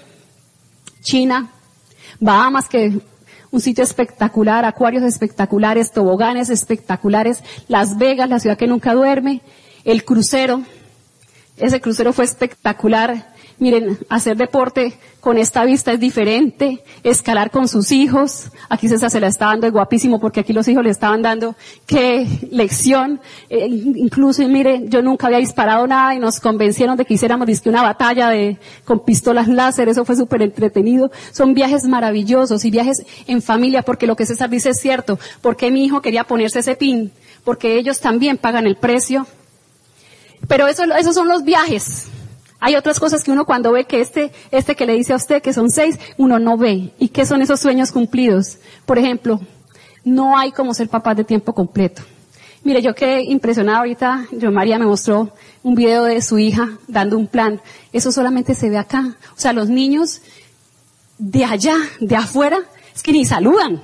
China, 1.01 1.49
Bahamas, 2.19 2.67
que 2.67 2.99
un 3.51 3.61
sitio 3.61 3.83
espectacular, 3.83 4.65
acuarios 4.65 5.03
espectaculares, 5.03 5.91
toboganes 5.91 6.49
espectaculares, 6.49 7.43
Las 7.67 7.97
Vegas, 7.97 8.29
la 8.29 8.39
ciudad 8.39 8.57
que 8.57 8.67
nunca 8.67 8.93
duerme, 8.93 9.41
el 9.83 10.05
crucero, 10.05 10.61
ese 11.57 11.81
crucero 11.81 12.13
fue 12.13 12.25
espectacular. 12.25 13.33
Miren, 13.59 13.99
hacer 14.07 14.37
deporte 14.37 14.93
con 15.19 15.37
esta 15.37 15.65
vista 15.65 15.91
es 15.91 15.99
diferente, 15.99 16.81
escalar 17.03 17.51
con 17.51 17.67
sus 17.67 17.91
hijos, 17.91 18.51
aquí 18.69 18.87
César 18.87 19.11
se 19.11 19.19
la 19.19 19.27
está 19.27 19.47
dando, 19.47 19.67
es 19.67 19.73
guapísimo 19.73 20.17
porque 20.17 20.39
aquí 20.39 20.53
los 20.53 20.65
hijos 20.69 20.81
le 20.81 20.89
estaban 20.89 21.21
dando 21.21 21.57
qué 21.85 22.25
lección, 22.51 23.19
eh, 23.49 23.67
incluso 23.67 24.47
mire, 24.47 24.83
yo 24.87 25.01
nunca 25.01 25.27
había 25.27 25.39
disparado 25.39 25.85
nada 25.87 26.15
y 26.15 26.19
nos 26.19 26.39
convencieron 26.39 26.95
de 26.95 27.03
que 27.03 27.15
hiciéramos 27.15 27.49
una 27.65 27.81
batalla 27.81 28.29
de, 28.29 28.57
con 28.85 29.03
pistolas 29.03 29.49
láser, 29.49 29.89
eso 29.89 30.05
fue 30.05 30.15
súper 30.15 30.41
entretenido, 30.41 31.11
son 31.33 31.53
viajes 31.53 31.83
maravillosos 31.83 32.63
y 32.63 32.71
viajes 32.71 33.05
en 33.27 33.41
familia 33.41 33.81
porque 33.81 34.07
lo 34.07 34.15
que 34.15 34.25
César 34.25 34.49
dice 34.49 34.69
es 34.69 34.79
cierto, 34.79 35.19
porque 35.41 35.69
mi 35.69 35.83
hijo 35.83 36.01
quería 36.01 36.23
ponerse 36.23 36.59
ese 36.59 36.77
pin, 36.77 37.11
porque 37.43 37.77
ellos 37.77 37.99
también 37.99 38.37
pagan 38.37 38.67
el 38.67 38.77
precio, 38.77 39.27
pero 40.47 40.67
eso, 40.67 40.85
esos 40.97 41.13
son 41.13 41.27
los 41.27 41.43
viajes, 41.43 42.07
hay 42.59 42.75
otras 42.75 42.99
cosas 42.99 43.23
que 43.23 43.31
uno 43.31 43.45
cuando 43.45 43.71
ve 43.71 43.85
que 43.85 44.01
este, 44.01 44.31
este 44.51 44.75
que 44.75 44.85
le 44.85 44.93
dice 44.93 45.13
a 45.13 45.15
usted 45.15 45.41
que 45.41 45.53
son 45.53 45.69
seis, 45.69 45.97
uno 46.17 46.39
no 46.39 46.57
ve. 46.57 46.91
¿Y 46.99 47.09
qué 47.09 47.25
son 47.25 47.41
esos 47.41 47.59
sueños 47.59 47.91
cumplidos? 47.91 48.57
Por 48.85 48.97
ejemplo, 48.97 49.39
No 50.05 50.37
hay 50.37 50.51
como 50.51 50.73
ser 50.73 50.87
papás 50.87 51.17
de 51.17 51.25
tiempo 51.25 51.53
completo. 51.53 52.01
Mire, 52.63 52.81
yo 52.81 52.95
quedé 52.95 53.21
impresionada 53.23 53.79
ahorita, 53.79 54.27
yo 54.31 54.51
María 54.51 54.79
me 54.79 54.85
mostró 54.85 55.33
un 55.61 55.75
video 55.75 56.05
de 56.05 56.21
su 56.21 56.39
hija 56.39 56.77
dando 56.87 57.17
un 57.17 57.27
plan. 57.27 57.61
Eso 57.93 58.11
solamente 58.11 58.55
se 58.55 58.69
ve 58.69 58.77
acá. 58.77 59.17
O 59.35 59.39
sea, 59.39 59.53
los 59.53 59.69
niños 59.69 60.21
de 61.17 61.43
allá, 61.45 61.75
de 61.99 62.15
afuera, 62.15 62.59
es 62.95 63.03
que 63.03 63.11
ni 63.11 63.25
saludan. 63.25 63.81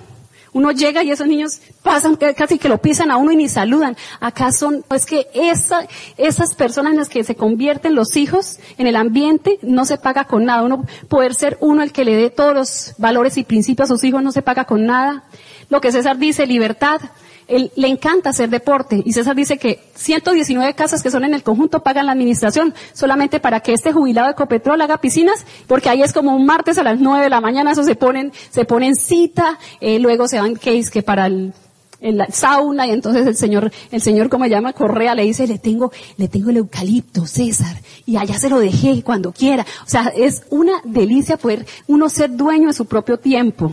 Uno 0.56 0.72
llega 0.72 1.04
y 1.04 1.12
esos 1.12 1.28
niños 1.28 1.60
pasan 1.84 2.16
casi 2.16 2.58
que 2.58 2.70
lo 2.70 2.78
pisan 2.78 3.12
a 3.12 3.18
uno 3.18 3.34
y 3.34 3.36
ni 3.36 3.50
saludan. 3.50 3.98
Acá 4.22 4.54
son, 4.54 4.86
es 4.90 5.06
que 5.06 5.28
esa, 5.34 5.86
esas 6.16 6.56
personas 6.56 6.94
en 6.94 6.98
las 7.00 7.10
que 7.10 7.26
se 7.26 7.36
convierten 7.36 7.94
los 7.94 8.16
hijos 8.16 8.60
en 8.78 8.88
el 8.88 8.96
ambiente 8.96 9.60
no 9.64 9.84
se 9.84 9.98
paga 9.98 10.24
con 10.24 10.46
nada. 10.46 10.64
Uno 10.64 10.86
poder 11.10 11.36
ser 11.36 11.58
uno 11.60 11.84
el 11.84 11.92
que 11.92 12.06
le 12.06 12.16
dé 12.16 12.30
todos 12.30 12.54
los 12.54 12.94
valores 12.98 13.38
y 13.38 13.44
principios 13.44 13.92
a 13.92 13.96
sus 13.96 14.06
hijos 14.06 14.24
no 14.24 14.32
se 14.32 14.42
paga 14.42 14.64
con 14.64 14.86
nada. 14.86 15.26
Lo 15.68 15.82
que 15.82 15.92
César 15.92 16.18
dice, 16.18 16.48
libertad, 16.48 17.02
él, 17.48 17.72
le 17.76 17.88
encanta 17.88 18.32
hacer 18.32 18.50
deporte 18.50 19.02
y 19.04 19.14
César 19.14 19.36
dice 19.36 19.58
que 19.58 19.80
119 19.96 20.74
casas 20.74 21.04
que 21.04 21.12
son 21.12 21.24
en 21.24 21.34
el 21.34 21.44
conjunto 21.44 21.82
pagan 21.82 22.08
la 22.08 22.14
administración 22.14 22.74
solamente 22.94 23.40
para 23.40 23.60
que 23.60 23.74
este 23.74 23.94
jubilado 23.94 24.28
de 24.28 24.36
Copetrol 24.36 24.82
haga 24.82 25.00
piscinas, 25.00 25.46
porque 25.68 25.90
ahí 25.90 26.02
es 26.02 26.14
como 26.14 26.36
un 26.36 26.46
martes 26.46 26.78
a 26.78 26.84
las 26.84 27.00
9 27.00 27.24
de 27.24 27.30
la 27.30 27.42
mañana, 27.42 27.72
eso 27.72 27.84
se 27.84 27.96
ponen, 27.96 28.32
se 28.50 28.66
ponen 28.66 28.96
cita, 28.96 29.60
eh, 29.80 30.00
luego 30.00 30.28
se 30.28 30.40
van 30.40 30.56
case 30.56 30.90
que 30.92 31.04
para 31.04 31.28
el, 31.28 31.54
el 32.02 32.22
sauna 32.32 32.88
y 32.88 32.92
entonces 32.92 33.26
el 33.26 33.36
señor, 33.36 33.72
el 33.92 34.02
señor 34.02 34.30
como 34.30 34.46
llama 34.46 34.74
Correa 34.74 35.16
le 35.16 35.24
dice, 35.24 35.48
le 35.48 35.60
tengo, 35.60 35.92
le 36.18 36.28
tengo 36.28 36.50
el 36.50 36.58
eucalipto, 36.58 37.26
César, 37.26 37.78
y 38.06 38.18
allá 38.18 38.38
se 38.38 38.50
lo 38.50 38.60
dejé 38.60 39.04
cuando 39.04 39.32
quiera. 39.32 39.66
O 39.86 39.90
sea, 39.90 40.12
es 40.16 40.44
una 40.50 40.74
delicia 40.84 41.38
poder 41.38 41.66
uno 41.88 42.10
ser 42.10 42.36
dueño 42.36 42.68
de 42.68 42.74
su 42.74 42.86
propio 42.86 43.18
tiempo. 43.18 43.72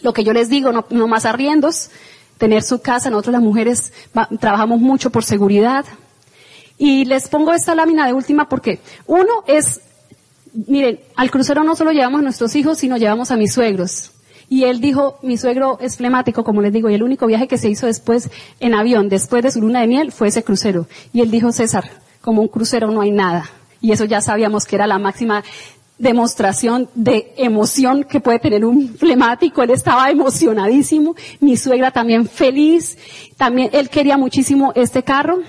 Lo 0.00 0.12
que 0.12 0.22
yo 0.22 0.32
les 0.32 0.48
digo, 0.48 0.72
no, 0.72 0.86
no 0.90 1.08
más 1.08 1.24
arriendos, 1.24 1.90
tener 2.38 2.62
su 2.62 2.80
casa. 2.80 3.10
Nosotros 3.10 3.34
las 3.34 3.42
mujeres 3.42 3.92
trabajamos 4.40 4.80
mucho 4.80 5.10
por 5.10 5.24
seguridad. 5.24 5.84
Y 6.78 7.04
les 7.04 7.28
pongo 7.28 7.52
esta 7.52 7.74
lámina 7.74 8.06
de 8.06 8.12
última 8.12 8.48
porque 8.48 8.80
uno 9.06 9.42
es, 9.46 9.80
miren, 10.52 11.00
al 11.16 11.30
crucero 11.30 11.64
no 11.64 11.74
solo 11.74 11.90
llevamos 11.92 12.20
a 12.20 12.22
nuestros 12.22 12.54
hijos, 12.54 12.78
sino 12.78 12.96
llevamos 12.96 13.30
a 13.30 13.36
mis 13.36 13.52
suegros. 13.52 14.12
Y 14.48 14.64
él 14.64 14.80
dijo, 14.80 15.18
mi 15.22 15.36
suegro 15.36 15.78
es 15.80 15.96
flemático, 15.96 16.42
como 16.42 16.62
les 16.62 16.72
digo, 16.72 16.88
y 16.88 16.94
el 16.94 17.02
único 17.02 17.26
viaje 17.26 17.48
que 17.48 17.58
se 17.58 17.68
hizo 17.68 17.86
después 17.86 18.30
en 18.60 18.74
avión, 18.74 19.08
después 19.10 19.42
de 19.42 19.50
su 19.50 19.60
luna 19.60 19.80
de 19.80 19.88
miel, 19.88 20.12
fue 20.12 20.28
ese 20.28 20.42
crucero. 20.42 20.86
Y 21.12 21.20
él 21.20 21.30
dijo, 21.30 21.52
César, 21.52 21.90
como 22.22 22.40
un 22.40 22.48
crucero 22.48 22.90
no 22.90 23.02
hay 23.02 23.10
nada. 23.10 23.50
Y 23.80 23.92
eso 23.92 24.04
ya 24.04 24.20
sabíamos 24.20 24.64
que 24.64 24.76
era 24.76 24.86
la 24.86 24.98
máxima 24.98 25.44
demostración 25.98 26.88
de 26.94 27.32
emoción 27.36 28.04
que 28.04 28.20
puede 28.20 28.38
tener 28.38 28.64
un 28.64 28.88
flemático. 28.94 29.62
Él 29.62 29.70
estaba 29.70 30.10
emocionadísimo. 30.10 31.14
Mi 31.40 31.56
suegra 31.56 31.90
también 31.90 32.26
feliz. 32.26 32.96
También 33.36 33.70
él 33.72 33.90
quería 33.90 34.16
muchísimo 34.16 34.72
este 34.74 35.02
carro. 35.02 35.40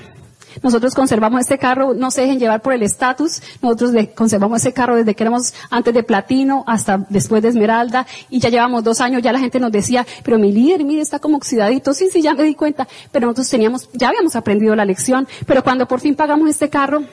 Nosotros 0.64 0.93
conservamos 0.93 1.41
este 1.41 1.58
carro, 1.58 1.93
no 1.93 2.12
se 2.12 2.22
dejen 2.22 2.39
llevar 2.39 2.62
por 2.62 2.74
el 2.74 2.84
estatus. 2.84 3.41
Nosotros 3.62 3.91
conservamos 4.16 4.60
ese 4.60 4.74
carro 4.74 4.95
desde 4.95 5.16
que 5.16 5.24
éramos 5.24 5.54
antes 5.70 5.93
de 5.93 6.04
platino 6.04 6.64
hasta 6.68 7.06
después 7.10 7.41
de 7.41 7.50
esmeralda 7.50 8.08
y 8.30 8.39
ya 8.39 8.50
llevamos 8.50 8.84
dos 8.84 9.00
años. 9.02 9.22
Ya 9.22 9.32
la 9.32 9.39
gente 9.39 9.60
nos 9.60 9.72
decía, 9.72 10.06
pero 10.24 10.38
mi 10.38 10.52
líder, 10.52 10.84
mire, 10.84 11.02
está 11.02 11.20
como 11.20 11.38
oxidadito. 11.38 11.93
Sí, 11.93 12.10
sí, 12.12 12.22
ya 12.22 12.34
me 12.34 12.43
di 12.43 12.56
cuenta. 12.56 12.88
Pero 13.12 13.28
nosotros 13.28 13.50
teníamos, 13.50 13.89
ya 13.93 14.10
habíamos 14.10 14.36
aprendido 14.36 14.76
la 14.76 14.86
lección. 14.86 15.28
Pero 15.45 15.64
cuando 15.64 15.88
por 15.88 16.00
fin 16.00 16.16
pagamos 16.16 16.50
este 16.50 16.70
carro, 16.70 17.04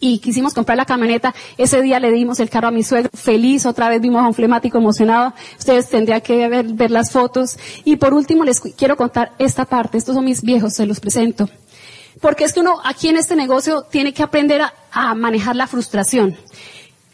y 0.00 0.18
quisimos 0.18 0.54
comprar 0.54 0.76
la 0.76 0.84
camioneta. 0.84 1.34
Ese 1.56 1.82
día 1.82 2.00
le 2.00 2.12
dimos 2.12 2.40
el 2.40 2.50
carro 2.50 2.68
a 2.68 2.70
mi 2.70 2.82
suegro, 2.82 3.10
feliz, 3.14 3.66
otra 3.66 3.88
vez 3.88 4.00
vimos 4.00 4.22
a 4.22 4.28
un 4.28 4.34
flemático 4.34 4.78
emocionado. 4.78 5.34
Ustedes 5.58 5.88
tendrían 5.88 6.20
que 6.20 6.48
ver, 6.48 6.90
las 6.90 7.10
fotos. 7.10 7.58
Y 7.84 7.96
por 7.96 8.14
último 8.14 8.44
les 8.44 8.60
quiero 8.60 8.96
contar 8.96 9.32
esta 9.38 9.64
parte. 9.64 9.98
Estos 9.98 10.14
son 10.14 10.24
mis 10.24 10.42
viejos, 10.42 10.74
se 10.74 10.86
los 10.86 11.00
presento. 11.00 11.48
Porque 12.20 12.44
es 12.44 12.52
que 12.52 12.60
uno 12.60 12.78
aquí 12.84 13.08
en 13.08 13.16
este 13.16 13.36
negocio 13.36 13.82
tiene 13.90 14.12
que 14.12 14.22
aprender 14.22 14.62
a, 14.62 14.74
a 14.92 15.14
manejar 15.14 15.56
la 15.56 15.66
frustración. 15.66 16.36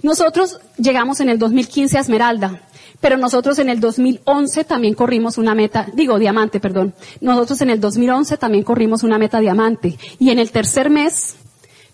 Nosotros 0.03 0.61
llegamos 0.77 1.21
en 1.21 1.31
el 1.31 1.39
2015 1.39 1.99
a 1.99 2.01
Esmeralda. 2.01 2.61
Pero 3.01 3.19
nosotros 3.19 3.59
en 3.59 3.69
el 3.69 3.81
2011 3.81 4.65
también 4.65 4.95
corrimos 4.95 5.37
una 5.37 5.55
meta, 5.55 5.87
digo 5.93 6.19
diamante, 6.19 6.59
perdón. 6.59 6.95
Nosotros 7.21 7.61
en 7.61 7.69
el 7.69 7.79
2011 7.79 8.39
también 8.39 8.65
corrimos 8.65 9.03
una 9.03 9.19
meta 9.19 9.41
diamante. 9.41 9.99
Y 10.19 10.31
en 10.31 10.39
el 10.39 10.51
tercer 10.51 10.89
mes, 10.89 11.37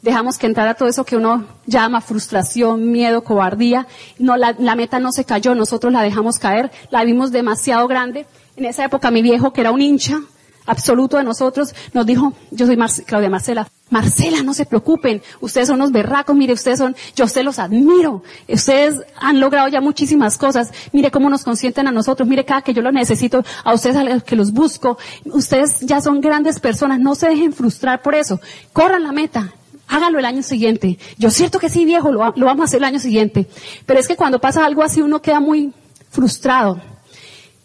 dejamos 0.03 0.39
que 0.39 0.47
entrara 0.47 0.75
todo 0.75 0.89
eso 0.89 1.05
que 1.05 1.17
uno 1.17 1.47
llama 1.67 2.01
frustración, 2.01 2.91
miedo, 2.91 3.23
cobardía. 3.23 3.87
No, 4.19 4.37
la, 4.37 4.55
meta 4.75 4.99
no 4.99 5.13
se 5.13 5.25
cayó, 5.25 5.55
nosotros 5.55 5.93
la 5.93 6.03
dejamos 6.03 6.39
caer, 6.39 6.71
la 6.91 7.05
vimos 7.05 7.33
demasiado 7.33 7.87
grande. 7.89 8.27
En 8.57 8.65
esa 8.65 8.85
época 8.85 9.11
mi 9.11 9.23
viejo, 9.23 9.53
que 9.53 9.61
era 9.61 9.73
un 9.73 9.81
hincha 9.81 10.21
absoluto 10.67 11.17
de 11.17 11.25
nosotros, 11.25 11.75
nos 11.93 12.07
dijo, 12.07 12.33
yo 12.51 12.67
soy 12.67 12.77
Claudia 13.05 13.31
Marcela, 13.31 13.69
Marcela, 13.89 14.43
no 14.45 14.55
se 14.55 14.67
preocupen, 14.67 15.21
ustedes 15.41 15.67
son 15.67 15.77
unos 15.77 15.91
berracos, 15.91 16.37
mire, 16.37 16.53
ustedes 16.53 16.79
son, 16.79 16.95
yo 17.17 17.25
ustedes 17.25 17.45
los 17.45 17.59
admiro, 17.59 18.23
ustedes 18.47 19.01
han 19.17 19.41
logrado 19.41 19.67
ya 19.67 19.81
muchísimas 19.81 20.39
cosas, 20.39 20.71
mire 20.93 21.11
cómo 21.11 21.29
nos 21.29 21.43
consienten 21.43 21.89
a 21.89 21.93
nosotros, 21.93 22.29
mire 22.29 22.45
cada 22.45 22.63
que 22.63 22.73
yo 22.73 22.83
los 22.83 22.93
necesito, 22.93 23.43
a 23.65 23.75
ustedes 23.75 23.97
a 23.97 24.05
los 24.05 24.23
que 24.23 24.37
los 24.37 24.53
busco, 24.53 24.97
ustedes 25.25 25.81
ya 25.81 26.01
son 26.01 26.21
grandes 26.21 26.61
personas, 26.61 27.01
no 27.01 27.17
se 27.17 27.29
dejen 27.31 27.53
frustrar 27.53 28.01
por 28.01 28.15
eso, 28.15 28.41
corran 28.73 29.03
la 29.03 29.11
meta, 29.11 29.53
hágalo 29.91 30.19
el 30.19 30.25
año 30.25 30.43
siguiente. 30.43 30.99
Yo 31.19 31.31
cierto 31.31 31.59
que 31.59 31.69
sí, 31.69 31.85
viejo, 31.85 32.11
lo, 32.13 32.21
vamos 32.21 32.61
a 32.61 32.65
hacer 32.65 32.79
el 32.79 32.85
año 32.85 32.99
siguiente. 32.99 33.47
Pero 33.85 34.01
es 34.01 34.09
que 34.09 34.17
cuando 34.17 34.41
pasa 34.41 34.65
algo 34.65 34.83
así 34.83 35.03
uno 35.03 35.21
queda 35.21 35.41
muy 35.41 35.73
frustrado 36.11 36.81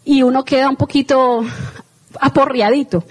y 0.04 0.22
uno 0.22 0.44
queda 0.44 0.68
un 0.68 0.76
poquito 0.76 1.44
aporreadito. 2.20 3.04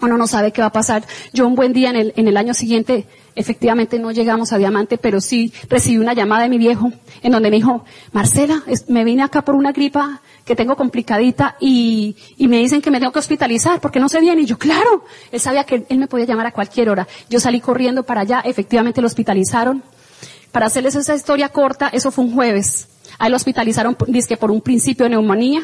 Uno 0.00 0.18
no 0.18 0.26
sabe 0.26 0.52
qué 0.52 0.60
va 0.60 0.68
a 0.68 0.72
pasar. 0.72 1.04
Yo 1.32 1.46
un 1.46 1.54
buen 1.54 1.72
día 1.72 1.90
en 1.90 1.96
el, 1.96 2.12
en 2.16 2.26
el 2.26 2.36
año 2.36 2.52
siguiente, 2.52 3.06
efectivamente 3.36 3.98
no 3.98 4.10
llegamos 4.10 4.52
a 4.52 4.58
Diamante, 4.58 4.98
pero 4.98 5.20
sí 5.20 5.52
recibí 5.68 5.98
una 5.98 6.14
llamada 6.14 6.42
de 6.42 6.48
mi 6.48 6.58
viejo 6.58 6.92
en 7.22 7.32
donde 7.32 7.50
me 7.50 7.56
dijo, 7.56 7.84
Marcela, 8.12 8.62
me 8.88 9.04
vine 9.04 9.22
acá 9.22 9.42
por 9.42 9.54
una 9.54 9.72
gripa 9.72 10.20
que 10.44 10.54
tengo 10.54 10.76
complicadita 10.76 11.56
y, 11.58 12.16
y 12.36 12.48
me 12.48 12.58
dicen 12.58 12.82
que 12.82 12.90
me 12.90 12.98
tengo 12.98 13.12
que 13.12 13.18
hospitalizar 13.18 13.80
porque 13.80 13.98
no 13.98 14.08
sé 14.08 14.20
bien. 14.20 14.38
Y 14.38 14.44
yo, 14.44 14.58
claro, 14.58 15.04
él 15.32 15.40
sabía 15.40 15.64
que 15.64 15.86
él 15.88 15.98
me 15.98 16.06
podía 16.06 16.26
llamar 16.26 16.46
a 16.46 16.52
cualquier 16.52 16.90
hora. 16.90 17.08
Yo 17.30 17.40
salí 17.40 17.60
corriendo 17.60 18.02
para 18.02 18.22
allá, 18.22 18.40
efectivamente 18.44 19.00
lo 19.00 19.06
hospitalizaron. 19.06 19.82
Para 20.52 20.66
hacerles 20.66 20.94
esa 20.94 21.14
historia 21.14 21.48
corta, 21.48 21.88
eso 21.88 22.10
fue 22.10 22.24
un 22.24 22.34
jueves. 22.34 22.88
A 23.18 23.26
él 23.26 23.32
lo 23.32 23.36
hospitalizaron, 23.36 23.96
dice 24.08 24.36
por 24.36 24.50
un 24.50 24.60
principio 24.60 25.04
de 25.04 25.10
neumonía. 25.10 25.62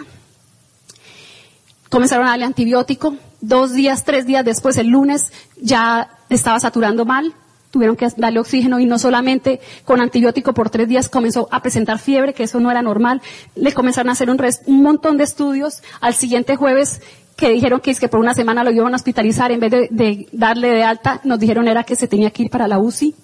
Comenzaron 1.91 2.27
a 2.27 2.31
darle 2.31 2.47
antibiótico. 2.47 3.17
Dos 3.41 3.73
días, 3.73 4.05
tres 4.05 4.27
días 4.27 4.45
después, 4.45 4.77
el 4.79 4.89
lunes, 4.89 5.33
ya 5.61 6.11
estaba 6.29 6.59
saturando 6.59 7.05
mal 7.05 7.35
tuvieron 7.71 7.97
que 7.97 8.09
darle 8.17 8.41
oxígeno 8.41 8.81
y 8.81 8.87
no 8.87 8.99
solamente 8.99 9.61
con 9.85 10.01
antibiótico 10.01 10.53
por 10.53 10.71
tres 10.71 10.89
días 10.89 11.09
comenzó 11.09 11.49
a 11.51 11.63
presentar 11.63 11.99
fiebre, 11.99 12.35
que 12.35 12.43
eso 12.43 12.61
no 12.61 12.71
era 12.71 12.83
normal. 12.83 13.23
Le 13.55 13.73
comenzaron 13.73 14.11
a 14.11 14.13
hacer 14.13 14.29
un, 14.29 14.41
un 14.67 14.83
montón 14.83 15.17
de 15.17 15.25
estudios. 15.25 15.83
Al 16.01 16.15
siguiente 16.15 16.57
jueves 16.57 17.01
que 17.37 17.49
dijeron 17.49 17.81
que 17.81 17.91
es 17.91 18.01
que 18.01 18.09
por 18.09 18.21
una 18.21 18.35
semana 18.35 18.65
lo 18.65 18.71
iban 18.71 18.93
a 18.93 18.97
hospitalizar, 18.97 19.51
en 19.51 19.61
vez 19.61 19.71
de, 19.71 19.89
de, 19.91 20.29
darle 20.33 20.69
de 20.69 20.83
alta, 20.83 21.21
nos 21.25 21.39
dijeron 21.39 21.69
era 21.69 21.85
que 21.85 21.97
se 21.97 22.07
tenía 22.07 22.31
que 22.31 22.43
ir 22.43 22.51
para 22.51 22.69
la 22.69 22.79
UCI. 22.79 23.15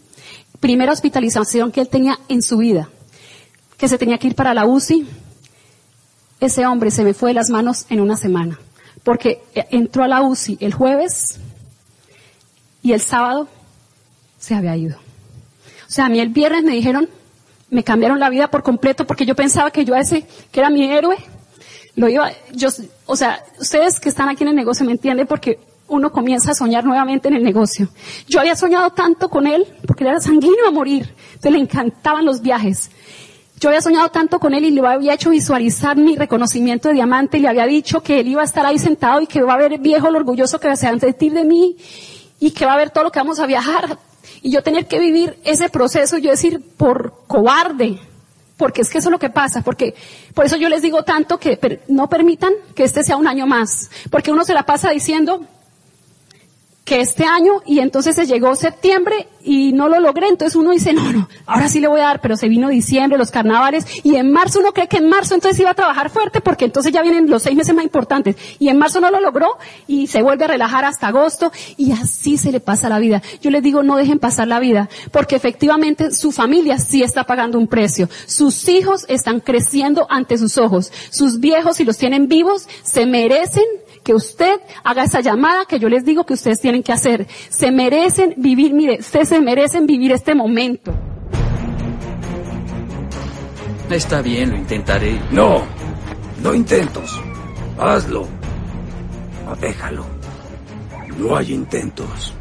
Primera 0.59 0.93
hospitalización 0.93 1.71
que 1.71 1.83
él 1.83 1.89
tenía 1.89 2.19
en 2.29 2.41
su 2.41 2.57
vida, 2.57 2.89
que 3.77 3.89
se 3.89 3.99
tenía 3.99 4.17
que 4.17 4.29
ir 4.29 4.35
para 4.35 4.55
la 4.55 4.65
UCI. 4.65 5.07
Ese 6.41 6.67
hombre 6.67 6.91
se 6.91 7.05
me 7.05 7.13
fue 7.13 7.31
de 7.31 7.35
las 7.35 7.51
manos 7.51 7.85
en 7.91 8.01
una 8.01 8.17
semana, 8.17 8.59
porque 9.05 9.43
entró 9.71 10.05
a 10.05 10.09
la 10.09 10.23
UCI 10.23 10.57
el 10.61 10.73
jueves 10.73 11.39
y 12.83 12.93
el 12.93 13.01
sábado 13.01 13.49
se 14.39 14.55
había 14.55 14.77
ido. 14.77 14.97
O 15.87 15.91
sea, 15.91 16.07
a 16.07 16.09
mí 16.09 16.21
el 16.21 16.31
viernes 16.31 16.65
me 16.65 16.73
dijeron, 16.73 17.09
me 17.71 17.85
cambiaron 17.85 18.21
la 18.21 18.31
vida 18.31 18.49
por 18.49 18.63
completo 18.63 19.07
porque 19.07 19.27
yo 19.27 19.35
pensaba 19.35 19.71
que 19.71 19.85
yo 19.85 19.95
a 19.95 20.01
ese, 20.01 20.27
que 20.51 20.61
era 20.61 20.71
mi 20.71 20.85
héroe, 20.85 21.17
lo 21.95 22.09
iba, 22.09 22.31
yo, 22.53 22.69
o 23.07 23.17
sea, 23.17 23.43
ustedes 23.59 24.01
que 24.01 24.09
están 24.09 24.29
aquí 24.29 24.43
en 24.43 24.51
el 24.51 24.57
negocio 24.57 24.85
me 24.85 24.93
entienden 24.93 25.27
porque 25.27 25.59
uno 25.89 26.11
comienza 26.11 26.51
a 26.51 26.55
soñar 26.55 26.85
nuevamente 26.85 27.29
en 27.29 27.35
el 27.35 27.43
negocio. 27.43 27.89
Yo 28.29 28.41
había 28.41 28.57
soñado 28.57 28.91
tanto 28.91 29.29
con 29.29 29.47
él, 29.47 29.67
porque 29.87 30.05
él 30.05 30.11
era 30.11 30.21
sanguíneo 30.21 30.67
a 30.67 30.71
morir, 30.71 31.15
entonces 31.29 31.53
le 31.53 31.59
encantaban 31.59 32.25
los 32.25 32.43
viajes. 32.43 32.91
Yo 33.59 33.71
había 33.71 33.81
soñado 33.81 34.11
tanto 34.11 34.39
con 34.39 34.53
él 34.53 34.65
y 34.65 34.71
le 34.71 34.87
había 34.87 35.15
hecho 35.15 35.31
visualizar 35.31 35.97
mi 35.97 36.15
reconocimiento 36.17 36.89
de 36.89 36.95
diamante 36.95 37.39
y 37.39 37.41
le 37.41 37.49
había 37.49 37.67
dicho 37.67 38.03
que 38.03 38.21
él 38.21 38.29
iba 38.29 38.43
a 38.43 38.45
estar 38.45 38.67
ahí 38.67 38.79
sentado 38.79 39.21
y 39.23 39.27
que 39.27 39.41
va 39.41 39.55
a 39.55 39.57
ver 39.57 39.79
viejo 39.79 40.11
lo 40.11 40.19
orgulloso 40.19 40.61
que 40.61 40.69
va 40.69 40.75
a 40.75 40.77
sentir 40.77 41.33
de 41.33 41.45
mí 41.45 41.77
y 42.39 42.51
que 42.51 42.67
va 42.67 42.75
a 42.75 42.77
ver 42.77 42.91
todo 42.91 43.05
lo 43.05 43.13
que 43.13 43.19
vamos 43.19 43.41
a 43.41 43.47
viajar 43.47 43.99
y 44.43 44.51
yo 44.51 44.63
tener 44.63 44.87
que 44.87 44.99
vivir 44.99 45.39
ese 45.45 45.69
proceso, 45.69 46.19
yo 46.19 46.31
decir, 46.31 46.61
por 46.77 47.25
cobarde, 47.27 47.99
porque 48.57 48.83
es 48.83 48.91
que 48.91 48.99
eso 48.99 49.09
es 49.09 49.13
lo 49.13 49.19
que 49.19 49.31
pasa, 49.31 49.63
porque 49.63 49.95
por 50.35 50.47
eso 50.47 50.57
yo 50.57 50.69
les 50.69 50.83
digo 50.83 51.03
tanto 51.03 51.39
que 51.39 51.81
no 51.89 52.09
permitan 52.09 52.53
que 52.75 52.85
este 52.85 53.05
sea 53.05 53.17
un 53.17 53.29
año 53.29 53.47
más, 53.47 53.91
porque 54.11 54.33
uno 54.33 54.45
se 54.45 54.55
la 54.55 54.65
pasa 54.65 54.91
diciendo, 54.91 55.47
que 56.87 57.01
este 57.01 57.25
año 57.25 57.63
y 57.67 57.81
entonces 57.81 58.15
se 58.15 58.27
llegó 58.27 58.55
septiembre 58.55 59.27
y 59.43 59.73
no 59.73 59.89
lo 59.89 59.99
logré. 59.99 60.29
Entonces 60.29 60.55
uno 60.55 60.71
dice, 60.71 60.93
no, 60.93 61.13
no, 61.13 61.29
ahora 61.45 61.69
sí 61.69 61.81
le 61.81 61.89
voy 61.89 62.01
a 62.01 62.05
dar, 62.05 62.21
pero 62.21 62.37
se 62.37 62.49
vino 62.49 62.69
diciembre, 62.69 63.19
los 63.19 63.33
carnavales 63.33 63.85
y 64.05 64.15
en 64.15 64.31
marzo 64.31 64.61
uno 64.61 64.73
cree 64.73 64.87
que 64.87 64.99
en 64.99 65.09
marzo 65.09 65.35
entonces 65.35 65.59
iba 65.61 65.71
a 65.71 65.75
trabajar 65.75 66.11
fuerte 66.11 66.41
porque 66.41 66.65
entonces 66.65 66.93
ya 66.93 67.03
vienen 67.03 67.29
los 67.29 67.43
seis 67.43 67.57
meses 67.57 67.75
más 67.75 67.85
importantes 67.85 68.37
y 68.61 68.69
en 68.69 68.79
marzo 68.79 69.01
no 69.01 69.11
lo 69.11 69.21
logró 69.21 69.59
y 69.89 70.07
se 70.07 70.23
vuelve 70.23 70.45
a 70.45 70.49
relajar 70.49 70.85
hasta 70.85 71.09
agosto 71.09 71.51
y 71.77 71.91
así 71.91 72.39
se 72.39 72.53
le 72.53 72.61
pasa 72.61 72.89
la 72.89 73.01
vida. 73.01 73.21
Yo 73.43 73.51
les 73.51 73.65
digo, 73.65 73.83
no 73.83 73.97
dejen 73.97 74.21
pasar 74.21 74.47
la 74.47 74.61
vida 74.61 74.89
porque 75.11 75.35
efectivamente 75.35 76.13
su 76.13 76.31
familia 76.31 76.79
sí 76.79 77.03
está 77.03 77.25
pagando 77.25 77.59
un 77.59 77.67
precio. 77.67 78.09
Sus 78.27 78.69
hijos 78.69 79.07
están 79.09 79.41
creciendo 79.41 80.07
ante 80.09 80.39
sus 80.39 80.57
ojos. 80.57 80.93
Sus 81.11 81.41
viejos, 81.41 81.79
si 81.79 81.85
los 81.85 81.99
tienen 81.99 82.29
vivos, 82.29 82.69
se 82.85 83.07
merecen 83.07 83.65
que 84.07 84.15
usted 84.15 84.61
haga 84.85 85.03
esa 85.03 85.21
llamada 85.21 85.65
que 85.65 85.81
yo 85.81 85.89
les 85.89 86.05
digo 86.05 86.25
que 86.25 86.35
ustedes 86.35 86.61
tienen 86.61 86.85
que 86.85 86.93
hacer. 86.93 87.27
Se 87.49 87.73
merecen 87.73 88.35
vivir, 88.37 88.73
mire, 88.73 88.99
ustedes 89.01 89.31
se 89.31 89.41
merecen 89.41 89.85
vivir 89.85 90.13
este 90.13 90.33
momento. 90.33 90.95
Está 93.91 94.23
bien, 94.23 94.51
lo 94.51 94.57
intentaré. 94.59 95.21
No, 95.33 95.65
no 96.41 96.55
intentos. 96.55 97.21
Hazlo. 97.81 98.29
Déjalo. 99.61 100.05
No 101.19 101.37
hay 101.37 101.53
intentos. 101.53 102.36